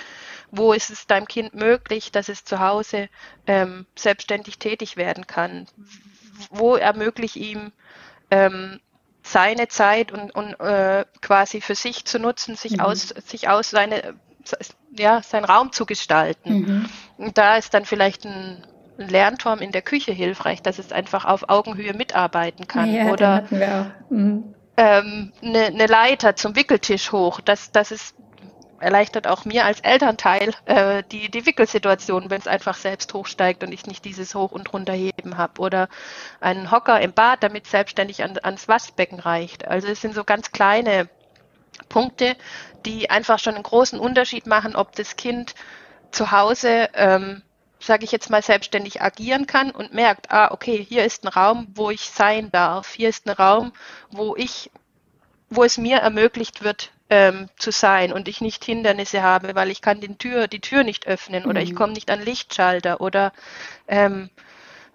wo 0.51 0.73
ist 0.73 0.91
es 0.91 1.07
deinem 1.07 1.29
Kind 1.29 1.55
möglich, 1.55 2.11
dass 2.11 2.29
es 2.29 2.45
zu 2.45 2.59
Hause 2.59 3.09
ähm, 3.47 3.87
selbstständig 3.95 4.59
tätig 4.59 4.97
werden 4.97 5.29
kann? 5.29 5.69
Wo 6.51 6.75
ermöglicht 6.75 7.37
ihm 7.37 7.71
ähm, 8.33 8.81
seine 9.23 9.69
Zeit 9.69 10.13
und, 10.13 10.35
und 10.35 10.59
äh, 10.61 11.05
quasi 11.21 11.61
für 11.61 11.75
sich 11.75 12.05
zu 12.05 12.19
nutzen, 12.19 12.57
sich 12.57 12.73
mhm. 12.73 12.81
aus, 12.81 13.09
sich 13.09 13.49
aus 13.49 13.71
seine, 13.71 14.15
ja, 14.97 15.23
seinen 15.23 15.45
Raum 15.45 15.73
zu 15.73 15.87
gestalten. 15.87 16.53
Mhm. 16.53 16.89
Und 17.19 17.39
da 17.39 17.57
ist 17.57 17.73
dann 17.75 17.85
vielleicht 17.85 18.25
ein, 18.25 18.67
ein 18.99 19.09
Lernturm 19.09 19.61
in 19.61 19.73
der 19.73 19.83
Küche 19.83 20.13
hilfreich, 20.13 20.63
dass 20.63 20.79
es 20.79 20.93
einfach 20.93 21.25
auf 21.25 21.49
Augenhöhe 21.49 21.95
mitarbeiten 21.95 22.67
kann. 22.67 22.93
Ja, 22.93 23.07
Oder 23.07 23.45
mhm. 24.11 24.55
ähm, 24.77 25.33
eine, 25.41 25.67
eine 25.67 25.87
Leiter 25.87 26.35
zum 26.35 26.57
Wickeltisch 26.57 27.13
hoch, 27.13 27.41
dass, 27.41 27.71
dass 27.71 27.93
es 27.93 28.15
erleichtert 28.83 29.27
auch 29.27 29.45
mir 29.45 29.65
als 29.65 29.81
Elternteil 29.81 30.53
äh, 30.67 31.03
die, 31.11 31.31
die 31.31 31.47
Wickelsituation, 31.47 32.31
wenn 32.31 32.41
es 32.41 32.49
einfach 32.49 32.77
selbst 32.77 33.15
hochsteigt 33.15 33.63
und 33.63 33.73
ich 33.73 33.87
nicht 33.87 34.05
dieses 34.05 34.35
Hoch- 34.35 34.53
und 34.53 34.73
Runterheben 34.73 35.39
habe. 35.39 35.61
Oder 35.61 35.89
einen 36.41 36.71
Hocker 36.71 37.01
im 37.01 37.13
Bad, 37.13 37.43
damit 37.43 37.67
selbstständig 37.67 38.23
an, 38.23 38.39
ans 38.43 38.69
Waschbecken 38.69 39.21
reicht. 39.21 39.67
Also 39.69 39.89
es 39.89 40.01
sind 40.01 40.15
so 40.15 40.25
ganz 40.25 40.51
kleine 40.51 41.09
Punkte, 41.89 42.37
die 42.85 43.09
einfach 43.09 43.39
schon 43.39 43.55
einen 43.55 43.63
großen 43.63 43.99
Unterschied 43.99 44.47
machen, 44.47 44.75
ob 44.75 44.95
das 44.97 45.17
Kind 45.17 45.55
zu 46.11 46.33
Hause, 46.33 46.91
ähm, 46.95 47.43
sage 47.79 48.05
ich 48.05 48.13
jetzt 48.13 48.31
mal, 48.31 48.43
selbstständig 48.43 49.01
agieren 49.01 49.47
kann 49.47 49.71
und 49.71 49.95
merkt, 49.95 50.31
ah, 50.31 50.51
okay, 50.51 50.85
hier 50.87 51.05
ist 51.05 51.25
ein 51.25 51.29
Raum, 51.29 51.69
wo 51.75 51.91
ich 51.91 52.11
sein 52.11 52.51
darf. 52.51 52.93
Hier 52.93 53.09
ist 53.09 53.27
ein 53.27 53.33
Raum, 53.33 53.73
wo 54.11 54.35
ich, 54.37 54.71
wo 55.51 55.63
es 55.63 55.79
mir 55.79 55.99
ermöglicht 55.99 56.63
wird, 56.63 56.91
ähm, 57.13 57.49
zu 57.59 57.71
sein 57.71 58.11
und 58.11 58.27
ich 58.27 58.41
nicht 58.41 58.65
Hindernisse 58.65 59.23
habe, 59.23 59.55
weil 59.55 59.71
ich 59.71 59.83
kann 59.83 60.01
den 60.01 60.17
Tür, 60.17 60.49
die 60.49 60.61
Tür 60.61 60.83
nicht 60.83 61.07
öffnen 61.07 61.45
oder 61.45 61.61
mhm. 61.61 61.67
ich 61.67 61.75
komme 61.75 61.93
nicht 61.93 62.11
an 62.11 62.25
Lichtschalter 62.25 63.03
oder 63.03 63.35
ähm, 63.87 64.31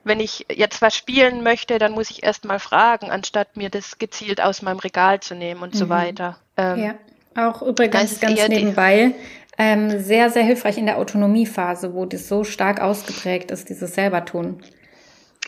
wenn 0.04 0.20
ich 0.20 0.48
jetzt 0.52 0.82
was 0.82 0.96
spielen 0.96 1.44
möchte, 1.44 1.78
dann 1.78 1.92
muss 1.92 2.10
ich 2.10 2.24
erst 2.24 2.46
mal 2.46 2.58
fragen, 2.58 3.12
anstatt 3.12 3.56
mir 3.56 3.70
das 3.70 4.00
gezielt 4.00 4.42
aus 4.42 4.64
meinem 4.64 4.80
Regal 4.80 5.20
zu 5.20 5.36
nehmen 5.36 5.62
und 5.62 5.76
mhm. 5.76 5.78
so 5.78 5.90
weiter. 5.90 6.40
Ähm, 6.58 6.96
ja, 7.36 7.50
auch 7.50 7.62
übrigens 7.62 8.20
ganz 8.20 8.48
nebenbei 8.48 9.14
ähm, 9.60 10.00
sehr, 10.00 10.32
sehr 10.32 10.44
hilfreich 10.44 10.80
in 10.80 10.88
der 10.88 10.98
Autonomiephase, 10.98 11.94
wo 11.94 12.06
das 12.06 12.28
so 12.28 12.44
stark 12.44 12.82
ausgeprägt 12.82 13.52
ist, 13.52 13.70
dieses 13.70 13.94
selber 13.94 14.26
tun. 14.26 14.64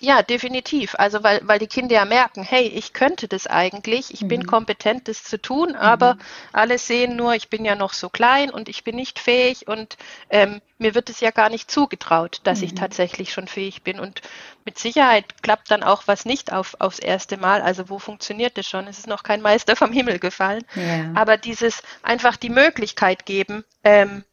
Ja, 0.02 0.24
definitiv. 0.24 0.96
Also 0.98 1.24
weil, 1.24 1.42
weil 1.44 1.60
die 1.60 1.68
Kinder 1.68 1.96
ja 1.96 2.06
merken, 2.06 2.44
hey, 2.44 2.68
ich 2.68 2.94
könnte 2.94 3.28
das 3.28 3.48
eigentlich, 3.48 4.14
ich 4.14 4.22
mhm. 4.22 4.28
bin 4.30 4.48
kompetent, 4.48 5.08
das 5.08 5.24
zu 5.24 5.42
tun, 5.42 5.76
aber 5.76 6.16
mhm. 6.16 6.20
alle 6.54 6.78
sehen 6.78 7.16
nur, 7.16 7.36
ich 7.36 7.50
bin 7.50 7.66
ja 7.66 7.76
noch 7.76 7.94
so 7.94 8.10
klein 8.10 8.50
und 8.50 8.70
ich 8.70 8.84
bin 8.84 8.96
nicht 8.96 9.20
fähig 9.20 9.68
und 9.68 9.98
ähm, 10.30 10.62
mir 10.78 10.96
wird 10.96 11.10
es 11.10 11.20
ja 11.20 11.32
gar 11.32 11.50
nicht 11.50 11.70
zugetraut, 11.70 12.40
dass 12.44 12.60
mhm. 12.60 12.66
ich 12.66 12.76
tatsächlich 12.76 13.34
schon 13.34 13.48
fähig 13.48 13.84
bin. 13.84 14.00
Und 14.00 14.22
mit 14.64 14.80
Sicherheit 14.80 15.44
klappt 15.44 15.70
dann 15.70 15.84
auch 15.84 16.04
was 16.06 16.24
nicht 16.24 16.54
auf, 16.54 16.78
aufs 16.80 17.00
erste 17.00 17.36
Mal. 17.36 17.62
Also 17.62 17.90
wo 17.90 18.00
funktioniert 18.00 18.58
das 18.58 18.68
schon? 18.68 18.88
Es 18.88 19.00
ist 19.00 19.08
noch 19.08 19.24
kein 19.24 19.42
Meister 19.42 19.76
vom 19.76 19.92
Himmel 19.92 20.20
gefallen. 20.20 20.64
Ja. 20.76 21.12
Aber 21.16 21.36
dieses 21.36 21.84
einfach 22.04 22.38
die 22.38 22.50
Möglichkeit 22.50 23.26
geben, 23.26 23.66
ähm, 23.84 24.24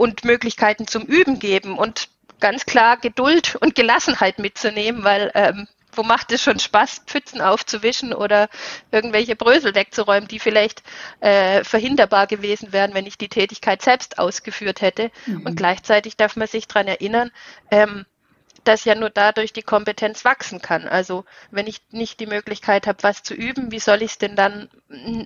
und 0.00 0.24
Möglichkeiten 0.24 0.86
zum 0.86 1.02
Üben 1.02 1.40
geben 1.40 1.76
und 1.76 2.08
ganz 2.40 2.66
klar 2.66 2.96
Geduld 2.96 3.56
und 3.60 3.74
Gelassenheit 3.74 4.38
mitzunehmen, 4.38 5.04
weil 5.04 5.30
ähm, 5.34 5.68
wo 5.92 6.02
macht 6.02 6.32
es 6.32 6.42
schon 6.42 6.58
Spaß, 6.58 7.02
Pfützen 7.06 7.40
aufzuwischen 7.40 8.14
oder 8.14 8.48
irgendwelche 8.90 9.36
Brösel 9.36 9.74
wegzuräumen, 9.74 10.28
die 10.28 10.38
vielleicht 10.38 10.82
äh, 11.20 11.64
verhinderbar 11.64 12.26
gewesen 12.26 12.72
wären, 12.72 12.94
wenn 12.94 13.06
ich 13.06 13.18
die 13.18 13.28
Tätigkeit 13.28 13.82
selbst 13.82 14.18
ausgeführt 14.18 14.80
hätte. 14.80 15.10
Mhm. 15.26 15.46
Und 15.46 15.56
gleichzeitig 15.56 16.16
darf 16.16 16.36
man 16.36 16.48
sich 16.48 16.68
daran 16.68 16.86
erinnern, 16.86 17.30
ähm, 17.70 18.06
dass 18.64 18.84
ja 18.84 18.94
nur 18.94 19.10
dadurch 19.10 19.52
die 19.52 19.62
Kompetenz 19.62 20.24
wachsen 20.24 20.60
kann. 20.60 20.86
Also 20.86 21.24
wenn 21.50 21.66
ich 21.66 21.80
nicht 21.90 22.20
die 22.20 22.26
Möglichkeit 22.26 22.86
habe, 22.86 23.02
was 23.02 23.22
zu 23.22 23.34
üben, 23.34 23.72
wie 23.72 23.78
soll 23.78 24.02
ich 24.02 24.12
es 24.12 24.18
denn 24.18 24.36
dann 24.36 24.68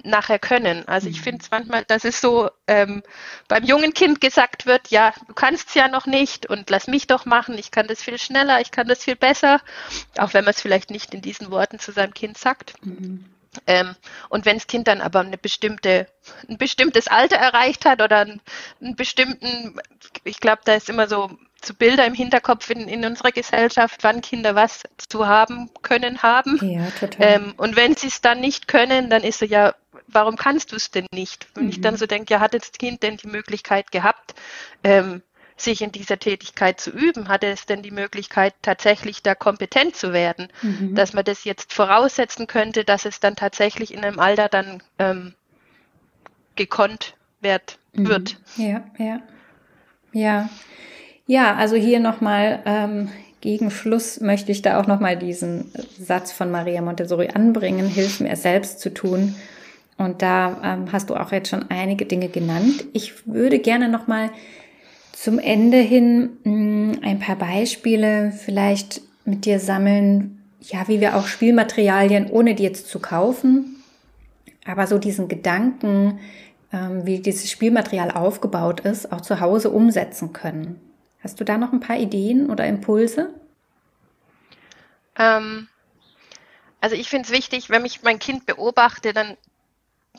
nachher 0.05 0.39
können? 0.39 0.87
Also 0.89 1.09
ich 1.09 1.19
mhm. 1.21 1.25
finde 1.25 1.43
es 1.43 1.51
manchmal, 1.51 1.85
dass 1.85 2.05
es 2.05 2.21
so 2.21 2.51
ähm, 2.67 3.03
beim 3.49 3.65
jungen 3.65 3.95
Kind 3.95 4.21
gesagt 4.21 4.67
wird, 4.67 4.89
ja, 4.89 5.13
du 5.27 5.35
kannst 5.35 5.69
es 5.69 5.75
ja 5.75 5.89
noch 5.89 6.07
nicht 6.07 6.47
und 6.47 6.71
lass 6.71 6.87
mich 6.87 7.07
doch 7.07 7.25
machen, 7.25 7.59
ich 7.59 7.71
kann 7.71 7.87
das 7.87 8.03
viel 8.03 8.19
schneller, 8.19 8.61
ich 8.61 8.71
kann 8.71 8.89
das 8.89 9.05
viel 9.05 9.17
besser, 9.17 9.61
auch 10.19 10.35
wenn 10.35 10.45
man 10.45 10.55
es 10.55 10.61
vielleicht 10.61 10.91
nicht 10.91 11.15
in 11.15 11.23
diesen 11.23 11.51
Worten 11.51 11.79
zu 11.79 11.93
seinem 11.93 12.15
Kind 12.15 12.39
sagt. 12.39 12.75
Mhm. 12.85 13.25
Ähm, 13.67 13.95
und 14.29 14.45
wenn 14.47 14.57
das 14.57 14.67
Kind 14.67 14.89
dann 14.89 15.01
aber 15.01 15.21
eine 15.21 15.39
bestimmte, 15.39 16.09
ein 16.49 16.59
bestimmtes 16.59 17.09
Alter 17.09 17.37
erreicht 17.37 17.85
hat 17.85 18.03
oder 18.03 18.21
einen, 18.21 18.41
einen 18.81 18.97
bestimmten, 18.97 19.81
ich 20.25 20.41
glaube, 20.41 20.63
da 20.65 20.75
ist 20.75 20.89
immer 20.89 21.09
so 21.09 21.31
so 21.67 21.75
Bilder 21.75 22.07
im 22.07 22.15
Hinterkopf 22.15 22.71
in, 22.71 22.89
in 22.89 23.05
unserer 23.05 23.33
Gesellschaft, 23.33 24.03
wann 24.03 24.21
Kinder 24.21 24.55
was 24.55 24.83
zu 25.09 25.27
haben 25.27 25.71
können 25.83 26.23
haben. 26.23 26.59
Ja, 26.63 26.91
total. 26.99 27.27
Ähm, 27.27 27.55
und 27.57 27.77
wenn 27.77 27.97
sie 27.97 28.09
es 28.09 28.21
dann 28.21 28.41
nicht 28.41 28.69
können, 28.69 29.11
dann 29.11 29.23
ist 29.23 29.39
so, 29.39 29.47
ja, 29.47 29.75
warum 30.09 30.37
kannst 30.37 30.73
du 30.73 30.77
es 30.77 30.91
denn 30.91 31.07
nicht? 31.13 31.47
Wenn 31.55 31.65
mhm. 31.65 31.71
ich 31.71 31.81
dann 31.81 31.95
mhm. 31.95 31.99
so 31.99 32.07
denke, 32.07 32.35
ja, 32.35 32.41
hat 32.41 32.55
das 32.55 32.73
Kind 32.73 33.03
denn 33.03 33.17
die 33.17 33.29
Möglichkeit 33.29 33.91
gehabt, 33.91 34.35
ähm, 34.83 35.23
sich 35.57 35.83
in 35.83 35.93
dieser 35.93 36.19
Tätigkeit 36.19 36.81
zu 36.81 36.91
üben? 36.91 37.29
Hatte 37.29 37.47
es 37.47 37.67
denn 37.67 37.83
die 37.83 37.91
Möglichkeit, 37.91 38.55
tatsächlich 38.63 39.23
da 39.23 39.35
kompetent 39.35 39.97
zu 39.97 40.13
werden? 40.13 40.49
Mhm. 40.63 40.95
Dass 40.95 41.13
man 41.13 41.25
das 41.25 41.45
jetzt 41.45 41.73
voraussetzen 41.73 42.47
könnte, 42.47 42.85
dass 42.85 43.05
es 43.05 43.21
dann 43.21 43.37
tatsächlich 43.37 43.93
in 43.93 44.05
einem 44.05 44.19
Alter 44.19 44.49
dann 44.49 44.83
ähm, 44.99 45.35
gekonnt 46.57 47.15
wird. 47.41 47.79
Mhm. 47.93 48.09
wird. 48.09 48.37
Ja, 48.57 48.85
ja. 48.99 49.21
Ja. 50.13 50.49
Ja, 51.27 51.55
also 51.55 51.77
hier 51.77 52.01
nochmal 52.01 52.61
ähm, 52.67 53.09
gegen 53.41 53.71
Schluss 53.71 54.21
möchte 54.21 54.53
ich 54.53 54.63
da 54.63 54.81
auch 54.81 54.87
nochmal 54.87 55.17
diesen 55.17 55.71
Satz 55.99 56.33
von 56.33 56.51
Maria 56.51 56.83
Montessori 56.83 57.29
anbringen, 57.29 57.87
hilf 57.87 58.21
mir 58.21 58.37
selbst 58.37 58.81
zu 58.81 58.93
tun. 58.93 59.35
Und 59.97 60.23
da 60.23 60.61
ähm, 60.63 60.93
hast 60.93 61.09
du 61.09 61.15
auch 61.15 61.33
jetzt 61.33 61.49
schon 61.49 61.71
einige 61.71 62.05
Dinge 62.05 62.29
genannt. 62.29 62.85
Ich 62.93 63.27
würde 63.27 63.59
gerne 63.59 63.89
nochmal 63.89 64.31
zum 65.13 65.39
Ende 65.39 65.79
hin 65.79 66.31
mh, 66.45 66.53
mm, 66.53 66.99
ein 67.03 67.19
paar 67.21 67.37
Beispiele 67.37 68.33
vielleicht 68.33 69.01
mit 69.25 69.47
dir 69.47 69.61
sammeln, 69.61 70.43
ja, 70.61 70.89
wie 70.89 71.01
wir 71.01 71.17
auch 71.17 71.27
Spielmaterialien, 71.27 72.31
ohne 72.31 72.55
die 72.55 72.65
jetzt 72.65 72.89
zu 72.89 72.99
kaufen, 72.99 73.83
aber 74.67 74.87
so 74.87 74.99
diesen 74.99 75.29
Gedanken, 75.29 76.19
ähm, 76.73 77.07
wie 77.07 77.21
dieses 77.21 77.51
Spielmaterial 77.51 78.11
aufgebaut 78.11 78.81
ist, 78.81 79.13
auch 79.13 79.21
zu 79.21 79.41
Hause 79.41 79.71
umsetzen 79.71 80.33
können. 80.33 80.81
Hast 81.25 81.41
du 81.41 81.45
da 81.45 81.57
noch 81.57 81.73
ein 81.73 81.81
paar 81.81 81.97
Ideen 81.97 82.51
oder 82.51 82.67
Impulse? 82.67 83.33
Ähm, 85.17 85.69
also 86.83 86.97
ich 86.97 87.09
finde 87.09 87.27
es 87.27 87.33
wichtig, 87.33 87.71
wenn 87.71 87.87
ich 87.87 88.03
mein 88.03 88.19
Kind 88.19 88.45
beobachte, 88.45 89.15
dann, 89.15 89.39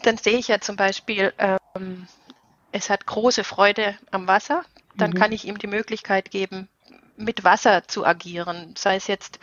dann 0.01 0.18
sehe 0.18 0.39
ich 0.39 0.47
ja 0.47 0.60
zum 0.60 0.76
Beispiel, 0.76 1.32
ähm, 1.38 2.08
es 2.72 2.89
hat 2.89 3.06
große 3.06 3.43
Freude 3.43 3.95
am 4.10 4.28
Wasser. 4.28 4.64
Dann 4.95 5.12
mhm. 5.12 5.16
kann 5.16 5.32
ich 5.32 5.45
ihm 5.45 5.60
die 5.60 5.68
Möglichkeit 5.68 6.32
geben, 6.32 6.70
mit 7.18 7.43
Wasser 7.43 7.88
zu 7.88 8.03
agieren. 8.03 8.74
Sei 8.76 8.95
es 8.95 9.06
jetzt, 9.06 9.39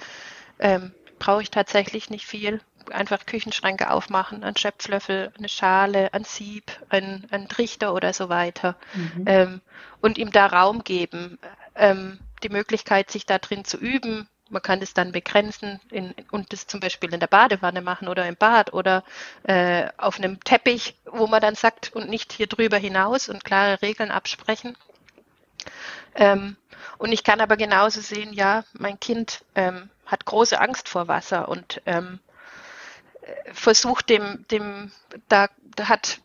ähm, 0.58 0.92
brauche 1.20 1.42
ich 1.42 1.50
tatsächlich 1.50 2.10
nicht 2.10 2.26
viel. 2.26 2.60
Einfach 2.90 3.26
Küchenschränke 3.26 3.90
aufmachen, 3.90 4.44
ein 4.44 4.56
Schöpflöffel, 4.56 5.32
eine 5.36 5.48
Schale, 5.48 6.12
ein 6.14 6.24
Sieb, 6.24 6.64
ein, 6.88 7.26
ein 7.30 7.48
Trichter 7.48 7.94
oder 7.94 8.12
so 8.12 8.28
weiter. 8.28 8.76
Mhm. 8.94 9.24
Ähm, 9.26 9.60
und 10.00 10.18
ihm 10.18 10.32
da 10.32 10.46
Raum 10.46 10.84
geben, 10.84 11.38
ähm, 11.74 12.18
die 12.42 12.48
Möglichkeit, 12.48 13.10
sich 13.10 13.26
da 13.26 13.38
drin 13.38 13.64
zu 13.64 13.76
üben. 13.76 14.28
Man 14.50 14.62
kann 14.62 14.80
das 14.80 14.92
dann 14.92 15.12
begrenzen 15.12 15.80
in, 15.90 16.14
und 16.30 16.52
das 16.52 16.66
zum 16.66 16.80
Beispiel 16.80 17.12
in 17.14 17.20
der 17.20 17.26
Badewanne 17.26 17.80
machen 17.80 18.08
oder 18.08 18.26
im 18.26 18.36
Bad 18.36 18.74
oder 18.74 19.02
äh, 19.44 19.88
auf 19.96 20.18
einem 20.18 20.40
Teppich, 20.40 20.96
wo 21.06 21.26
man 21.26 21.40
dann 21.40 21.54
sagt 21.54 21.94
und 21.94 22.10
nicht 22.10 22.32
hier 22.32 22.46
drüber 22.46 22.76
hinaus 22.76 23.28
und 23.28 23.44
klare 23.44 23.80
Regeln 23.80 24.10
absprechen. 24.10 24.76
Ähm, 26.14 26.56
und 26.98 27.12
ich 27.12 27.24
kann 27.24 27.40
aber 27.40 27.56
genauso 27.56 28.00
sehen, 28.00 28.32
ja, 28.32 28.64
mein 28.74 29.00
Kind 29.00 29.44
ähm, 29.54 29.88
hat 30.06 30.24
große 30.24 30.60
Angst 30.60 30.88
vor 30.88 31.08
Wasser 31.08 31.48
und 31.48 31.80
ähm, 31.86 32.20
versucht 33.52 34.08
dem, 34.08 34.44
dem, 34.50 34.90
da, 35.28 35.48
da 35.76 35.88
hat, 35.88 36.20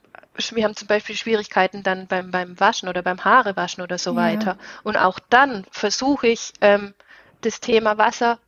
wir 0.51 0.63
haben 0.63 0.75
zum 0.75 0.87
Beispiel 0.87 1.15
Schwierigkeiten 1.15 1.83
dann 1.83 2.07
beim, 2.07 2.31
beim 2.31 2.59
Waschen 2.59 2.89
oder 2.89 3.01
beim 3.01 3.23
Haarewaschen 3.23 3.83
oder 3.83 3.97
so 3.97 4.11
ja. 4.11 4.17
weiter. 4.17 4.57
Und 4.83 4.97
auch 4.97 5.19
dann 5.29 5.65
versuche 5.71 6.27
ich, 6.27 6.53
ähm, 6.61 6.93
das 7.41 7.59
Thema 7.59 7.97
Wasser 7.97 8.39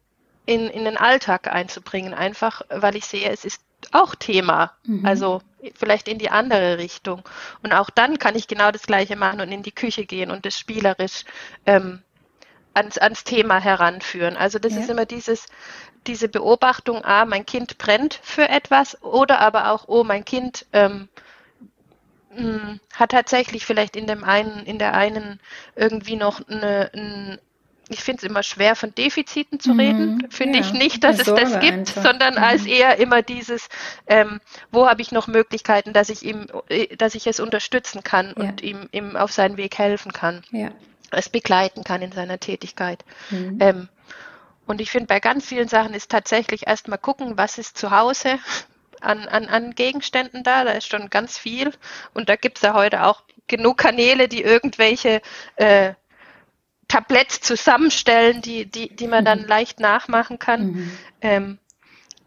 in, 0.45 0.67
in 0.67 0.85
den 0.85 0.97
Alltag 0.97 1.47
einzubringen, 1.47 2.13
einfach 2.13 2.63
weil 2.69 2.95
ich 2.95 3.05
sehe, 3.05 3.29
es 3.29 3.45
ist 3.45 3.61
auch 3.91 4.15
Thema. 4.15 4.71
Mhm. 4.83 5.05
Also 5.05 5.41
vielleicht 5.75 6.07
in 6.07 6.17
die 6.17 6.29
andere 6.29 6.77
Richtung. 6.77 7.23
Und 7.63 7.73
auch 7.73 7.89
dann 7.89 8.17
kann 8.17 8.35
ich 8.35 8.47
genau 8.47 8.71
das 8.71 8.83
Gleiche 8.83 9.15
machen 9.15 9.41
und 9.41 9.51
in 9.51 9.63
die 9.63 9.71
Küche 9.71 10.05
gehen 10.05 10.31
und 10.31 10.45
das 10.45 10.57
spielerisch 10.57 11.23
ähm, 11.65 12.01
ans, 12.73 12.97
ans 12.97 13.23
Thema 13.23 13.59
heranführen. 13.59 14.37
Also 14.37 14.59
das 14.59 14.73
ja. 14.73 14.79
ist 14.79 14.89
immer 14.89 15.05
dieses, 15.05 15.47
diese 16.07 16.29
Beobachtung, 16.29 17.03
ah, 17.03 17.25
mein 17.25 17.45
Kind 17.45 17.77
brennt 17.77 18.19
für 18.23 18.47
etwas 18.47 19.01
oder 19.03 19.39
aber 19.39 19.71
auch, 19.71 19.85
oh, 19.87 20.03
mein 20.03 20.25
Kind 20.25 20.65
ähm, 20.73 21.09
mh, 22.35 22.41
hm, 22.41 22.79
hat 22.93 23.11
tatsächlich 23.11 23.65
vielleicht 23.65 23.95
in 23.95 24.07
dem 24.07 24.23
einen, 24.23 24.65
in 24.65 24.79
der 24.79 24.93
einen 24.93 25.39
irgendwie 25.75 26.15
noch 26.15 26.47
eine, 26.47 26.91
ein, 26.93 27.39
ich 27.89 28.03
finde 28.03 28.19
es 28.19 28.23
immer 28.29 28.43
schwer, 28.43 28.75
von 28.75 28.93
Defiziten 28.93 29.59
zu 29.59 29.71
reden. 29.71 30.17
Mhm, 30.17 30.31
finde 30.31 30.59
ja, 30.59 30.65
ich 30.65 30.73
nicht, 30.73 31.03
dass 31.03 31.17
es 31.17 31.25
das 31.25 31.59
gibt, 31.59 31.89
einfach. 31.89 32.03
sondern 32.03 32.35
mhm. 32.35 32.43
als 32.43 32.65
eher 32.65 32.97
immer 32.97 33.23
dieses, 33.23 33.67
ähm, 34.05 34.39
wo 34.71 34.87
habe 34.87 35.01
ich 35.01 35.11
noch 35.11 35.27
Möglichkeiten, 35.27 35.91
dass 35.91 36.09
ich 36.09 36.23
ihm, 36.23 36.45
äh, 36.69 36.95
dass 36.95 37.15
ich 37.15 37.25
es 37.25 37.39
unterstützen 37.39 38.03
kann 38.03 38.33
ja. 38.37 38.43
und 38.43 38.61
ihm, 38.61 38.87
ihm 38.91 39.15
auf 39.15 39.31
seinen 39.31 39.57
Weg 39.57 39.77
helfen 39.77 40.13
kann. 40.13 40.43
Ja. 40.51 40.71
Es 41.11 41.29
begleiten 41.29 41.83
kann 41.83 42.01
in 42.01 42.11
seiner 42.11 42.39
Tätigkeit. 42.39 43.03
Mhm. 43.29 43.57
Ähm, 43.59 43.89
und 44.65 44.81
ich 44.81 44.91
finde, 44.91 45.07
bei 45.07 45.19
ganz 45.19 45.47
vielen 45.47 45.67
Sachen 45.67 45.93
ist 45.93 46.11
tatsächlich 46.11 46.67
erstmal 46.67 46.99
gucken, 46.99 47.37
was 47.37 47.57
ist 47.57 47.77
zu 47.77 47.91
Hause 47.91 48.37
an, 49.01 49.27
an, 49.27 49.47
an 49.47 49.73
Gegenständen 49.73 50.43
da. 50.43 50.63
Da 50.63 50.71
ist 50.71 50.87
schon 50.87 51.09
ganz 51.09 51.37
viel. 51.37 51.73
Und 52.13 52.29
da 52.29 52.35
gibt 52.35 52.57
es 52.57 52.63
ja 52.63 52.73
heute 52.73 53.05
auch 53.05 53.23
genug 53.47 53.77
Kanäle, 53.77 54.27
die 54.27 54.43
irgendwelche 54.43 55.21
äh, 55.55 55.93
Tabletts 56.87 57.41
zusammenstellen, 57.41 58.41
die, 58.41 58.65
die, 58.65 58.95
die 58.95 59.07
man 59.07 59.25
dann 59.25 59.41
mhm. 59.41 59.47
leicht 59.47 59.79
nachmachen 59.79 60.39
kann. 60.39 60.67
Mhm. 60.67 60.97
Ähm, 61.21 61.59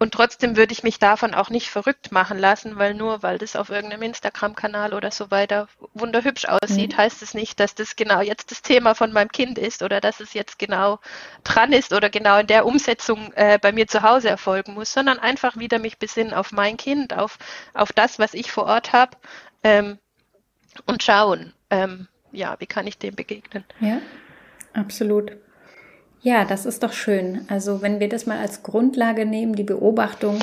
und 0.03 0.13
trotzdem 0.13 0.57
würde 0.57 0.73
ich 0.73 0.83
mich 0.83 0.99
davon 0.99 1.33
auch 1.33 1.49
nicht 1.49 1.71
verrückt 1.71 2.11
machen 2.11 2.37
lassen, 2.37 2.77
weil 2.77 2.93
nur 2.93 3.23
weil 3.23 3.39
das 3.39 3.55
auf 3.55 3.71
irgendeinem 3.71 4.03
Instagram-Kanal 4.03 4.95
oder 4.95 5.13
so 5.13 5.31
weiter 5.31 5.69
wunderhübsch 5.95 6.45
aussieht, 6.47 6.95
mhm. 6.95 6.97
heißt 6.97 7.23
es 7.23 7.35
nicht, 7.35 7.61
dass 7.61 7.77
das 7.77 7.95
genau 7.95 8.21
jetzt 8.21 8.51
das 8.51 8.63
Thema 8.63 8.97
von 8.97 9.13
meinem 9.13 9.31
Kind 9.31 9.59
ist 9.59 9.81
oder 9.81 10.01
dass 10.01 10.19
es 10.19 10.35
jetzt 10.35 10.59
genau 10.59 10.99
dran 11.45 11.73
ist 11.73 11.93
oder 11.93 12.11
genau 12.11 12.41
in 12.41 12.49
der 12.49 12.67
Umsetzung 12.67 13.33
äh, 13.35 13.61
bei 13.63 13.71
mir 13.71 13.87
zu 13.87 14.03
Hause 14.03 14.29
erfolgen 14.29 14.75
muss, 14.75 14.93
sondern 14.93 15.21
einfach 15.21 15.57
wieder 15.57 15.79
mich 15.79 15.99
besinnen 15.99 16.35
auf 16.35 16.51
mein 16.51 16.77
Kind, 16.77 17.17
auf, 17.17 17.39
auf 17.73 17.93
das, 17.93 18.19
was 18.19 18.35
ich 18.35 18.51
vor 18.51 18.65
Ort 18.65 18.93
habe 18.93 19.17
ähm, 19.63 20.01
und 20.85 21.05
schauen, 21.05 21.53
ähm, 21.71 22.09
ja, 22.33 22.57
wie 22.59 22.67
kann 22.67 22.89
ich 22.89 22.99
dem 22.99 23.15
begegnen. 23.15 23.65
Ja. 23.79 24.01
Absolut. 24.75 25.31
Ja, 26.23 26.45
das 26.45 26.67
ist 26.67 26.85
doch 26.85 26.93
schön. 26.93 27.45
Also 27.49 27.83
wenn 27.83 27.99
wir 27.99 28.09
das 28.09 28.27
mal 28.27 28.39
als 28.39 28.63
Grundlage 28.63 29.27
nehmen, 29.27 29.57
die 29.57 29.65
Beobachtung 29.65 30.39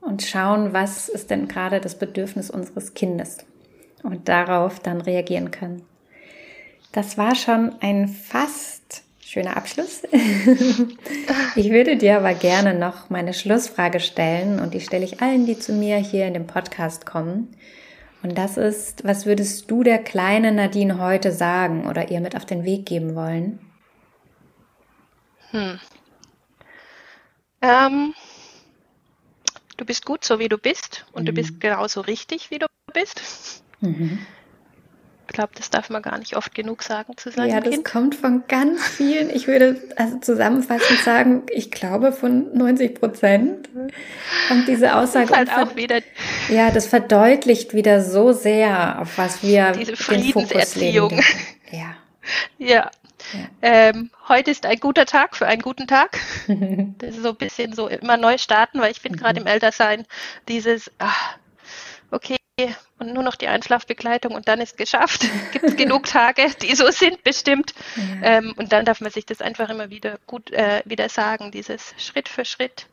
und 0.00 0.22
schauen, 0.22 0.72
was 0.72 1.10
ist 1.10 1.30
denn 1.30 1.46
gerade 1.46 1.80
das 1.80 1.94
Bedürfnis 1.94 2.50
unseres 2.50 2.94
Kindes 2.94 3.38
und 4.02 4.28
darauf 4.28 4.80
dann 4.80 5.02
reagieren 5.02 5.50
können. 5.50 5.82
Das 6.92 7.18
war 7.18 7.34
schon 7.34 7.74
ein 7.80 8.08
fast 8.08 9.02
schöner 9.20 9.58
Abschluss. 9.58 10.04
ich 11.54 11.70
würde 11.70 11.96
dir 11.96 12.16
aber 12.16 12.32
gerne 12.32 12.72
noch 12.72 13.10
meine 13.10 13.34
Schlussfrage 13.34 14.00
stellen 14.00 14.58
und 14.58 14.72
die 14.72 14.80
stelle 14.80 15.04
ich 15.04 15.20
allen, 15.20 15.44
die 15.44 15.58
zu 15.58 15.74
mir 15.74 15.96
hier 15.96 16.26
in 16.26 16.32
dem 16.32 16.46
Podcast 16.46 17.04
kommen. 17.04 17.48
Und 18.22 18.38
das 18.38 18.56
ist, 18.56 19.04
was 19.04 19.26
würdest 19.26 19.70
du 19.70 19.82
der 19.82 19.98
kleinen 19.98 20.56
Nadine 20.56 20.98
heute 20.98 21.30
sagen 21.30 21.86
oder 21.86 22.10
ihr 22.10 22.20
mit 22.20 22.36
auf 22.36 22.46
den 22.46 22.64
Weg 22.64 22.86
geben 22.86 23.14
wollen? 23.14 23.58
Hm. 25.50 25.80
Ähm, 27.60 28.14
du 29.76 29.84
bist 29.84 30.04
gut, 30.04 30.24
so 30.24 30.38
wie 30.38 30.48
du 30.48 30.58
bist, 30.58 31.04
und 31.12 31.22
mhm. 31.22 31.26
du 31.26 31.32
bist 31.32 31.60
genauso 31.60 32.00
richtig, 32.00 32.50
wie 32.50 32.58
du 32.58 32.66
bist. 32.92 33.62
Mhm. 33.80 34.18
Ich 35.28 35.34
glaube, 35.34 35.52
das 35.56 35.68
darf 35.68 35.90
man 35.90 36.00
gar 36.00 36.18
nicht 36.18 36.36
oft 36.36 36.54
genug 36.54 36.82
sagen 36.82 37.14
zu 37.18 37.30
seinem 37.30 37.50
Ja, 37.50 37.60
das 37.60 37.74
kind. 37.74 37.84
kommt 37.84 38.14
von 38.14 38.44
ganz 38.48 38.82
vielen. 38.88 39.28
Ich 39.28 39.46
würde 39.46 39.78
also 39.96 40.18
zusammenfassend 40.20 41.00
sagen, 41.00 41.42
ich 41.50 41.70
glaube 41.70 42.12
von 42.12 42.56
90 42.56 42.94
Prozent 42.94 43.68
kommt 44.48 44.66
diese 44.66 44.96
Aussage. 44.96 45.28
Das 45.28 45.36
halt 45.36 45.50
auch 45.52 45.76
wieder. 45.76 46.00
Ja, 46.48 46.70
das 46.70 46.86
verdeutlicht 46.86 47.74
wieder 47.74 48.02
so 48.02 48.32
sehr, 48.32 49.02
auf 49.02 49.18
was 49.18 49.42
wir 49.42 49.72
diese 49.72 49.96
Friedenserziehung. 49.96 51.20
Ja. 51.70 51.94
Ja. 52.56 52.90
Ja. 53.32 53.48
Ähm, 53.62 54.10
heute 54.28 54.50
ist 54.50 54.66
ein 54.66 54.78
guter 54.78 55.06
Tag 55.06 55.36
für 55.36 55.46
einen 55.46 55.62
guten 55.62 55.86
Tag. 55.86 56.18
das 56.98 57.16
ist 57.16 57.22
so 57.22 57.30
ein 57.30 57.36
bisschen 57.36 57.72
so 57.72 57.88
immer 57.88 58.16
neu 58.16 58.38
starten, 58.38 58.80
weil 58.80 58.90
ich 58.90 59.00
finde 59.00 59.18
mhm. 59.18 59.22
gerade 59.22 59.40
im 59.40 59.46
Ältersein 59.46 60.06
dieses, 60.48 60.90
ach, 60.98 61.36
okay, 62.10 62.36
und 62.98 63.12
nur 63.12 63.22
noch 63.22 63.36
die 63.36 63.48
Einschlafbegleitung 63.48 64.34
und 64.34 64.48
dann 64.48 64.60
ist 64.60 64.76
geschafft. 64.76 65.24
Gibt 65.52 65.76
genug 65.76 66.06
Tage, 66.06 66.50
die 66.62 66.74
so 66.74 66.90
sind 66.90 67.22
bestimmt. 67.22 67.72
Ja. 67.96 68.38
Ähm, 68.38 68.54
und 68.56 68.72
dann 68.72 68.84
darf 68.84 69.00
man 69.00 69.12
sich 69.12 69.26
das 69.26 69.40
einfach 69.40 69.68
immer 69.68 69.90
wieder 69.90 70.18
gut 70.26 70.50
äh, 70.50 70.82
wieder 70.84 71.08
sagen, 71.08 71.52
dieses 71.52 71.94
Schritt 71.98 72.28
für 72.28 72.44
Schritt. 72.44 72.86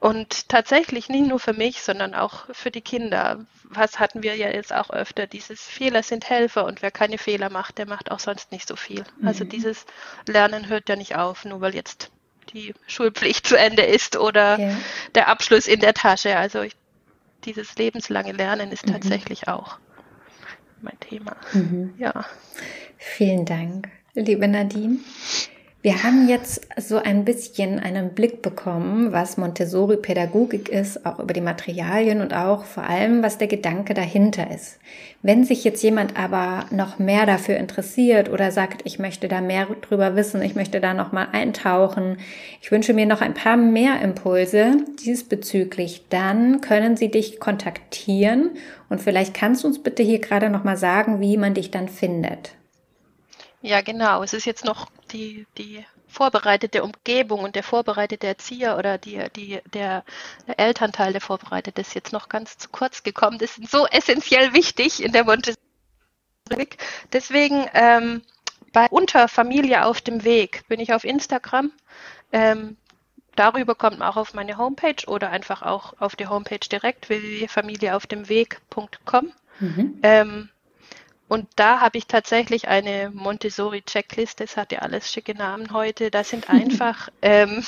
Und 0.00 0.48
tatsächlich 0.48 1.08
nicht 1.08 1.26
nur 1.26 1.40
für 1.40 1.52
mich, 1.52 1.82
sondern 1.82 2.14
auch 2.14 2.46
für 2.52 2.70
die 2.70 2.80
Kinder. 2.80 3.44
Was 3.70 3.98
hatten 3.98 4.22
wir 4.22 4.34
ja 4.34 4.48
jetzt 4.48 4.72
auch 4.72 4.90
öfter? 4.90 5.26
Dieses 5.26 5.60
Fehler 5.60 6.02
sind 6.02 6.28
Helfer 6.28 6.64
und 6.64 6.80
wer 6.80 6.90
keine 6.90 7.18
Fehler 7.18 7.50
macht, 7.50 7.78
der 7.78 7.86
macht 7.86 8.10
auch 8.10 8.18
sonst 8.18 8.50
nicht 8.50 8.66
so 8.66 8.76
viel. 8.76 9.00
Also 9.00 9.10
mhm. 9.18 9.28
Also 9.28 9.44
dieses 9.44 9.86
Lernen 10.26 10.68
hört 10.68 10.88
ja 10.88 10.96
nicht 10.96 11.16
auf, 11.16 11.44
nur 11.44 11.60
weil 11.60 11.74
jetzt 11.74 12.10
die 12.54 12.74
Schulpflicht 12.86 13.46
zu 13.46 13.56
Ende 13.56 13.82
ist 13.82 14.16
oder 14.16 14.58
ja. 14.58 14.76
der 15.14 15.28
Abschluss 15.28 15.66
in 15.66 15.80
der 15.80 15.92
Tasche. 15.92 16.36
Also 16.36 16.62
ich 16.62 16.74
dieses 17.44 17.76
lebenslange 17.76 18.32
Lernen 18.32 18.72
ist 18.72 18.86
mhm. 18.86 18.92
tatsächlich 18.92 19.48
auch 19.48 19.78
mein 20.80 20.98
Thema. 21.00 21.36
Mhm. 21.52 21.94
Ja. 21.98 22.24
Vielen 22.96 23.44
Dank, 23.44 23.88
liebe 24.14 24.48
Nadine. 24.48 24.98
Wir 25.88 26.02
haben 26.02 26.28
jetzt 26.28 26.68
so 26.76 26.98
ein 26.98 27.24
bisschen 27.24 27.78
einen 27.78 28.10
Blick 28.10 28.42
bekommen, 28.42 29.10
was 29.12 29.38
Montessori-Pädagogik 29.38 30.68
ist, 30.68 31.06
auch 31.06 31.18
über 31.18 31.32
die 31.32 31.40
Materialien 31.40 32.20
und 32.20 32.34
auch 32.34 32.64
vor 32.64 32.82
allem, 32.82 33.22
was 33.22 33.38
der 33.38 33.48
Gedanke 33.48 33.94
dahinter 33.94 34.50
ist. 34.50 34.78
Wenn 35.22 35.44
sich 35.44 35.64
jetzt 35.64 35.82
jemand 35.82 36.14
aber 36.18 36.66
noch 36.70 36.98
mehr 36.98 37.24
dafür 37.24 37.56
interessiert 37.56 38.28
oder 38.28 38.50
sagt, 38.50 38.82
ich 38.84 38.98
möchte 38.98 39.28
da 39.28 39.40
mehr 39.40 39.66
drüber 39.80 40.14
wissen, 40.14 40.42
ich 40.42 40.54
möchte 40.54 40.78
da 40.78 40.92
noch 40.92 41.12
mal 41.12 41.28
eintauchen, 41.32 42.18
ich 42.60 42.70
wünsche 42.70 42.92
mir 42.92 43.06
noch 43.06 43.22
ein 43.22 43.32
paar 43.32 43.56
mehr 43.56 44.02
Impulse 44.02 44.76
diesbezüglich, 45.02 46.04
dann 46.10 46.60
können 46.60 46.98
Sie 46.98 47.10
dich 47.10 47.40
kontaktieren 47.40 48.50
und 48.90 49.00
vielleicht 49.00 49.32
kannst 49.32 49.64
du 49.64 49.68
uns 49.68 49.82
bitte 49.82 50.02
hier 50.02 50.18
gerade 50.18 50.50
noch 50.50 50.64
mal 50.64 50.76
sagen, 50.76 51.22
wie 51.22 51.38
man 51.38 51.54
dich 51.54 51.70
dann 51.70 51.88
findet. 51.88 52.50
Ja, 53.62 53.80
genau. 53.80 54.22
Es 54.22 54.34
ist 54.34 54.44
jetzt 54.44 54.66
noch 54.66 54.88
die, 55.12 55.46
die 55.56 55.84
vorbereitete 56.08 56.82
Umgebung 56.82 57.40
und 57.40 57.54
der 57.54 57.62
vorbereitete 57.62 58.26
Erzieher 58.26 58.78
oder 58.78 58.98
die, 58.98 59.22
die, 59.36 59.60
der, 59.72 60.04
der 60.46 60.58
Elternteil, 60.58 61.12
der 61.12 61.20
vorbereitet 61.20 61.78
ist 61.78 61.94
jetzt 61.94 62.12
noch 62.12 62.28
ganz 62.28 62.58
zu 62.58 62.68
kurz 62.70 63.02
gekommen. 63.02 63.38
Das 63.38 63.58
ist 63.58 63.70
so 63.70 63.86
essentiell 63.86 64.54
wichtig 64.54 65.02
in 65.02 65.12
der 65.12 65.24
Montessori. 65.24 65.58
Deswegen 67.12 67.66
ähm, 67.74 68.22
bei 68.72 68.86
Unter 68.90 69.28
Familie 69.28 69.84
auf 69.84 70.00
dem 70.00 70.24
Weg 70.24 70.66
bin 70.68 70.80
ich 70.80 70.94
auf 70.94 71.04
Instagram. 71.04 71.72
Ähm, 72.32 72.76
darüber 73.36 73.74
kommt 73.74 73.98
man 73.98 74.08
auch 74.08 74.16
auf 74.16 74.32
meine 74.34 74.56
Homepage 74.56 75.06
oder 75.06 75.30
einfach 75.30 75.62
auch 75.62 76.00
auf 76.00 76.16
die 76.16 76.26
Homepage 76.26 76.58
direkt 76.58 77.08
www.familieaufdemweg.com. 77.08 79.32
Mhm. 79.60 80.00
Ähm, 80.02 80.48
und 81.28 81.46
da 81.56 81.80
habe 81.80 81.98
ich 81.98 82.06
tatsächlich 82.06 82.68
eine 82.68 83.10
Montessori-Checkliste, 83.12 84.44
das 84.44 84.56
hat 84.56 84.72
ja 84.72 84.78
alles 84.78 85.12
schicke 85.12 85.34
Namen 85.34 85.72
heute. 85.72 86.10
Da 86.10 86.24
sind 86.24 86.48
einfach 86.50 87.10
ähm, 87.20 87.64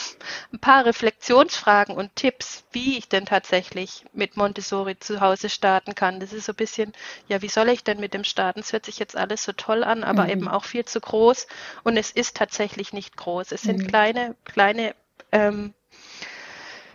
ein 0.53 0.59
paar 0.59 0.87
Reflexionsfragen 0.87 1.95
und 1.95 2.17
Tipps, 2.17 2.65
wie 2.73 2.97
ich 2.97 3.09
denn 3.09 3.27
tatsächlich 3.27 4.05
mit 4.15 4.37
Montessori 4.37 4.99
zu 4.99 5.21
Hause 5.21 5.51
starten 5.51 5.95
kann. 5.95 6.21
Das 6.21 6.33
ist 6.33 6.47
so 6.47 6.53
ein 6.53 6.57
bisschen, 6.57 6.93
ja, 7.29 7.43
wie 7.43 7.49
soll 7.49 7.69
ich 7.69 7.85
denn 7.85 8.01
mit 8.01 8.15
dem 8.15 8.25
starten? 8.25 8.61
Es 8.61 8.73
hört 8.73 8.87
sich 8.87 8.99
jetzt 8.99 9.17
alles 9.17 9.45
so 9.45 9.53
toll 9.53 9.85
an, 9.85 10.05
aber 10.05 10.25
mhm. 10.25 10.31
eben 10.31 10.49
auch 10.49 10.65
viel 10.65 10.87
zu 10.87 11.01
groß. 11.01 11.47
Und 11.85 11.99
es 11.99 12.11
ist 12.11 12.37
tatsächlich 12.37 12.95
nicht 12.95 13.17
groß. 13.19 13.53
Es 13.53 13.63
sind 13.63 13.83
mhm. 13.83 13.87
kleine, 13.89 14.37
kleine 14.45 14.95
ähm, 15.33 15.75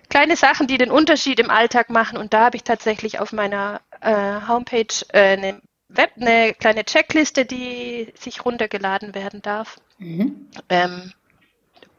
kleine 0.10 0.36
Sachen, 0.36 0.68
die 0.68 0.78
den 0.78 0.92
Unterschied 0.92 1.40
im 1.40 1.50
Alltag 1.50 1.90
machen. 1.90 2.18
Und 2.18 2.34
da 2.34 2.46
habe 2.46 2.58
ich 2.58 2.64
tatsächlich 2.64 3.20
auf 3.20 3.34
meiner 3.34 3.82
äh, 4.02 4.48
Homepage 4.48 4.88
äh, 5.10 5.34
eine 5.34 5.62
Web 5.98 6.12
eine 6.20 6.54
kleine 6.54 6.86
Checkliste, 6.86 7.46
die 7.46 8.14
sich 8.20 8.46
runtergeladen 8.46 9.16
werden 9.16 9.42
darf, 9.42 9.80
mhm. 9.98 10.48
ähm, 10.70 11.12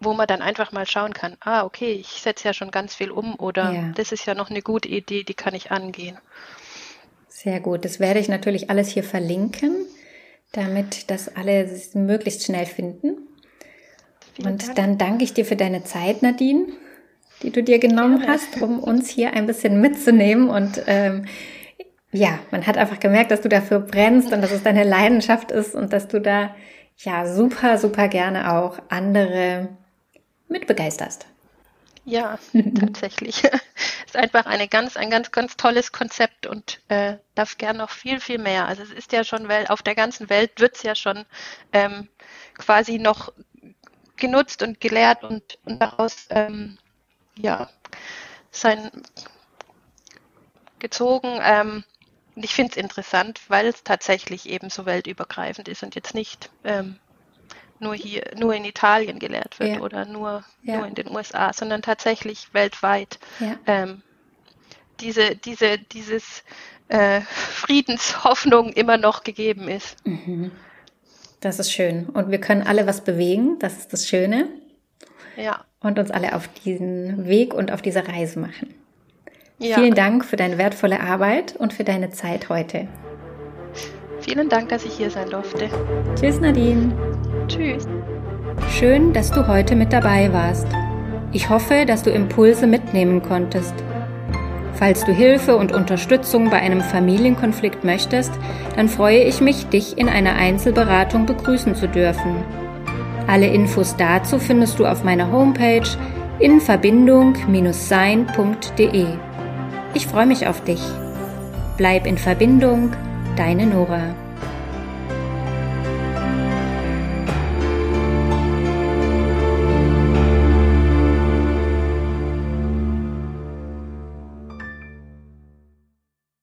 wo 0.01 0.13
man 0.13 0.27
dann 0.27 0.43
einfach 0.43 0.73
mal 0.73 0.87
schauen 0.87 1.15
kann, 1.15 1.37
ah, 1.41 1.65
okay, 1.65 1.93
ich 1.93 2.09
setze 2.09 2.45
ja 2.49 2.55
schon 2.55 2.71
ganz 2.71 2.95
viel 2.95 3.11
um 3.11 3.35
oder 3.37 3.73
ja. 3.73 3.93
das 3.95 4.13
ist 4.13 4.27
ja 4.27 4.35
noch 4.35 4.51
eine 4.51 4.63
gute 4.63 4.89
Idee, 4.89 5.25
die 5.25 5.35
kann 5.35 5.55
ich 5.55 5.71
angehen. 5.71 6.19
Sehr 7.29 7.61
gut, 7.61 7.85
das 7.85 8.01
werde 8.01 8.21
ich 8.21 8.29
natürlich 8.29 8.71
alles 8.71 8.89
hier 8.89 9.05
verlinken, 9.05 9.87
damit 10.53 11.11
das 11.11 11.35
alle 11.37 11.69
möglichst 11.95 12.45
schnell 12.45 12.67
finden. 12.67 13.29
Vielen 14.35 14.53
Und 14.53 14.67
Dank. 14.67 14.77
dann 14.77 14.99
danke 14.99 15.25
ich 15.25 15.35
dir 15.35 15.45
für 15.45 15.57
deine 15.57 15.85
Zeit, 15.85 16.23
Nadine, 16.23 16.67
die 17.43 17.51
du 17.51 17.63
dir 17.63 17.79
genommen 17.79 18.21
Gerne. 18.21 18.33
hast, 18.33 18.61
um 18.63 18.79
uns 18.79 19.09
hier 19.09 19.33
ein 19.33 19.47
bisschen 19.47 19.81
mitzunehmen 19.81 20.49
und 20.49 20.83
ähm, 20.87 21.27
ja, 22.17 22.39
man 22.51 22.67
hat 22.67 22.79
einfach 22.79 22.99
gemerkt, 22.99 23.31
dass 23.31 23.43
du 23.43 23.49
dafür 23.49 23.81
brennst 23.81 24.33
und 24.33 24.41
dass 24.41 24.51
es 24.51 24.63
deine 24.63 24.85
Leidenschaft 24.85 25.51
ist 25.51 25.75
und 25.75 25.93
dass 25.93 26.09
du 26.09 26.21
da 26.21 26.55
ja 26.99 27.27
super, 27.27 27.79
super 27.79 28.09
gerne 28.09 28.53
auch 28.55 28.79
andere 28.89 29.69
mit 30.49 30.67
begeisterst. 30.67 31.27
Ja, 32.05 32.39
tatsächlich. 32.81 33.45
ist 34.07 34.17
einfach 34.17 34.47
eine 34.47 34.69
ganz, 34.69 34.97
ein 34.97 35.11
ganz, 35.11 35.31
ganz 35.31 35.57
tolles 35.57 35.93
Konzept 35.93 36.47
und 36.47 36.81
äh, 36.89 37.17
darf 37.35 37.59
gern 37.59 37.77
noch 37.77 37.91
viel, 37.91 38.21
viel 38.21 38.39
mehr. 38.39 38.67
Also 38.67 38.83
es 38.83 38.93
ist 38.93 39.13
ja 39.13 39.25
schon, 39.25 39.49
weil 39.49 39.67
auf 39.67 39.83
der 39.83 39.95
ganzen 39.95 40.31
Welt 40.31 40.61
wird 40.61 40.77
es 40.77 40.83
ja 40.85 40.95
schon 40.95 41.27
ähm, 41.73 42.09
quasi 42.55 42.99
noch 42.99 43.33
genutzt 44.17 44.63
und 44.63 44.81
gelehrt 44.81 45.23
und, 45.25 45.59
und 45.67 45.83
daraus 45.83 46.29
ähm, 46.31 46.79
ja 47.37 47.69
sein 48.51 48.91
gezogen. 50.79 51.41
Ähm, 51.43 51.85
und 52.37 52.45
ich 52.45 52.55
finde 52.55 52.73
es 52.73 52.77
interessant, 52.77 53.41
weil 53.49 53.67
es 53.67 53.83
tatsächlich 53.83 54.49
eben 54.49 54.69
so 54.69 54.85
weltübergreifend 54.85 55.69
ist 55.69 55.83
und 55.83 55.95
jetzt 55.95 56.15
nicht 56.15 56.51
ähm, 56.65 56.97
nur 57.81 57.95
hier, 57.95 58.23
nur 58.39 58.55
in 58.55 58.65
Italien 58.65 59.19
gelehrt 59.19 59.59
wird 59.59 59.77
ja. 59.77 59.81
oder 59.81 60.05
nur, 60.05 60.45
ja. 60.63 60.77
nur 60.77 60.87
in 60.87 60.95
den 60.95 61.09
USA, 61.09 61.53
sondern 61.55 61.81
tatsächlich 61.81 62.53
weltweit 62.53 63.19
ja. 63.41 63.57
ähm, 63.67 64.03
diese, 65.01 65.35
diese, 65.35 65.79
dieses 65.79 66.43
äh, 66.89 67.23
Friedenshoffnung 67.23 68.71
immer 68.71 68.99
noch 68.99 69.25
gegeben 69.25 69.69
ist. 69.69 69.97
Mhm. 70.07 70.53
Das 71.41 71.59
ist 71.59 71.73
schön. 71.73 72.07
Und 72.11 72.31
wir 72.31 72.41
können 72.41 72.63
alle 72.63 72.87
was 72.87 73.03
bewegen, 73.03 73.59
das 73.59 73.79
ist 73.79 73.93
das 73.93 74.07
Schöne. 74.07 74.49
Ja. 75.37 75.65
Und 75.81 75.99
uns 75.99 76.11
alle 76.11 76.35
auf 76.35 76.49
diesen 76.49 77.27
Weg 77.27 77.55
und 77.55 77.71
auf 77.73 77.83
diese 77.83 78.07
Reise 78.07 78.39
machen. 78.39 78.75
Ja. 79.59 79.77
Vielen 79.77 79.95
Dank 79.95 80.25
für 80.25 80.37
deine 80.37 80.59
wertvolle 80.59 81.01
Arbeit 81.01 81.57
und 81.57 81.73
für 81.73 81.85
deine 81.85 82.11
Zeit 82.11 82.51
heute. 82.51 82.89
Vielen 84.21 84.51
Dank, 84.51 84.69
dass 84.69 84.85
ich 84.85 84.93
hier 84.93 85.11
sein 85.11 85.31
durfte. 85.31 85.71
Tschüss, 86.15 86.39
Nadine. 86.41 86.93
Tschüss. 87.49 87.89
Schön, 88.71 89.15
dass 89.15 89.31
du 89.31 89.49
heute 89.49 89.75
mit 89.75 89.91
dabei 89.93 90.33
warst. 90.33 90.67
Ich 91.33 91.49
hoffe, 91.49 91.87
dass 91.87 92.03
du 92.03 92.11
Impulse 92.11 92.67
mitnehmen 92.67 93.23
konntest. 93.23 93.75
Falls 94.75 95.07
du 95.07 95.13
Hilfe 95.13 95.57
und 95.57 95.73
Unterstützung 95.73 96.51
bei 96.51 96.59
einem 96.59 96.83
Familienkonflikt 96.83 97.83
möchtest, 97.83 98.33
dann 98.75 98.91
freue 98.91 99.25
ich 99.25 99.41
mich, 99.41 99.69
dich 99.69 99.97
in 99.97 100.11
einer 100.11 100.35
Einzelberatung 100.35 101.25
begrüßen 101.25 101.75
zu 101.75 101.89
dürfen. 101.89 102.45
Alle 103.27 103.47
Infos 103.47 103.97
dazu 103.97 104.39
findest 104.39 104.79
du 104.79 104.85
auf 104.87 105.03
meiner 105.03 105.33
Homepage 105.33 105.89
in 106.41 106.61
verbindung-sein.de. 106.61 109.07
Ich 109.97 110.07
freue 110.07 110.27
mich 110.27 110.47
auf 110.47 110.63
dich. 110.63 110.83
Bleib 111.79 112.07
in 112.07 112.19
Verbindung, 112.19 112.93
deine 113.35 113.65
Nora. 113.65 114.15